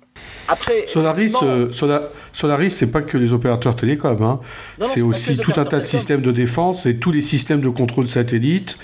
après, 0.47 0.85
Solaris, 0.87 1.25
effectivement- 1.25 1.47
euh, 1.47 1.71
Sola- 1.71 2.09
Solaris, 2.33 2.71
c'est 2.71 2.87
pas 2.87 3.03
que 3.03 3.19
les 3.19 3.31
opérateurs 3.31 3.75
télécoms. 3.75 4.19
Hein. 4.23 4.39
C'est 4.81 5.01
aussi 5.03 5.37
tout 5.37 5.51
un 5.51 5.53
tas 5.53 5.63
de 5.63 5.69
télécoms. 5.69 5.85
systèmes 5.87 6.21
de 6.23 6.31
défense 6.31 6.87
et 6.87 6.97
tous 6.97 7.11
les 7.11 7.21
systèmes 7.21 7.61
de 7.61 7.69
contrôle 7.69 8.07
satellite. 8.07 8.79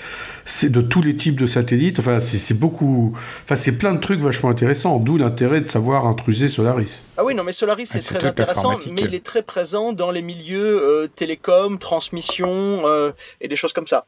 C'est 0.45 0.69
de 0.71 0.81
tous 0.81 1.01
les 1.01 1.15
types 1.17 1.39
de 1.39 1.47
satellites. 1.47 1.97
Enfin, 1.99 2.19
c'est 2.19 2.53
beaucoup. 2.53 3.13
Enfin, 3.43 3.55
c'est 3.55 3.71
plein 3.79 3.93
de 3.95 3.99
trucs 3.99 4.19
vachement 4.19 4.49
intéressants. 4.49 4.99
D'où 4.99 5.17
l'intérêt 5.17 5.61
de 5.61 5.69
savoir 5.71 6.05
intruser 6.05 6.49
Solaris. 6.49 7.01
Ah 7.17 7.23
oui, 7.25 7.33
non, 7.33 7.43
mais 7.43 7.51
Solaris, 7.51 7.87
c'est 7.87 7.97
Ah, 7.97 8.01
c'est 8.01 8.13
très 8.15 8.27
intéressant, 8.27 8.77
mais 8.85 9.01
il 9.05 9.15
est 9.15 9.25
très 9.25 9.41
présent 9.41 9.91
dans 9.91 10.11
les 10.11 10.21
milieux 10.21 10.81
euh, 10.83 11.07
télécom, 11.07 11.79
transmission 11.79 12.47
euh, 12.85 13.11
et 13.41 13.47
des 13.47 13.55
choses 13.55 13.73
comme 13.73 13.87
ça. 13.87 14.05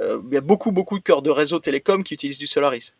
Euh, 0.00 0.20
il 0.28 0.34
y 0.34 0.38
a 0.38 0.40
beaucoup, 0.40 0.72
beaucoup 0.72 0.98
de 0.98 1.04
cœurs 1.04 1.22
de 1.22 1.30
réseau 1.30 1.58
télécom 1.58 2.02
qui 2.02 2.14
utilisent 2.14 2.38
du 2.38 2.46
Solaris. 2.46 2.94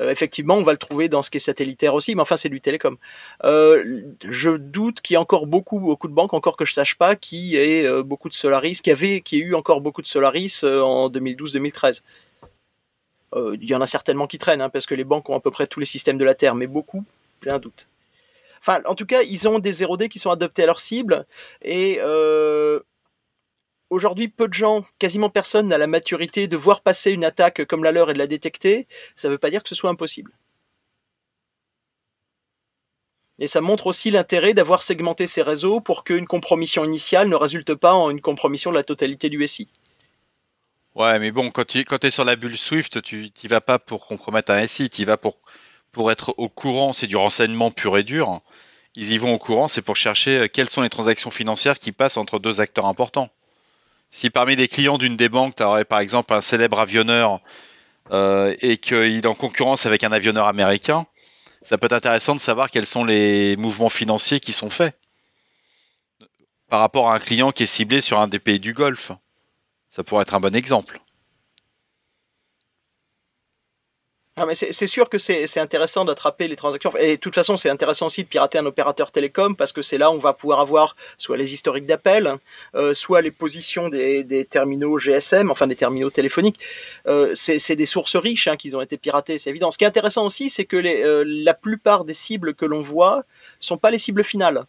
Euh, 0.00 0.10
effectivement, 0.10 0.54
on 0.54 0.62
va 0.62 0.72
le 0.72 0.78
trouver 0.78 1.08
dans 1.08 1.22
ce 1.22 1.30
qui 1.30 1.38
est 1.38 1.40
satellitaire 1.40 1.94
aussi, 1.94 2.14
mais 2.14 2.22
enfin, 2.22 2.36
c'est 2.36 2.48
du 2.48 2.60
télécom. 2.60 2.96
Euh, 3.44 4.02
je 4.22 4.50
doute 4.50 5.00
qu'il 5.00 5.14
y 5.14 5.16
ait 5.16 5.18
encore 5.18 5.46
beaucoup, 5.46 5.80
beaucoup 5.80 6.08
de 6.08 6.12
banques, 6.12 6.34
encore 6.34 6.56
que 6.56 6.64
je 6.64 6.72
sache 6.72 6.94
pas, 6.94 7.16
qui 7.16 7.56
aient 7.56 8.02
beaucoup 8.02 8.28
de 8.28 8.34
Solaris, 8.34 8.80
qui 8.82 8.90
avait, 8.90 9.20
qui 9.20 9.38
ait 9.38 9.42
eu 9.42 9.54
encore 9.54 9.80
beaucoup 9.80 10.02
de 10.02 10.06
Solaris 10.06 10.62
en 10.64 11.08
2012-2013. 11.08 12.02
Euh, 13.34 13.56
Il 13.60 13.68
y 13.68 13.74
en 13.74 13.80
a 13.80 13.86
certainement 13.86 14.26
qui 14.26 14.38
traînent, 14.38 14.60
hein, 14.60 14.70
parce 14.70 14.86
que 14.86 14.94
les 14.94 15.04
banques 15.04 15.28
ont 15.28 15.36
à 15.36 15.40
peu 15.40 15.50
près 15.50 15.66
tous 15.66 15.80
les 15.80 15.86
systèmes 15.86 16.18
de 16.18 16.24
la 16.24 16.34
Terre, 16.34 16.54
mais 16.54 16.66
beaucoup, 16.66 17.04
plein 17.40 17.58
doute. 17.58 17.88
Enfin, 18.60 18.80
en 18.86 18.94
tout 18.94 19.06
cas, 19.06 19.22
ils 19.22 19.48
ont 19.48 19.58
des 19.58 19.72
0D 19.72 20.08
qui 20.08 20.18
sont 20.18 20.30
adaptés 20.30 20.64
à 20.64 20.66
leur 20.66 20.80
cible. 20.80 21.26
Et 21.62 21.98
aujourd'hui, 23.90 24.28
peu 24.28 24.48
de 24.48 24.54
gens, 24.54 24.82
quasiment 24.98 25.30
personne 25.30 25.68
n'a 25.68 25.78
la 25.78 25.86
maturité 25.86 26.48
de 26.48 26.56
voir 26.56 26.80
passer 26.82 27.12
une 27.12 27.24
attaque 27.24 27.64
comme 27.64 27.84
la 27.84 27.92
leur 27.92 28.10
et 28.10 28.14
de 28.14 28.18
la 28.18 28.26
détecter. 28.26 28.86
Ça 29.16 29.28
ne 29.28 29.32
veut 29.32 29.38
pas 29.38 29.50
dire 29.50 29.62
que 29.62 29.68
ce 29.68 29.74
soit 29.74 29.90
impossible. 29.90 30.32
Et 33.40 33.46
ça 33.46 33.60
montre 33.60 33.86
aussi 33.86 34.10
l'intérêt 34.10 34.52
d'avoir 34.52 34.82
segmenté 34.82 35.28
ces 35.28 35.42
réseaux 35.42 35.80
pour 35.80 36.02
qu'une 36.02 36.26
compromission 36.26 36.84
initiale 36.84 37.28
ne 37.28 37.36
résulte 37.36 37.74
pas 37.74 37.94
en 37.94 38.10
une 38.10 38.20
compromission 38.20 38.70
de 38.70 38.76
la 38.76 38.82
totalité 38.82 39.28
du 39.28 39.46
SI. 39.46 39.68
Ouais, 40.96 41.20
mais 41.20 41.30
bon, 41.30 41.52
quand 41.52 41.64
tu 41.64 41.78
es 41.78 42.10
sur 42.10 42.24
la 42.24 42.34
bulle 42.34 42.58
Swift, 42.58 43.00
tu 43.02 43.30
n'y 43.42 43.48
vas 43.48 43.60
pas 43.60 43.78
pour 43.78 44.06
compromettre 44.06 44.50
un 44.50 44.66
SI, 44.66 44.90
tu 44.90 45.02
y 45.02 45.04
vas 45.04 45.16
pour, 45.16 45.38
pour 45.92 46.10
être 46.10 46.34
au 46.38 46.48
courant, 46.48 46.92
c'est 46.92 47.06
du 47.06 47.14
renseignement 47.14 47.70
pur 47.70 47.96
et 47.96 48.02
dur. 48.02 48.40
Ils 48.96 49.12
y 49.12 49.18
vont 49.18 49.32
au 49.32 49.38
courant, 49.38 49.68
c'est 49.68 49.82
pour 49.82 49.94
chercher 49.94 50.38
euh, 50.38 50.48
quelles 50.48 50.70
sont 50.70 50.82
les 50.82 50.88
transactions 50.88 51.30
financières 51.30 51.78
qui 51.78 51.92
passent 51.92 52.16
entre 52.16 52.40
deux 52.40 52.60
acteurs 52.60 52.86
importants. 52.86 53.30
Si 54.10 54.30
parmi 54.30 54.56
les 54.56 54.68
clients 54.68 54.98
d'une 54.98 55.16
des 55.16 55.28
banques, 55.28 55.56
tu 55.56 55.62
aurais 55.62 55.84
par 55.84 56.00
exemple 56.00 56.32
un 56.32 56.40
célèbre 56.40 56.80
avionneur 56.80 57.40
euh, 58.10 58.54
et 58.60 58.78
qu'il 58.78 59.16
est 59.16 59.26
en 59.26 59.34
concurrence 59.34 59.86
avec 59.86 60.02
un 60.04 60.12
avionneur 60.12 60.46
américain, 60.46 61.06
ça 61.62 61.76
peut 61.76 61.86
être 61.86 61.92
intéressant 61.92 62.34
de 62.34 62.40
savoir 62.40 62.70
quels 62.70 62.86
sont 62.86 63.04
les 63.04 63.56
mouvements 63.56 63.90
financiers 63.90 64.40
qui 64.40 64.52
sont 64.52 64.70
faits 64.70 64.98
par 66.68 66.80
rapport 66.80 67.10
à 67.10 67.14
un 67.14 67.18
client 67.18 67.52
qui 67.52 67.64
est 67.64 67.66
ciblé 67.66 68.00
sur 68.00 68.18
un 68.20 68.28
des 68.28 68.38
pays 68.38 68.60
du 68.60 68.74
Golfe. 68.74 69.12
Ça 69.90 70.04
pourrait 70.04 70.22
être 70.22 70.34
un 70.34 70.40
bon 70.40 70.54
exemple. 70.54 71.00
Ah, 74.40 74.46
mais 74.46 74.54
c'est 74.54 74.86
sûr 74.86 75.08
que 75.08 75.18
c'est 75.18 75.58
intéressant 75.58 76.04
d'attraper 76.04 76.46
les 76.46 76.54
transactions. 76.54 76.92
Et 76.98 77.16
de 77.16 77.20
toute 77.20 77.34
façon, 77.34 77.56
c'est 77.56 77.70
intéressant 77.70 78.06
aussi 78.06 78.22
de 78.22 78.28
pirater 78.28 78.58
un 78.58 78.66
opérateur 78.66 79.10
télécom 79.10 79.56
parce 79.56 79.72
que 79.72 79.82
c'est 79.82 79.98
là 79.98 80.10
où 80.10 80.14
on 80.14 80.18
va 80.18 80.32
pouvoir 80.32 80.60
avoir 80.60 80.94
soit 81.16 81.36
les 81.36 81.54
historiques 81.54 81.86
d'appel, 81.86 82.34
euh, 82.76 82.94
soit 82.94 83.20
les 83.20 83.32
positions 83.32 83.88
des, 83.88 84.22
des 84.22 84.44
terminaux 84.44 84.96
GSM, 84.98 85.50
enfin 85.50 85.66
des 85.66 85.74
terminaux 85.74 86.10
téléphoniques. 86.10 86.60
Euh, 87.08 87.32
c'est 87.34 87.74
des 87.74 87.86
sources 87.86 88.14
riches 88.14 88.46
hein, 88.46 88.56
qui 88.56 88.74
ont 88.76 88.80
été 88.80 88.96
piratées, 88.96 89.38
c'est 89.38 89.50
évident. 89.50 89.72
Ce 89.72 89.78
qui 89.78 89.84
est 89.84 89.88
intéressant 89.88 90.24
aussi, 90.24 90.50
c'est 90.50 90.64
que 90.64 90.76
les, 90.76 91.02
euh, 91.02 91.24
la 91.26 91.54
plupart 91.54 92.04
des 92.04 92.14
cibles 92.14 92.54
que 92.54 92.64
l'on 92.64 92.82
voit 92.82 93.24
sont 93.58 93.76
pas 93.76 93.90
les 93.90 93.98
cibles 93.98 94.22
finales. 94.22 94.62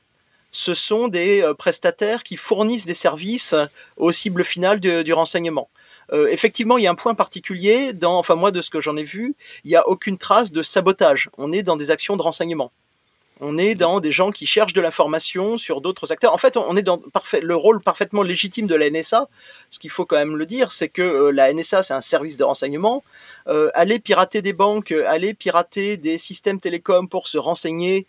Ce 0.52 0.74
sont 0.74 1.10
des 1.10 1.48
prestataires 1.60 2.24
qui 2.24 2.36
fournissent 2.36 2.88
des 2.88 2.96
services 2.96 3.54
aux 3.98 4.12
cibles 4.12 4.44
finales 4.44 4.80
du 4.80 5.14
renseignement. 5.14 5.70
Euh, 6.12 6.28
effectivement, 6.28 6.78
il 6.78 6.84
y 6.84 6.88
a 6.88 6.92
un 6.92 6.96
point 6.96 7.16
particulier 7.16 7.94
dans, 7.94 8.18
enfin 8.18 8.36
moi 8.36 8.52
de 8.52 8.62
ce 8.62 8.70
que 8.70 8.82
j'en 8.82 8.98
ai 8.98 9.04
vu, 9.04 9.36
il 9.64 9.70
n'y 9.70 9.76
a 9.76 9.88
aucune 9.88 10.18
trace 10.18 10.52
de 10.52 10.64
sabotage. 10.64 11.30
On 11.38 11.52
est 11.52 11.64
dans 11.64 11.78
des 11.78 11.92
actions 11.92 12.18
de 12.18 12.22
renseignement. 12.22 12.72
On 13.42 13.58
est 13.58 13.76
dans 13.76 14.00
des 14.00 14.12
gens 14.12 14.32
qui 14.32 14.46
cherchent 14.46 14.74
de 14.74 14.82
l'information 14.82 15.58
sur 15.58 15.80
d'autres 15.80 16.12
acteurs. 16.12 16.34
En 16.34 16.38
fait, 16.38 16.58
on 16.58 16.76
est 16.76 16.82
dans 16.82 17.02
le 17.42 17.56
rôle 17.56 17.82
parfaitement 17.82 18.22
légitime 18.22 18.68
de 18.68 18.76
la 18.76 18.90
NSA. 18.90 19.30
Ce 19.70 19.80
qu'il 19.80 19.90
faut 19.90 20.06
quand 20.06 20.18
même 20.18 20.36
le 20.36 20.46
dire, 20.46 20.72
c'est 20.72 20.90
que 20.90 21.02
euh, 21.02 21.32
la 21.32 21.54
NSA, 21.54 21.84
c'est 21.84 21.94
un 21.94 22.02
service 22.02 22.36
de 22.36 22.44
renseignement. 22.44 23.04
Euh, 23.48 23.70
aller 23.74 24.00
pirater 24.00 24.42
des 24.42 24.52
banques, 24.52 24.92
euh, 24.92 25.06
aller 25.08 25.34
pirater 25.34 25.96
des 25.96 26.18
systèmes 26.18 26.60
télécoms 26.60 27.08
pour 27.08 27.28
se 27.28 27.38
renseigner 27.38 28.06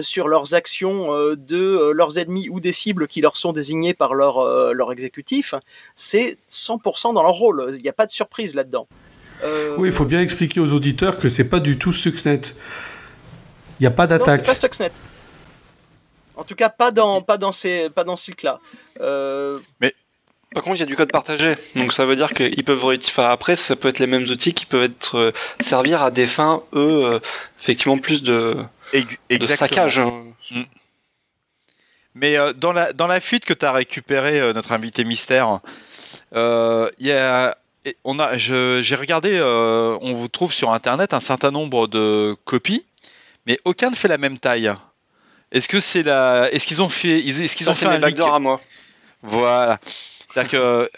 sur 0.00 0.28
leurs 0.28 0.54
actions 0.54 1.14
de 1.34 1.90
leurs 1.92 2.18
ennemis 2.18 2.48
ou 2.48 2.60
des 2.60 2.72
cibles 2.72 3.06
qui 3.06 3.20
leur 3.20 3.36
sont 3.36 3.52
désignées 3.52 3.94
par 3.94 4.14
leur, 4.14 4.72
leur 4.72 4.92
exécutif, 4.92 5.54
c'est 5.96 6.36
100% 6.50 7.14
dans 7.14 7.22
leur 7.22 7.32
rôle. 7.32 7.72
Il 7.76 7.82
n'y 7.82 7.88
a 7.88 7.92
pas 7.92 8.06
de 8.06 8.10
surprise 8.10 8.54
là-dedans. 8.54 8.86
Oui, 9.78 9.88
il 9.88 9.92
faut 9.92 10.04
bien 10.04 10.20
expliquer 10.20 10.60
aux 10.60 10.72
auditeurs 10.72 11.18
que 11.18 11.28
c'est 11.28 11.44
pas 11.44 11.60
du 11.60 11.78
tout 11.78 11.92
Stuxnet. 11.92 12.40
Il 13.80 13.84
n'y 13.84 13.86
a 13.86 13.90
pas 13.90 14.06
Non, 14.06 14.12
c'est 14.18 14.18
d'attaque. 14.18 14.46
pas 14.46 14.54
Stuxnet. 14.54 14.92
En 16.36 16.44
tout 16.44 16.54
cas, 16.54 16.68
pas 16.68 16.90
dans, 16.90 17.22
pas 17.22 17.36
dans 17.38 17.52
ces, 17.52 17.90
pas 17.90 18.04
dans 18.04 18.16
ce 18.16 18.26
cycle-là. 18.26 18.60
Euh, 19.00 19.58
Par 20.54 20.62
contre, 20.62 20.76
il 20.76 20.80
y 20.80 20.82
a 20.82 20.86
du 20.86 20.96
code 20.96 21.10
partagé, 21.12 21.56
donc 21.76 21.92
ça 21.92 22.04
veut 22.06 22.16
dire 22.16 22.32
qu'ils 22.32 22.64
peuvent 22.64 22.84
réutiliser. 22.84 23.12
Enfin, 23.20 23.30
après, 23.30 23.56
ça 23.56 23.76
peut 23.76 23.88
être 23.88 23.98
les 23.98 24.06
mêmes 24.06 24.22
outils 24.24 24.52
qui 24.54 24.66
peuvent 24.66 24.84
être 24.84 25.16
euh, 25.18 25.32
servir 25.60 26.02
à 26.02 26.10
des 26.10 26.26
fins, 26.26 26.62
eux, 26.74 27.04
euh, 27.14 27.20
effectivement, 27.60 27.98
plus 27.98 28.22
de, 28.22 28.56
Ex- 28.92 29.06
de 29.28 29.34
exactement. 29.34 29.56
saccage. 29.56 29.98
hein. 29.98 30.24
Mais 32.14 32.36
euh, 32.36 32.52
dans, 32.52 32.72
la, 32.72 32.92
dans 32.92 33.06
la 33.06 33.20
fuite 33.20 33.44
que 33.44 33.54
tu 33.54 33.64
as 33.64 33.72
récupéré, 33.72 34.40
euh, 34.40 34.52
notre 34.52 34.72
invité 34.72 35.04
mystère, 35.04 35.60
euh, 36.34 36.90
il 36.98 37.06
y 37.06 37.12
a, 37.12 37.56
et 37.84 37.96
on 38.04 38.18
a, 38.18 38.36
je- 38.36 38.80
j'ai 38.82 38.96
regardé, 38.96 39.30
euh, 39.38 39.96
on 40.00 40.14
vous 40.14 40.28
trouve 40.28 40.52
sur 40.52 40.72
Internet 40.72 41.14
un 41.14 41.20
certain 41.20 41.50
nombre 41.52 41.86
de 41.86 42.34
copies, 42.44 42.84
mais 43.46 43.58
aucun 43.64 43.90
ne 43.90 43.96
fait 43.96 44.08
la 44.08 44.18
même 44.18 44.38
taille. 44.38 44.72
Est-ce 45.52 45.68
que 45.68 45.80
c'est 45.80 46.02
la, 46.02 46.48
est-ce 46.52 46.66
qu'ils 46.66 46.82
ont 46.82 46.88
fait, 46.88 47.18
est-ce 47.18 47.56
qu'ils 47.56 47.68
ont 47.68 47.74
fait 47.74 47.86
un 47.86 47.98
leak 47.98 48.20
à 48.20 48.38
moi. 48.38 48.60
Voilà. 49.22 49.78
C'est-à-dire 50.28 50.50
que 50.52 50.90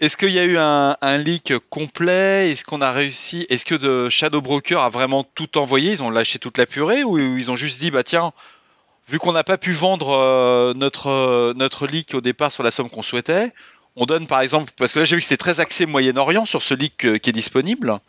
est-ce 0.00 0.16
qu'il 0.16 0.30
y 0.30 0.38
a 0.38 0.44
eu 0.44 0.56
un, 0.56 0.96
un 1.00 1.16
leak 1.18 1.52
complet? 1.68 2.50
Est-ce 2.50 2.64
qu'on 2.64 2.80
a 2.80 2.90
réussi 2.90 3.46
Est-ce 3.50 3.66
que 3.66 3.74
de 3.74 4.08
Shadow 4.08 4.40
Broker 4.40 4.80
a 4.80 4.88
vraiment 4.88 5.24
tout 5.24 5.58
envoyé? 5.58 5.92
Ils 5.92 6.02
ont 6.02 6.10
lâché 6.10 6.38
toute 6.38 6.58
la 6.58 6.66
purée 6.66 7.04
ou 7.04 7.18
ils 7.18 7.50
ont 7.50 7.56
juste 7.56 7.78
dit 7.80 7.90
bah 7.90 8.02
tiens, 8.02 8.32
vu 9.08 9.18
qu'on 9.18 9.32
n'a 9.32 9.44
pas 9.44 9.58
pu 9.58 9.72
vendre 9.72 10.10
euh, 10.10 10.72
notre 10.74 11.08
euh, 11.08 11.52
notre 11.54 11.86
leak 11.86 12.14
au 12.14 12.20
départ 12.20 12.50
sur 12.50 12.62
la 12.62 12.70
somme 12.70 12.88
qu'on 12.88 13.02
souhaitait, 13.02 13.50
on 13.94 14.06
donne 14.06 14.26
par 14.26 14.40
exemple 14.40 14.72
parce 14.76 14.94
que 14.94 15.00
là 15.00 15.04
j'ai 15.04 15.16
vu 15.16 15.20
que 15.20 15.26
c'était 15.26 15.36
très 15.36 15.60
axé 15.60 15.84
Moyen-Orient 15.84 16.46
sur 16.46 16.62
ce 16.62 16.74
leak 16.74 17.04
euh, 17.04 17.18
qui 17.18 17.30
est 17.30 17.34
disponible. 17.34 18.00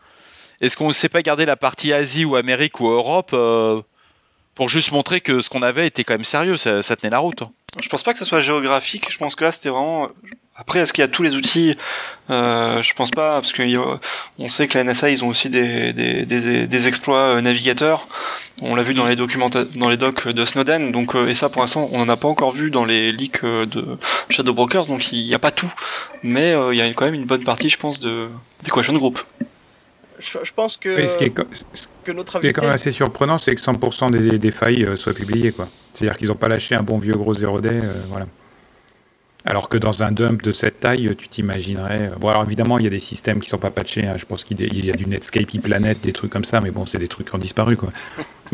Est-ce 0.62 0.78
qu'on 0.78 0.88
ne 0.88 0.94
sait 0.94 1.10
pas 1.10 1.22
garder 1.22 1.46
la 1.46 1.56
partie 1.56 1.92
Asie 1.92 2.24
ou 2.24 2.36
Amérique 2.36 2.80
ou 2.80 2.88
Europe 2.88 3.32
euh, 3.34 3.82
pour 4.56 4.70
juste 4.70 4.92
montrer 4.92 5.22
que 5.22 5.42
ce 5.42 5.50
qu'on 5.50 5.62
avait 5.62 5.88
était 5.88 6.04
quand 6.04 6.14
même 6.14 6.24
sérieux, 6.24 6.58
ça, 6.58 6.84
tenait 6.84 7.10
la 7.10 7.20
route 7.20 7.44
Je 7.82 7.90
pense 7.90 8.04
pas 8.04 8.14
que 8.14 8.20
ce 8.20 8.26
soit 8.26 8.42
géographique. 8.42 9.12
Je 9.12 9.18
pense 9.18 9.36
que 9.36 9.44
là, 9.44 9.52
c'était 9.52 9.70
vraiment. 9.70 10.10
Après, 10.56 10.80
est-ce 10.80 10.94
qu'il 10.94 11.02
y 11.02 11.06
a 11.06 11.08
tous 11.08 11.24
les 11.24 11.36
outils 11.36 11.76
euh, 12.30 12.82
Je 12.84 12.94
pense 12.94 13.10
pas, 13.10 13.36
parce 13.36 13.54
qu'on 13.54 14.50
sait 14.50 14.68
que 14.68 14.78
la 14.78 14.84
NSA, 14.84 15.10
ils 15.10 15.24
ont 15.24 15.30
aussi 15.30 15.50
des, 15.50 15.94
des, 15.94 16.26
des, 16.26 16.68
des 16.68 16.88
exploits 16.88 17.38
euh, 17.38 17.42
navigateurs. 17.42 18.08
On 18.62 18.76
l'a 18.76 18.84
vu 18.84 18.94
dans 18.94 19.08
les 19.08 19.16
dans 19.16 19.90
les 19.90 19.98
docs 19.98 20.28
de 20.28 20.46
Snowden. 20.46 20.92
Donc, 20.92 21.16
euh, 21.16 21.30
et 21.30 21.34
ça, 21.34 21.50
pour 21.50 21.62
l'instant, 21.62 21.90
on 21.94 22.00
n'en 22.00 22.10
a 22.10 22.18
pas 22.18 22.28
encore 22.28 22.52
vu 22.52 22.70
dans 22.70 22.86
les 22.86 23.12
leaks 23.12 23.44
de 23.44 23.98
Shadow 24.30 24.54
Brokers. 24.54 24.88
Donc, 24.88 25.12
il 25.14 25.26
n'y 25.26 25.34
a 25.34 25.40
pas 25.40 25.52
tout, 25.52 25.74
mais 26.24 26.54
il 26.72 26.78
y 26.78 26.82
a 26.82 26.94
quand 26.94 27.06
même 27.06 27.16
une 27.16 27.26
bonne 27.26 27.46
partie, 27.46 27.70
je 27.70 27.78
pense, 27.78 28.00
de 28.00 28.30
d'Equation 28.64 28.94
Group. 28.94 29.20
Je, 30.22 30.38
je 30.44 30.54
pense 30.54 30.78
que, 30.78 30.96
Oui, 30.96 31.10
ce 31.10 31.18
qui 31.18 31.26
est, 31.26 31.30
co- 31.32 31.44
ce 31.74 31.88
que 32.04 32.12
notre 32.12 32.40
qui 32.40 32.46
est 32.46 32.50
invité. 32.50 32.54
quand 32.54 32.66
même 32.68 32.76
assez 32.76 32.92
surprenant, 32.92 33.38
c'est 33.38 33.54
que 33.56 33.62
100% 33.62 34.12
des, 34.12 34.38
des 34.40 34.52
failles 34.52 34.86
euh, 34.86 34.96
soient 34.96 35.14
publiées. 35.14 35.52
quoi. 35.52 35.68
C'est-à-dire 35.94 36.18
qu'ils 36.18 36.28
n'ont 36.30 36.36
pas 36.36 36.48
lâché 36.48 36.76
un 36.76 36.84
bon 36.84 36.98
vieux 36.98 37.14
gros 37.16 37.34
0D. 37.34 37.66
euh, 37.68 37.94
voilà. 38.10 38.26
Alors 39.44 39.70
que 39.70 39.78
dans 39.78 40.04
un 40.04 40.12
dump 40.12 40.44
de 40.44 40.52
cette 40.52 40.82
taille, 40.82 41.16
tu 41.18 41.28
t'imaginerais. 41.28 42.12
Bon, 42.20 42.30
alors 42.30 42.44
évidemment, 42.44 42.78
il 42.78 42.84
y 42.84 42.88
a 42.88 42.92
des 42.92 43.00
systèmes 43.00 43.40
qui 43.40 43.50
sont 43.50 43.58
pas 43.58 43.72
patchés. 43.72 44.06
hein. 44.06 44.14
Je 44.16 44.26
pense 44.26 44.44
qu'il 44.44 44.62
y 44.86 44.92
a- 44.92 44.94
du 44.94 45.08
Netscape 45.08 45.56
e-Planet, 45.56 46.00
des 46.02 46.14
trucs 46.14 46.32
comme 46.32 46.46
ça, 46.46 46.62
mais 46.62 46.70
bon, 46.70 46.86
c'est 46.86 47.00
des 47.00 47.08
trucs 47.08 47.28
qui 47.30 47.34
ont 47.36 47.40
disparu, 47.40 47.76
quoi. 47.76 47.90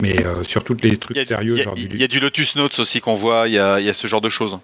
Mais 0.02 0.26
euh, 0.26 0.44
sur 0.46 0.64
toutes 0.64 0.82
les 0.84 0.96
trucs 0.96 1.18
Il 1.18 1.20
y, 1.20 1.24
a, 1.24 1.26
sérieux, 1.26 1.56
il 1.58 1.64
y 1.66 1.68
a- 1.68 1.72
du 1.74 1.96
il 1.96 2.02
y 2.02 2.04
a 2.06 2.08
du 2.08 2.22
Lotus 2.22 2.56
Notes 2.56 2.80
aussi 2.80 3.02
qu'on 3.02 3.16
voit, 3.16 3.50
il 3.50 3.56
y 3.56 3.60
a, 3.60 3.82
il 3.82 3.86
y 3.86 3.90
a 3.90 3.94
ce 3.94 4.08
genre 4.08 4.22
de 4.22 4.30
choses. 4.30 4.60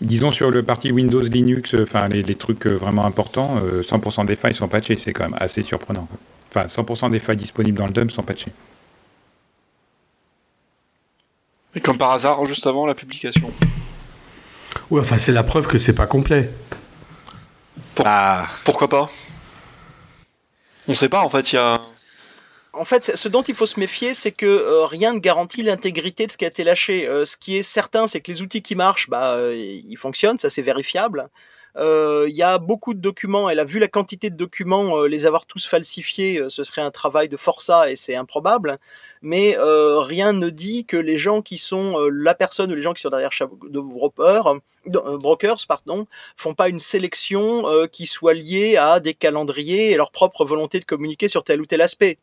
Disons 0.00 0.30
sur 0.30 0.50
le 0.50 0.62
parti 0.62 0.90
Windows, 0.90 1.20
Linux, 1.22 1.74
euh, 1.74 1.84
enfin 1.84 2.08
les, 2.08 2.22
les 2.22 2.34
trucs 2.34 2.66
euh, 2.66 2.74
vraiment 2.74 3.06
importants, 3.06 3.58
euh, 3.62 3.82
100% 3.82 4.26
des 4.26 4.36
failles 4.36 4.54
sont 4.54 4.68
patchées, 4.68 4.96
c'est 4.96 5.12
quand 5.12 5.24
même 5.24 5.36
assez 5.38 5.62
surprenant. 5.62 6.08
Enfin, 6.50 6.66
100% 6.66 7.10
des 7.10 7.20
failles 7.20 7.36
disponibles 7.36 7.78
dans 7.78 7.86
le 7.86 7.92
dump 7.92 8.10
sont 8.10 8.22
patchées. 8.22 8.52
Et 11.74 11.80
comme 11.80 11.98
par 11.98 12.12
hasard, 12.12 12.44
juste 12.44 12.66
avant 12.66 12.86
la 12.86 12.94
publication. 12.94 13.50
Ouais, 14.90 15.00
enfin, 15.00 15.18
c'est 15.18 15.32
la 15.32 15.42
preuve 15.42 15.66
que 15.66 15.78
c'est 15.78 15.92
pas 15.92 16.06
complet. 16.06 16.50
Ah, 18.04 18.48
Pourquoi 18.64 18.88
pas? 18.88 19.08
On 20.86 20.94
sait 20.94 21.08
pas, 21.08 21.22
en 21.22 21.28
fait, 21.28 21.52
il 21.52 21.56
y 21.56 21.58
a... 21.58 21.80
En 22.76 22.84
fait, 22.84 23.16
ce 23.16 23.28
dont 23.28 23.42
il 23.42 23.54
faut 23.54 23.66
se 23.66 23.78
méfier, 23.78 24.14
c'est 24.14 24.32
que 24.32 24.46
euh, 24.46 24.84
rien 24.86 25.12
ne 25.12 25.18
garantit 25.18 25.62
l'intégrité 25.62 26.26
de 26.26 26.32
ce 26.32 26.36
qui 26.36 26.44
a 26.44 26.48
été 26.48 26.64
lâché. 26.64 27.06
Euh, 27.06 27.24
ce 27.24 27.36
qui 27.36 27.56
est 27.56 27.62
certain, 27.62 28.06
c'est 28.06 28.20
que 28.20 28.30
les 28.30 28.42
outils 28.42 28.62
qui 28.62 28.74
marchent, 28.74 29.08
bah, 29.08 29.34
euh, 29.34 29.54
ils 29.54 29.96
fonctionnent, 29.96 30.38
ça 30.38 30.50
c'est 30.50 30.62
vérifiable. 30.62 31.28
Il 31.76 32.34
y 32.34 32.42
a 32.42 32.58
beaucoup 32.58 32.94
de 32.94 33.00
documents, 33.00 33.50
elle 33.50 33.58
a 33.58 33.64
vu 33.64 33.80
la 33.80 33.88
quantité 33.88 34.30
de 34.30 34.36
documents, 34.36 35.02
les 35.02 35.26
avoir 35.26 35.44
tous 35.44 35.66
falsifiés, 35.66 36.40
ce 36.48 36.62
serait 36.62 36.82
un 36.82 36.92
travail 36.92 37.28
de 37.28 37.36
forçat 37.36 37.90
et 37.90 37.96
c'est 37.96 38.14
improbable. 38.14 38.78
Mais 39.24 39.56
euh, 39.56 40.00
rien 40.00 40.34
ne 40.34 40.50
dit 40.50 40.84
que 40.84 40.98
les 40.98 41.16
gens 41.16 41.40
qui 41.40 41.56
sont 41.56 41.98
euh, 41.98 42.10
la 42.10 42.34
personne 42.34 42.70
ou 42.70 42.74
les 42.74 42.82
gens 42.82 42.92
qui 42.92 43.00
sont 43.00 43.08
derrière 43.08 43.30
Broker, 43.70 44.48
euh, 44.48 45.18
Brokers, 45.18 45.56
pardon, 45.66 46.06
font 46.36 46.52
pas 46.52 46.68
une 46.68 46.78
sélection 46.78 47.66
euh, 47.70 47.86
qui 47.86 48.04
soit 48.04 48.34
liée 48.34 48.76
à 48.76 49.00
des 49.00 49.14
calendriers 49.14 49.92
et 49.92 49.96
leur 49.96 50.10
propre 50.10 50.44
volonté 50.44 50.78
de 50.78 50.84
communiquer 50.84 51.28
sur 51.28 51.42
tel 51.42 51.62
ou 51.62 51.66
tel 51.66 51.80
aspect. 51.80 52.18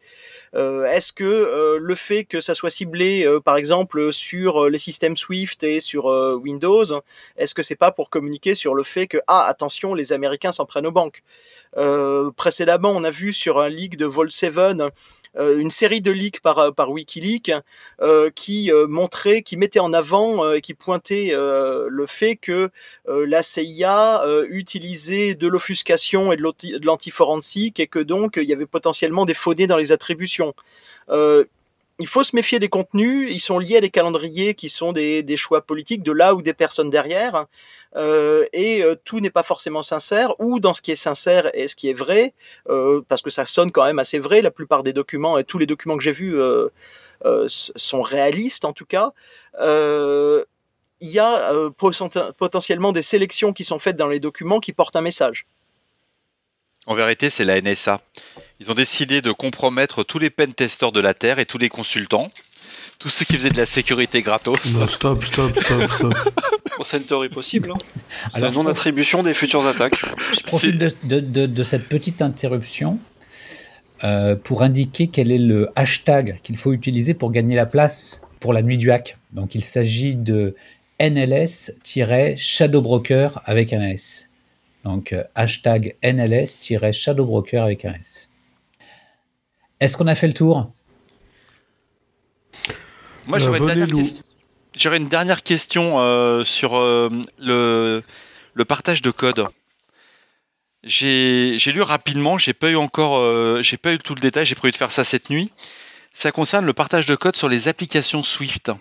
Euh, 0.54 0.86
Est-ce 0.86 1.12
que 1.12 1.24
euh, 1.24 1.80
le 1.82 1.96
fait 1.96 2.24
que 2.24 2.40
ça 2.40 2.54
soit 2.54 2.70
ciblé, 2.70 3.28
par 3.44 3.58
exemple, 3.58 4.14
sur 4.14 4.70
les 4.70 4.78
systèmes 4.78 5.18
Swift 5.18 5.64
et 5.64 5.80
sur 5.80 6.06
Windows, 6.06 6.84
est-ce 7.36 7.56
que 7.56 7.64
c'est 7.64 7.76
pas 7.76 7.92
pour 7.92 8.12
communiquer 8.12 8.54
sur 8.54 8.76
le 8.76 8.84
fait 8.84 9.08
que 9.08 9.18
ah 9.26 9.46
attention, 9.48 9.96
les 9.96 10.14
Américains 10.14 10.52
s'en 10.52 10.66
prennent 10.66 10.86
aux 10.86 10.92
banques 10.92 11.24
Euh, 11.78 12.32
Précédemment, 12.36 12.90
on 12.92 13.04
a 13.04 13.12
vu 13.12 13.34
sur 13.34 13.60
un 13.60 13.70
leak 13.70 13.98
de 13.98 14.06
Vol7 14.06 14.82
euh, 14.82 14.90
une 15.40 15.72
série 15.72 16.02
de 16.02 16.12
leaks 16.12 16.42
par, 16.42 16.74
par 16.74 16.92
WikiLeaks 16.92 17.54
euh, 18.02 18.30
qui 18.36 18.72
euh, 18.72 18.88
montrait, 18.88 19.44
qui 19.44 19.56
mettait 19.56 19.80
en 19.80 19.94
avant 19.94 20.44
euh, 20.44 20.56
et 20.56 20.62
qui 20.62 20.74
pointait 20.74 21.30
euh, 21.32 21.88
le 21.90 22.06
fait 22.06 22.36
que 22.36 22.70
euh, 23.08 23.26
la 23.26 23.42
CIA 23.44 24.24
euh, 24.26 24.46
utilisait 24.50 25.36
de 25.36 25.48
l'offuscation 25.48 26.32
et 26.34 26.36
de 26.36 26.42
l'anti- 26.42 26.80
de 26.80 26.86
l'antiforensique 26.86 27.80
et 27.80 27.88
que 27.88 28.00
donc 28.00 28.38
il 28.38 28.50
y 28.50 28.54
avait 28.54 28.66
potentiellement 28.66 29.26
des 29.26 29.34
faux 29.34 29.54
dans 29.54 29.78
les 29.78 29.92
attributions. 29.92 30.54
Euh, 31.10 31.46
il 32.02 32.08
faut 32.08 32.24
se 32.24 32.36
méfier 32.36 32.60
des 32.60 32.68
contenus, 32.68 33.30
ils 33.32 33.40
sont 33.40 33.60
liés 33.60 33.78
à 33.78 33.82
des 33.82 33.92
calendriers 33.92 34.56
qui 34.56 34.70
sont 34.70 34.92
des, 34.92 35.38
choix 35.38 35.62
politiques 35.62 36.02
de 36.02 36.12
là 36.12 36.34
ou 36.34 36.42
des 36.42 36.54
personnes 36.54 36.90
derrière, 36.90 37.46
euh, 37.96 38.46
et 38.54 38.84
euh, 38.84 38.96
tout 39.06 39.20
n'est 39.20 39.30
pas 39.30 39.44
forcément 39.44 39.84
sincère, 39.84 40.34
ou 40.40 40.60
dans 40.60 40.74
ce 40.74 40.82
qui 40.82 40.92
est 40.92 40.96
sincère 40.96 41.52
et 41.54 41.68
ce 41.68 41.76
qui 41.76 41.90
est 41.90 41.94
vrai, 41.94 42.34
euh, 42.70 43.02
parce 43.08 43.22
que 43.22 43.30
ça 43.30 43.46
sonne 43.46 43.72
quand 43.72 43.86
même 43.86 44.00
assez 44.00 44.18
vrai, 44.18 44.42
la 44.42 44.50
plupart 44.50 44.82
des 44.82 44.94
documents 44.94 45.38
et 45.38 45.44
tous 45.44 45.60
les 45.60 45.68
documents 45.68 45.96
que 45.96 46.04
j'ai 46.04 46.12
vus 46.12 46.38
sont 47.48 48.02
réalistes 48.02 48.66
en 48.66 48.74
tout 48.74 48.86
cas. 48.86 49.12
Il 49.60 51.10
y 51.10 51.20
a 51.20 51.54
poten- 51.78 52.34
potentiellement 52.34 52.92
des 52.92 53.04
sélections 53.04 53.54
qui 53.54 53.64
sont 53.64 53.80
faites 53.80 53.96
dans 53.96 54.08
les 54.08 54.20
documents 54.20 54.60
qui 54.60 54.74
portent 54.74 54.96
un 54.96 55.02
message. 55.02 55.46
en 56.88 56.96
vérité, 56.96 57.30
c'est 57.30 57.46
la 57.46 57.62
NSA. 57.62 58.02
Ils 58.62 58.70
ont 58.70 58.76
décidé 58.76 59.22
de 59.24 59.32
compromettre 59.32 60.04
tous 60.04 60.20
les 60.20 60.30
pentesters 60.30 60.92
de 60.92 61.00
la 61.00 61.16
Terre 61.16 61.40
et 61.40 61.48
tous 61.48 61.58
les 61.58 61.70
consultants, 61.70 62.30
tous 63.00 63.10
ceux 63.10 63.26
qui 63.26 63.36
faisaient 63.38 63.50
de 63.50 63.58
la 63.58 63.66
sécurité 63.66 64.22
gratos. 64.22 64.76
Non, 64.78 64.88
stop, 64.88 65.24
stop, 65.24 65.58
stop, 65.60 65.90
stop. 65.92 66.14
Bon, 66.78 66.84
c'est 66.84 66.98
une 66.98 67.04
théorie 67.06 67.30
possible. 67.30 67.72
Hein. 67.72 67.78
C'est 68.32 68.42
la 68.42 68.52
non-attribution 68.52 69.24
des 69.24 69.34
futures 69.34 69.66
attaques. 69.66 70.00
Je 70.36 70.42
profite 70.44 70.78
de, 70.78 70.94
de- 71.06 71.20
de- 71.20 71.48
de 71.48 71.64
cette 71.64 71.90
petite 71.90 72.22
interruption 72.22 73.00
euh, 74.04 74.36
pour 74.36 74.62
indiquer 74.62 75.08
quel 75.08 75.32
est 75.32 75.40
le 75.40 75.70
hashtag 75.76 76.40
qu'il 76.44 76.58
faut 76.58 76.72
utiliser 76.74 77.16
pour 77.16 77.32
gagner 77.32 77.56
la 77.56 77.66
place 77.66 78.22
pour 78.40 78.54
la 78.54 78.62
nuit 78.62 78.78
du 78.78 78.92
hack. 78.92 79.18
Donc 79.32 79.56
il 79.56 79.64
s'agit 79.64 80.14
de 80.14 80.54
NLS-Shadowbroker 81.00 83.42
avec 83.46 83.74
un 83.74 83.82
S. 83.82 84.30
Donc 84.84 85.14
euh, 85.14 85.24
hashtag 85.34 85.96
NLS-Shadowbroker 86.04 87.64
avec 87.64 87.86
un 87.86 87.94
S. 87.94 88.28
Est-ce 89.82 89.98
qu'on 89.98 90.08
a 90.08 90.16
fait 90.16 90.28
le 90.28 90.34
tour? 90.34 90.72
Moi, 93.28 93.38
Euh, 93.38 93.42
j'aurais 93.42 93.60
une, 93.60 93.66
dernière 93.66 93.88
question- 93.88 94.24
j'aurais 94.76 94.98
une 94.98 95.10
dernière 95.10 95.44
question 95.44 96.00
euh, 96.00 96.44
sur 96.44 96.78
euh, 96.78 97.10
le, 97.40 98.02
le 98.54 98.66
partage 98.66 99.02
de 99.02 99.12
code. 99.12 99.48
J'ai 100.84 101.58
j'ai 101.60 101.72
lu 101.72 101.82
rapidement, 101.82 102.38
j'ai 102.38 102.54
pas 102.54 102.70
eu 102.72 102.76
encore, 102.76 103.18
euh, 103.18 103.62
j'ai 103.62 103.78
pas 103.78 103.94
eu 103.94 103.98
tout 104.00 104.16
le 104.16 104.22
détail, 104.22 104.46
j'ai 104.46 104.56
prévu 104.56 104.72
de 104.72 104.78
faire 104.78 104.92
ça 104.92 105.04
cette 105.04 105.30
nuit. 105.30 105.52
Ça 106.14 106.32
concerne 106.32 106.66
le 106.66 106.74
partage 106.74 107.06
de 107.06 107.16
code 107.16 107.36
sur 107.36 107.50
les 107.50 107.68
applications 107.68 108.24
Swift. 108.24 108.72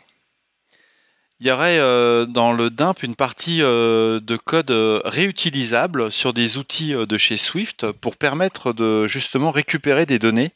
Il 1.41 1.47
y 1.47 1.51
aurait 1.51 1.79
euh, 1.79 2.27
dans 2.27 2.53
le 2.53 2.69
dump 2.69 3.03
une 3.03 3.15
partie 3.17 3.63
euh, 3.63 4.21
de 4.21 4.37
code 4.37 4.71
euh, 4.71 5.01
réutilisable 5.07 6.13
sur 6.13 6.33
des 6.35 6.59
outils 6.59 6.95
euh, 6.95 7.07
de 7.07 7.17
chez 7.17 7.39
Swift 7.39 7.91
pour 7.93 8.17
permettre 8.17 8.73
de 8.75 9.07
justement 9.07 9.51
récupérer 9.51 10.05
des 10.07 10.19
données. 10.19 10.53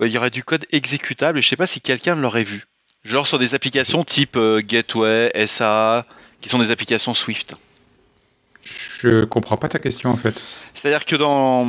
Il 0.00 0.08
y 0.08 0.16
aurait 0.18 0.30
du 0.30 0.42
code 0.44 0.64
exécutable 0.72 1.38
et 1.38 1.42
je 1.42 1.48
sais 1.48 1.56
pas 1.56 1.66
si 1.66 1.80
quelqu'un 1.80 2.14
l'aurait 2.14 2.42
vu. 2.44 2.64
Genre 3.04 3.26
sur 3.26 3.38
des 3.38 3.54
applications 3.54 4.04
type 4.04 4.36
euh, 4.36 4.60
Gateway, 4.66 5.30
SA, 5.46 6.06
qui 6.40 6.48
sont 6.48 6.58
des 6.58 6.70
applications 6.70 7.12
Swift. 7.14 7.54
Je 8.64 9.24
comprends 9.24 9.56
pas 9.56 9.68
ta 9.68 9.78
question 9.78 10.10
en 10.10 10.16
fait. 10.16 10.40
C'est-à-dire 10.74 11.04
que 11.04 11.16
dans, 11.16 11.66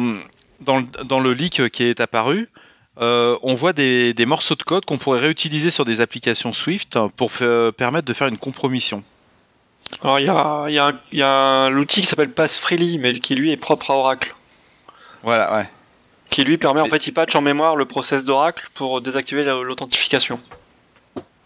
dans, 0.59 0.79
le, 0.79 0.85
dans 1.05 1.19
le 1.19 1.33
leak 1.33 1.69
qui 1.69 1.83
est 1.83 1.99
apparu, 1.99 2.49
euh, 2.99 3.37
on 3.43 3.53
voit 3.53 3.73
des, 3.73 4.13
des 4.13 4.25
morceaux 4.25 4.55
de 4.55 4.63
code 4.63 4.85
qu'on 4.85 4.97
pourrait 4.97 5.19
réutiliser 5.19 5.71
sur 5.71 5.85
des 5.85 6.01
applications 6.01 6.51
Swift 6.53 6.99
pour 7.15 7.31
euh, 7.41 7.71
permettre 7.71 8.05
de 8.05 8.13
faire 8.13 8.27
une 8.27 8.37
compromission. 8.37 9.03
Alors, 10.03 10.19
il 10.19 10.25
y 10.25 10.29
a, 10.29 10.65
y 10.69 10.77
a, 10.79 10.87
un- 10.87 10.99
il 11.11 11.19
y 11.19 11.23
a 11.23 11.29
un- 11.29 11.69
l'outil 11.69 12.01
qui 12.01 12.07
s'appelle 12.07 12.31
PassFreely, 12.31 12.97
mais 12.99 13.19
qui 13.19 13.35
lui 13.35 13.51
est 13.51 13.57
propre 13.57 13.91
à 13.91 13.95
Oracle. 13.95 14.35
Voilà, 15.23 15.53
ouais. 15.55 15.69
Qui 16.31 16.43
lui 16.43 16.57
permet, 16.57 16.81
en 16.81 16.87
fait, 16.87 17.05
il 17.05 17.11
patch 17.13 17.35
en 17.35 17.41
mémoire 17.41 17.75
le 17.75 17.85
process 17.85 18.25
d'Oracle 18.25 18.67
pour 18.73 19.01
désactiver 19.01 19.43
la- 19.43 19.61
l'authentification. 19.61 20.39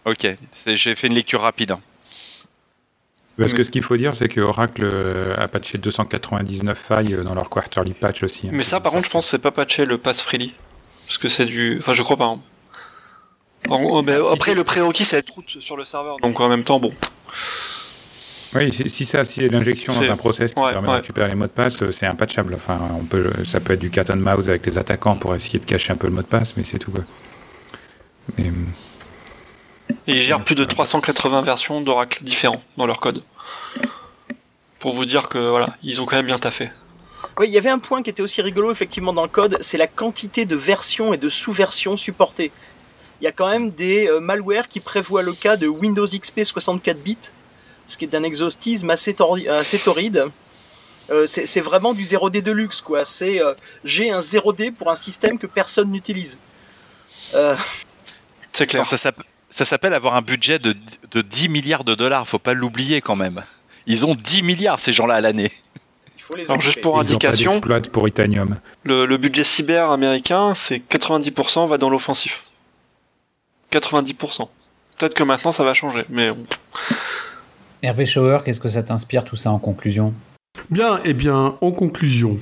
Ok, 0.06 0.26
j'ai 0.66 0.94
fait 0.94 1.08
une 1.08 1.14
lecture 1.14 1.40
rapide. 1.42 1.72
hein. 1.72 1.80
Parce 3.38 3.52
que 3.52 3.62
ce 3.64 3.70
qu'il 3.70 3.82
faut 3.82 3.96
dire, 3.98 4.14
c'est 4.14 4.28
que 4.28 4.40
Oracle 4.40 4.88
euh, 4.90 5.34
a 5.36 5.46
patché 5.48 5.76
299 5.76 6.78
failles 6.78 7.12
euh, 7.14 7.22
dans 7.22 7.34
leur 7.34 7.50
quarterly 7.50 7.92
patch 7.92 8.22
aussi. 8.22 8.46
hein. 8.46 8.50
Mais 8.52 8.62
ça, 8.62 8.80
par 8.80 8.92
contre, 8.92 9.04
je 9.06 9.10
pense 9.10 9.26
que 9.26 9.30
c'est 9.30 9.38
pas 9.42 9.50
patché 9.50 9.84
le 9.84 9.98
PassFreely. 9.98 10.54
Parce 11.06 11.18
que 11.18 11.28
c'est 11.28 11.44
du. 11.44 11.76
Enfin, 11.78 11.92
je 11.92 12.02
crois 12.02 12.16
pas. 12.16 12.24
hein. 12.26 12.40
En- 13.68 14.02
mais 14.02 14.14
après, 14.32 14.54
le 14.54 14.64
prérequis, 14.64 15.04
c'est 15.04 15.18
être 15.18 15.30
route 15.34 15.60
sur 15.60 15.76
le 15.76 15.84
serveur. 15.84 16.16
Donc, 16.22 16.40
en 16.40 16.48
même 16.48 16.64
temps, 16.64 16.78
bon. 16.80 16.94
Oui, 18.56 18.72
si, 18.72 19.04
ça, 19.04 19.24
si 19.24 19.48
l'injection 19.48 19.92
dans 19.92 20.10
un 20.10 20.16
process 20.16 20.54
qui 20.54 20.60
ouais, 20.60 20.72
permet 20.72 20.88
ouais. 20.88 20.94
de 20.94 21.00
récupérer 21.00 21.28
les 21.28 21.34
mots 21.34 21.46
de 21.46 21.50
passe, 21.50 21.82
euh, 21.82 21.90
c'est 21.90 22.06
impatchable. 22.06 22.54
Enfin, 22.54 22.78
on 22.98 23.04
peut, 23.04 23.30
ça 23.44 23.60
peut 23.60 23.74
être 23.74 23.80
du 23.80 23.90
cat 23.90 24.04
and 24.10 24.16
mouse 24.16 24.48
avec 24.48 24.64
les 24.66 24.78
attaquants 24.78 25.16
pour 25.16 25.34
essayer 25.34 25.58
de 25.58 25.64
cacher 25.64 25.92
un 25.92 25.96
peu 25.96 26.06
le 26.06 26.12
mot 26.12 26.22
de 26.22 26.26
passe, 26.26 26.56
mais 26.56 26.64
c'est 26.64 26.78
tout. 26.78 26.92
Mais, 28.38 28.50
Et 30.06 30.16
ils 30.16 30.20
gèrent 30.20 30.42
plus 30.42 30.54
de 30.54 30.64
380 30.64 31.42
versions 31.42 31.80
d'Oracle 31.80 32.22
différents 32.24 32.62
dans 32.76 32.86
leur 32.86 33.00
code. 33.00 33.22
Pour 34.78 34.92
vous 34.92 35.04
dire 35.04 35.28
que, 35.28 35.38
voilà, 35.38 35.76
ils 35.82 36.00
ont 36.00 36.06
quand 36.06 36.16
même 36.16 36.26
bien 36.26 36.38
taffé. 36.38 36.70
Oui, 37.38 37.48
il 37.48 37.52
y 37.52 37.58
avait 37.58 37.70
un 37.70 37.78
point 37.78 38.02
qui 38.02 38.10
était 38.10 38.22
aussi 38.22 38.40
rigolo 38.40 38.70
effectivement 38.70 39.12
dans 39.12 39.22
le 39.22 39.28
code, 39.28 39.58
c'est 39.60 39.78
la 39.78 39.86
quantité 39.86 40.46
de 40.46 40.56
versions 40.56 41.12
et 41.12 41.18
de 41.18 41.28
sous-versions 41.28 41.96
supportées. 41.96 42.52
Il 43.20 43.24
y 43.24 43.26
a 43.26 43.32
quand 43.32 43.48
même 43.48 43.70
des 43.70 44.08
euh, 44.08 44.20
malwares 44.20 44.68
qui 44.68 44.80
prévoient 44.80 45.22
le 45.22 45.32
cas 45.32 45.56
de 45.56 45.66
Windows 45.66 46.06
XP 46.06 46.44
64 46.44 47.02
bits, 47.02 47.16
ce 47.86 47.96
qui 47.96 48.04
est 48.04 48.08
d'un 48.08 48.22
exhaustisme 48.22 48.90
assez, 48.90 49.14
tori- 49.14 49.48
assez 49.48 49.78
torride. 49.78 50.24
Euh, 51.10 51.24
c'est 51.26 51.60
vraiment 51.60 51.94
du 51.94 52.02
0D 52.02 52.42
de 52.42 52.50
luxe, 52.52 52.80
quoi. 52.80 53.04
C'est 53.04 53.40
euh, 53.40 53.54
j'ai 53.84 54.10
un 54.10 54.20
0D 54.20 54.72
pour 54.72 54.90
un 54.90 54.96
système 54.96 55.38
que 55.38 55.46
personne 55.46 55.90
n'utilise. 55.90 56.38
Euh, 57.34 57.54
C'est 58.52 58.66
clair. 58.66 58.84
Ça 58.86 58.96
s'app- 58.96 59.22
ça 59.50 59.64
s'appelle 59.64 59.94
avoir 59.94 60.16
un 60.16 60.22
budget 60.22 60.58
de, 60.58 60.74
de 61.12 61.22
10 61.22 61.48
milliards 61.48 61.84
de 61.84 61.94
dollars, 61.94 62.26
faut 62.26 62.40
pas 62.40 62.54
l'oublier 62.54 63.00
quand 63.00 63.14
même. 63.16 63.44
Ils 63.86 64.04
ont 64.04 64.16
10 64.16 64.42
milliards 64.42 64.80
ces 64.80 64.92
gens-là 64.92 65.14
à 65.14 65.20
l'année. 65.20 65.52
Alors, 66.48 66.60
juste 66.60 66.80
pour 66.80 66.94
ils 66.96 67.14
ont 67.14 67.18
pas 67.18 67.28
indication, 67.28 67.60
pour 67.92 68.08
Itanium. 68.08 68.56
le, 68.82 69.06
le 69.06 69.16
budget 69.16 69.44
cyber 69.44 69.92
américain, 69.92 70.54
c'est 70.54 70.78
90% 70.78 71.68
va 71.68 71.78
dans 71.78 71.88
l'offensif. 71.88 72.42
90%. 73.72 74.48
Peut-être 74.98 75.14
que 75.14 75.22
maintenant 75.22 75.52
ça 75.52 75.62
va 75.62 75.72
changer, 75.72 76.04
mais. 76.08 76.32
Hervé 77.86 78.04
Schauer, 78.04 78.38
qu'est-ce 78.44 78.58
que 78.58 78.68
ça 78.68 78.82
t'inspire 78.82 79.22
tout 79.22 79.36
ça 79.36 79.52
en 79.52 79.60
conclusion? 79.60 80.12
Bien, 80.70 80.98
eh 81.04 81.14
bien, 81.14 81.54
en 81.60 81.70
conclusion. 81.70 82.36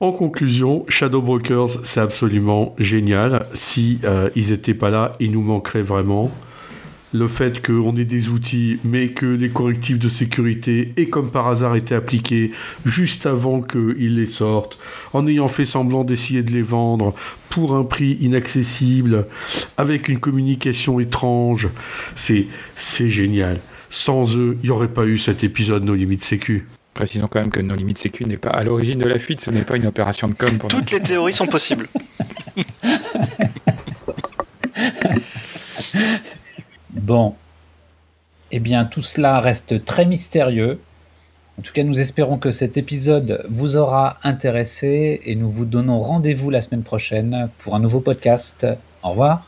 En 0.00 0.10
conclusion, 0.10 0.84
Shadow 0.88 1.22
Brokers, 1.22 1.84
c'est 1.84 2.00
absolument 2.00 2.74
génial. 2.76 3.46
Si 3.54 4.00
euh, 4.02 4.28
ils 4.34 4.50
n'étaient 4.50 4.74
pas 4.74 4.90
là, 4.90 5.12
il 5.20 5.30
nous 5.30 5.42
manquerait 5.42 5.82
vraiment 5.82 6.32
le 7.12 7.28
fait 7.28 7.64
qu'on 7.64 7.96
ait 7.96 8.04
des 8.04 8.30
outils, 8.30 8.80
mais 8.82 9.10
que 9.10 9.26
les 9.26 9.50
correctifs 9.50 10.00
de 10.00 10.08
sécurité 10.08 10.92
aient 10.96 11.06
comme 11.06 11.30
par 11.30 11.46
hasard 11.46 11.76
été 11.76 11.94
appliqués 11.94 12.50
juste 12.84 13.26
avant 13.26 13.60
qu'ils 13.62 14.16
les 14.16 14.26
sortent, 14.26 14.80
en 15.12 15.28
ayant 15.28 15.46
fait 15.46 15.64
semblant 15.64 16.02
d'essayer 16.02 16.42
de 16.42 16.50
les 16.50 16.62
vendre 16.62 17.14
pour 17.48 17.76
un 17.76 17.84
prix 17.84 18.16
inaccessible, 18.20 19.28
avec 19.76 20.08
une 20.08 20.18
communication 20.18 20.98
étrange, 20.98 21.68
c'est 22.16 22.48
génial. 23.08 23.60
Sans 23.90 24.36
eux, 24.36 24.56
il 24.62 24.66
n'y 24.66 24.70
aurait 24.70 24.88
pas 24.88 25.04
eu 25.04 25.18
cet 25.18 25.44
épisode 25.44 25.84
No 25.84 25.94
Limites 25.94 26.24
Sécu. 26.24 26.66
Précisons 26.94 27.26
quand 27.28 27.40
même 27.40 27.50
que 27.50 27.60
No 27.60 27.74
Limites 27.74 27.98
Sécu 27.98 28.24
n'est 28.24 28.36
pas 28.36 28.50
à 28.50 28.64
l'origine 28.64 28.98
de 28.98 29.08
la 29.08 29.18
fuite, 29.18 29.40
ce 29.40 29.50
n'est 29.50 29.64
pas 29.64 29.76
une 29.76 29.86
opération 29.86 30.28
de 30.28 30.34
com. 30.34 30.58
Pour 30.58 30.70
Toutes 30.70 30.92
les 30.92 31.00
théories 31.00 31.32
sont 31.32 31.46
possibles. 31.46 31.88
Bon. 36.90 37.34
Eh 38.52 38.60
bien, 38.60 38.84
tout 38.84 39.02
cela 39.02 39.40
reste 39.40 39.84
très 39.84 40.06
mystérieux. 40.06 40.80
En 41.58 41.62
tout 41.62 41.72
cas, 41.72 41.82
nous 41.82 41.98
espérons 41.98 42.38
que 42.38 42.52
cet 42.52 42.76
épisode 42.76 43.44
vous 43.50 43.76
aura 43.76 44.18
intéressé 44.22 45.20
et 45.24 45.34
nous 45.34 45.50
vous 45.50 45.64
donnons 45.64 46.00
rendez-vous 46.00 46.50
la 46.50 46.62
semaine 46.62 46.82
prochaine 46.82 47.50
pour 47.58 47.74
un 47.74 47.80
nouveau 47.80 48.00
podcast. 48.00 48.66
Au 49.02 49.10
revoir. 49.10 49.46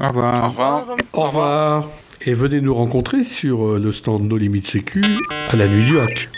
Au 0.00 0.08
revoir. 0.08 0.44
Au 0.44 0.48
revoir. 0.48 0.86
Au 1.12 1.22
revoir. 1.22 1.88
Et 2.26 2.34
venez 2.34 2.60
nous 2.60 2.74
rencontrer 2.74 3.22
sur 3.22 3.66
euh, 3.66 3.78
le 3.78 3.92
stand 3.92 4.24
No 4.24 4.36
Limites 4.36 4.66
Sécu 4.66 5.02
à 5.48 5.56
la 5.56 5.68
nuit 5.68 5.84
du 5.84 5.98
hack. 5.98 6.28